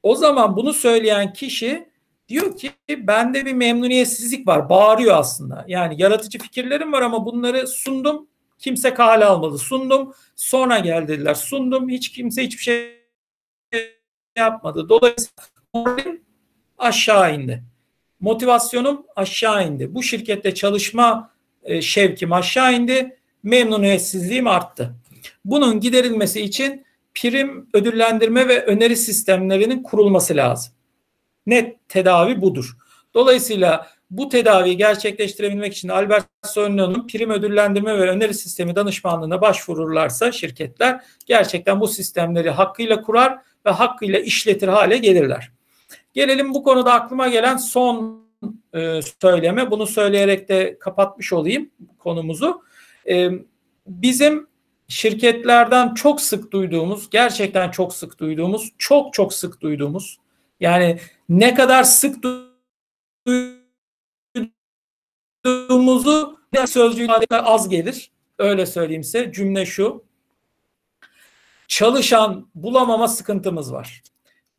o 0.04 0.16
zaman 0.16 0.56
bunu 0.58 0.74
söyleyen 0.74 1.34
kişi 1.34 1.90
diyor 2.30 2.58
ki 2.58 2.72
bende 2.90 3.46
bir 3.46 3.54
memnuniyetsizlik 3.54 4.48
var. 4.48 4.70
Bağırıyor 4.70 5.18
aslında. 5.18 5.66
Yani 5.68 6.02
yaratıcı 6.02 6.40
fikirlerim 6.40 6.94
var 6.94 7.02
ama 7.02 7.26
bunları 7.26 7.68
sundum. 7.68 8.28
Kimse 8.60 8.94
kale 8.94 9.26
almadı. 9.26 9.58
Sundum. 9.58 10.14
Sonra 10.36 10.80
geldiler. 10.80 11.34
Sundum. 11.34 11.90
Hiç 11.90 12.12
kimse 12.12 12.44
hiçbir 12.44 12.64
şey 12.64 13.08
yapmadı. 14.38 14.90
Dolayısıyla 14.90 15.44
aşağı 16.78 17.36
indi 17.36 17.64
motivasyonum 18.20 19.06
aşağı 19.16 19.68
indi. 19.68 19.96
Bu 19.96 20.04
şirkette 20.04 20.54
çalışma 20.54 21.32
e, 21.64 21.82
şevkim 21.82 22.34
aşağı 22.34 22.74
indi. 22.74 23.18
Memnuniyetsizliğim 23.44 24.48
arttı. 24.48 24.96
Bunun 25.46 25.80
giderilmesi 25.80 26.42
için 26.42 26.86
prim, 27.16 27.70
ödüllendirme 27.74 28.48
ve 28.48 28.66
öneri 28.66 28.98
sistemlerinin 28.98 29.84
kurulması 29.84 30.36
lazım. 30.36 30.74
Net 31.48 31.90
tedavi 31.90 32.42
budur. 32.42 32.78
Dolayısıyla 33.14 33.88
bu 34.12 34.30
tedaviyi 34.30 34.78
gerçekleştirebilmek 34.78 35.74
için 35.74 35.90
Albert 35.90 36.26
Sorino'nun 36.44 37.08
prim 37.08 37.30
ödüllendirme 37.30 37.98
ve 37.98 38.10
öneri 38.10 38.34
sistemi 38.34 38.76
danışmanlığına 38.76 39.42
başvururlarsa 39.42 40.32
şirketler 40.32 41.02
gerçekten 41.26 41.80
bu 41.80 41.88
sistemleri 41.88 42.50
hakkıyla 42.50 43.02
kurar 43.02 43.40
ve 43.66 43.70
hakkıyla 43.70 44.20
işletir 44.20 44.68
hale 44.68 44.98
gelirler. 44.98 45.52
Gelelim 46.14 46.54
bu 46.54 46.64
konuda 46.64 46.94
aklıma 46.94 47.28
gelen 47.28 47.58
son 47.58 48.28
e, 48.74 49.00
söyleme. 49.22 49.72
Bunu 49.72 49.88
söyleyerek 49.88 50.50
de 50.50 50.78
kapatmış 50.80 51.34
olayım 51.34 51.70
konumuzu. 52.00 52.62
E, 53.10 53.30
bizim 53.88 54.48
şirketlerden 54.88 55.94
çok 55.94 56.22
sık 56.22 56.52
duyduğumuz, 56.52 57.10
gerçekten 57.10 57.72
çok 57.72 57.94
sık 57.94 58.20
duyduğumuz, 58.20 58.72
çok 58.78 59.14
çok 59.14 59.34
sık 59.34 59.62
duyduğumuz, 59.62 60.18
yani 60.60 61.00
ne 61.30 61.54
kadar 61.54 61.84
sık 61.84 62.24
duyduğumuzu 65.46 66.40
ne 66.54 66.68
sözcüğün 66.68 67.10
az 67.32 67.70
gelir. 67.70 68.12
Öyle 68.38 68.66
söyleyeyim 68.66 69.04
size. 69.04 69.32
Cümle 69.32 69.66
şu. 69.66 70.04
Çalışan 71.68 72.50
bulamama 72.56 73.08
sıkıntımız 73.08 73.74
var 73.74 74.02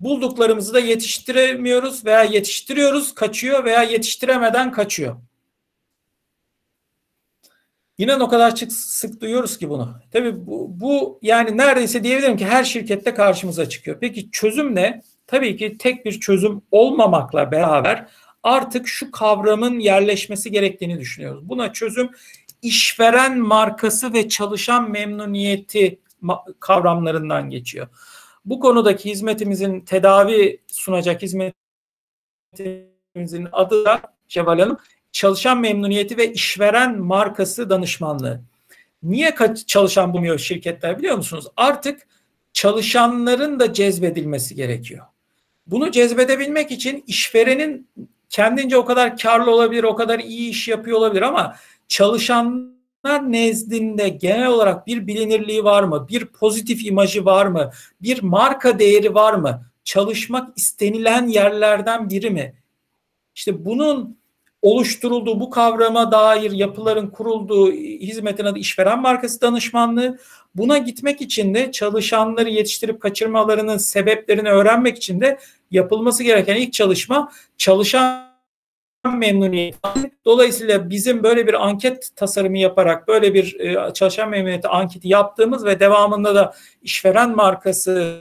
bulduklarımızı 0.01 0.75
da 0.75 0.81
yetiştiremiyoruz 0.81 2.05
veya 2.05 2.23
yetiştiriyoruz 2.23 3.15
kaçıyor 3.15 3.65
veya 3.65 3.83
yetiştiremeden 3.83 4.73
kaçıyor. 4.73 5.17
Yine 7.99 8.15
o 8.15 8.29
kadar 8.29 8.51
sık, 8.51 8.73
sık 8.73 9.21
duyuyoruz 9.21 9.59
ki 9.59 9.69
bunu. 9.69 10.01
Tabii 10.13 10.47
bu, 10.47 10.81
bu 10.81 11.19
yani 11.23 11.57
neredeyse 11.57 12.05
diyebilirim 12.05 12.37
ki 12.37 12.47
her 12.47 12.65
şirkette 12.65 13.15
karşımıza 13.15 13.69
çıkıyor. 13.69 13.97
Peki 14.01 14.31
çözüm 14.31 14.75
ne? 14.75 15.03
Tabii 15.29 15.57
ki 15.57 15.79
tek 15.79 16.05
bir 16.05 16.21
çözüm 16.21 16.63
olmamakla 16.71 17.51
beraber 17.51 18.09
artık 18.43 18.89
şu 18.89 19.11
kavramın 19.11 19.79
yerleşmesi 19.79 20.51
gerektiğini 20.51 21.01
düşünüyoruz. 21.01 21.49
Buna 21.49 21.73
çözüm 21.73 22.11
işveren 22.63 23.39
markası 23.39 24.13
ve 24.13 24.29
çalışan 24.29 24.91
memnuniyeti 24.91 26.01
kavramlarından 26.61 27.51
geçiyor. 27.51 27.89
Bu 28.45 28.61
konudaki 28.61 29.11
hizmetimizin 29.11 29.81
tedavi 29.81 30.61
sunacak 30.67 31.23
hizmetimizin 31.23 31.55
adı 33.53 33.85
da 33.85 34.01
Şevval 34.29 34.59
Hanım 34.59 34.79
çalışan 35.13 35.61
memnuniyeti 35.61 36.17
ve 36.17 36.33
işveren 36.33 36.99
markası 36.99 37.71
danışmanlığı. 37.71 38.41
Niye 39.03 39.35
çalışan 39.67 40.13
bulmuyor 40.13 40.39
şirketler 40.39 40.99
biliyor 40.99 41.17
musunuz? 41.17 41.47
Artık 41.57 42.09
çalışanların 42.53 43.61
da 43.61 43.73
cezbedilmesi 43.73 44.55
gerekiyor. 44.55 45.07
Bunu 45.69 45.91
cezbedebilmek 45.91 46.71
için 46.71 47.05
işverenin 47.07 47.89
kendince 48.31 48.77
o 48.77 48.85
kadar 48.85 49.17
karlı 49.17 49.51
olabilir, 49.51 49.85
o 49.85 49.97
kadar 49.97 50.19
iyi 50.19 50.51
iş 50.51 50.69
yapıyor 50.69 50.99
olabilir 50.99 51.23
ama 51.23 51.57
çalışan 51.89 52.79
nezdinde 53.23 54.09
genel 54.09 54.47
olarak 54.47 54.87
bir 54.87 55.07
bilinirliği 55.07 55.65
var 55.65 55.83
mı? 55.83 56.09
Bir 56.09 56.27
pozitif 56.27 56.87
imajı 56.87 57.25
var 57.25 57.47
mı? 57.47 57.71
Bir 58.03 58.23
marka 58.23 58.79
değeri 58.79 59.15
var 59.15 59.35
mı? 59.35 59.63
Çalışmak 59.85 60.59
istenilen 60.59 61.27
yerlerden 61.27 62.11
biri 62.11 62.31
mi? 62.31 62.55
İşte 63.35 63.65
bunun 63.65 64.19
oluşturulduğu 64.63 65.41
bu 65.41 65.51
kavrama 65.51 66.13
dair 66.13 66.51
yapıların 66.51 67.07
kurulduğu 67.07 67.73
hizmetin 67.73 68.45
adı 68.45 68.59
işveren 68.59 69.01
markası 69.01 69.41
danışmanlığı. 69.41 70.19
Buna 70.55 70.79
gitmek 70.79 71.21
için 71.21 71.55
de 71.55 71.73
çalışanları 71.73 72.51
yetiştirip 72.51 73.01
kaçırmalarının 73.01 73.77
sebeplerini 73.77 74.49
öğrenmek 74.51 74.97
için 74.97 75.21
de 75.21 75.39
yapılması 75.71 76.23
gereken 76.23 76.57
ilk 76.57 76.73
çalışma 76.73 77.33
çalışan 77.57 78.29
memnuniyeti. 79.05 79.79
Dolayısıyla 80.25 80.91
bizim 80.91 81.23
böyle 81.23 81.47
bir 81.47 81.67
anket 81.67 82.11
tasarımı 82.17 82.59
yaparak 82.59 83.09
böyle 83.09 83.35
bir 83.35 83.61
e, 83.61 83.95
çalışan 83.95 84.31
memnuniyeti 84.31 84.69
anketi 84.69 85.09
yaptığımız 85.09 85.65
ve 85.65 85.81
devamında 85.81 86.35
da 86.35 86.55
işveren 86.83 87.37
markası 87.37 88.21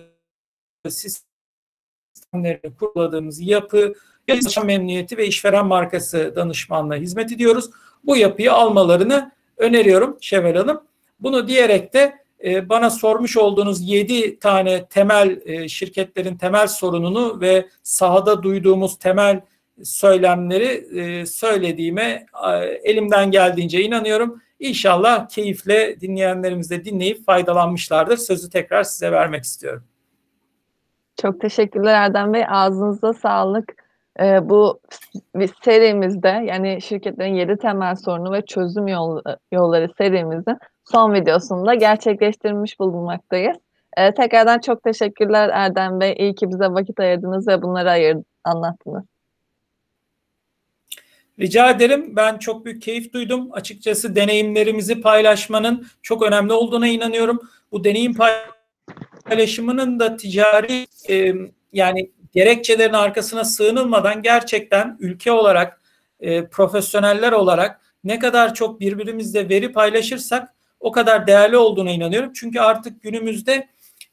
sistemlerini 0.90 2.76
kuruladığımız 2.80 3.40
yapı 3.40 3.94
çalışan 4.28 4.66
memnuniyeti 4.66 5.18
ve 5.18 5.28
işveren 5.28 5.66
markası 5.66 6.34
danışmanlığı 6.36 6.96
hizmet 6.96 7.32
ediyoruz. 7.32 7.70
Bu 8.04 8.18
yapıyı 8.18 8.54
almalarını 8.54 9.32
öneriyorum 9.58 10.18
Şevval 10.22 10.56
Hanım. 10.56 10.88
Bunu 11.20 11.48
diyerek 11.48 11.94
de 11.94 12.14
e, 12.44 12.70
bana 12.70 12.90
sormuş 12.90 13.38
olduğunuz 13.38 13.90
7 13.90 14.40
tane 14.40 14.86
temel 14.86 15.42
e, 15.46 15.68
şirketlerin 15.68 16.38
temel 16.38 16.68
sorununu 16.68 17.42
ve 17.42 17.68
sahada 17.84 18.44
duyduğumuz 18.44 18.98
temel 18.98 19.42
söylemleri 19.84 21.00
e, 21.00 21.26
söylediğime 21.26 22.26
elimden 22.84 23.32
geldiğince 23.32 23.82
inanıyorum. 23.82 24.42
İnşallah 24.60 25.30
keyifle 25.30 26.02
dinleyenlerimiz 26.02 26.72
de 26.72 26.86
dinleyip 26.86 27.26
faydalanmışlardır. 27.26 28.18
Sözü 28.18 28.50
tekrar 28.50 28.84
size 28.84 29.12
vermek 29.12 29.44
istiyorum. 29.44 29.84
Çok 31.22 31.42
teşekkürler 31.42 31.94
Erdem 31.94 32.34
Bey. 32.34 32.44
Ağzınıza 32.50 33.14
sağlık. 33.14 33.88
Ee, 34.20 34.50
bu 34.50 34.80
serimizde 35.64 36.28
yani 36.28 36.82
şirketlerin 36.82 37.36
7 37.36 37.58
temel 37.58 37.96
sorunu 37.96 38.32
ve 38.32 38.46
çözüm 38.46 38.88
yol, 38.88 39.22
yolları 39.52 39.90
serimizin 39.98 40.58
son 40.92 41.14
videosunda 41.14 41.74
gerçekleştirmiş 41.74 42.80
bulunmaktayız. 42.80 43.58
Eee, 43.98 44.14
tekrardan 44.14 44.60
çok 44.60 44.84
teşekkürler 44.84 45.50
Erdem 45.54 46.00
Bey. 46.00 46.16
İyi 46.20 46.36
ki 46.36 46.50
bize 46.50 46.66
vakit 46.66 47.00
ayırdınız 47.00 47.48
ve 47.48 47.62
bunları 47.62 47.90
ayır 47.90 48.18
anlattınız. 48.44 49.04
Rica 51.40 51.70
ederim. 51.70 52.16
Ben 52.16 52.38
çok 52.38 52.66
büyük 52.66 52.82
keyif 52.82 53.14
duydum. 53.14 53.50
Açıkçası 53.52 54.16
deneyimlerimizi 54.16 55.02
paylaşmanın 55.02 55.88
çok 56.02 56.24
önemli 56.24 56.54
olduğuna 56.54 56.88
inanıyorum. 56.88 57.40
Bu 57.72 57.84
deneyim 57.84 58.16
paylaşımının 59.26 60.00
da 60.00 60.18
ticari 60.18 60.88
e, 61.10 61.34
yani 61.74 62.12
gerekçelerin 62.34 62.94
arkasına 62.94 63.44
sığınılmadan 63.44 64.22
gerçekten 64.22 64.98
ülke 65.00 65.32
olarak, 65.32 65.82
e, 66.20 66.48
profesyoneller 66.48 67.32
olarak 67.32 67.82
ne 68.04 68.20
kadar 68.20 68.54
çok 68.54 68.80
birbirimizle 68.80 69.50
veri 69.50 69.72
paylaşırsak 69.72 70.57
o 70.80 70.92
kadar 70.92 71.28
değerli 71.28 71.58
olduğuna 71.58 71.92
inanıyorum. 71.92 72.34
Çünkü 72.34 72.60
artık 72.60 73.02
günümüzde 73.02 73.68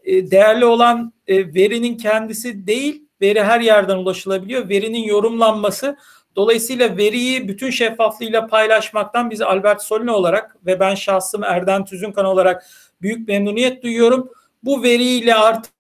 e, 0.05 0.31
değerli 0.31 0.65
olan 0.65 1.13
e, 1.27 1.55
verinin 1.55 1.97
kendisi 1.97 2.67
değil, 2.67 3.05
veri 3.21 3.43
her 3.43 3.61
yerden 3.61 3.97
ulaşılabiliyor. 3.97 4.69
Verinin 4.69 5.05
yorumlanması 5.05 5.97
Dolayısıyla 6.37 6.97
veriyi 6.97 7.49
bütün 7.49 7.71
şeffaflığıyla 7.71 8.47
paylaşmaktan 8.47 9.31
biz 9.31 9.41
Albert 9.41 9.83
Solino 9.83 10.13
olarak 10.13 10.67
ve 10.67 10.81
ben 10.81 10.95
şahsım 10.95 11.45
Erden 11.45 11.85
Tüzünkan 11.85 12.25
olarak 12.25 12.67
büyük 13.03 13.29
memnuniyet 13.29 13.83
duyuyorum. 13.83 14.31
Bu 14.63 14.83
veriyle 14.83 15.35
artık 15.35 15.73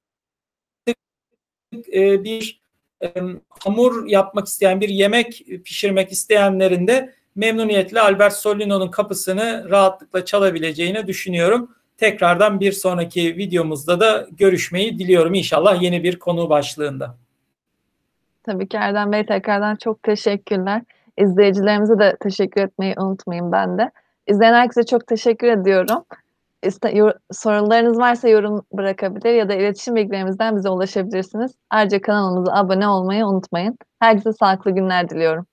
e, 1.92 2.24
bir 2.24 2.60
hamur 3.48 4.06
yapmak 4.06 4.46
isteyen, 4.46 4.80
bir 4.80 4.88
yemek 4.88 5.44
pişirmek 5.64 6.12
isteyenlerin 6.12 6.86
de 6.86 7.14
memnuniyetle 7.36 8.00
Albert 8.00 8.32
Solino'nun 8.32 8.88
kapısını 8.88 9.66
rahatlıkla 9.70 10.24
çalabileceğini 10.24 11.06
düşünüyorum. 11.06 11.70
Tekrardan 11.98 12.60
bir 12.60 12.72
sonraki 12.72 13.36
videomuzda 13.36 14.00
da 14.00 14.26
görüşmeyi 14.32 14.98
diliyorum 14.98 15.34
inşallah 15.34 15.82
yeni 15.82 16.02
bir 16.02 16.18
konu 16.18 16.50
başlığında. 16.50 17.16
Tabii 18.42 18.68
ki 18.68 18.76
Erdem 18.76 19.12
Bey 19.12 19.26
tekrardan 19.26 19.76
çok 19.76 20.02
teşekkürler. 20.02 20.82
İzleyicilerimize 21.18 21.98
de 21.98 22.16
teşekkür 22.22 22.60
etmeyi 22.60 22.94
unutmayın 22.98 23.52
ben 23.52 23.78
de. 23.78 23.90
İzleyen 24.26 24.54
herkese 24.54 24.86
çok 24.86 25.06
teşekkür 25.06 25.48
ediyorum. 25.48 26.04
Sorularınız 27.32 27.98
varsa 27.98 28.28
yorum 28.28 28.62
bırakabilir 28.72 29.34
ya 29.34 29.48
da 29.48 29.54
iletişim 29.54 29.94
bilgilerimizden 29.94 30.56
bize 30.56 30.68
ulaşabilirsiniz. 30.68 31.54
Ayrıca 31.70 32.00
kanalımıza 32.00 32.52
abone 32.52 32.88
olmayı 32.88 33.26
unutmayın. 33.26 33.78
Herkese 34.00 34.32
sağlıklı 34.32 34.70
günler 34.70 35.10
diliyorum. 35.10 35.46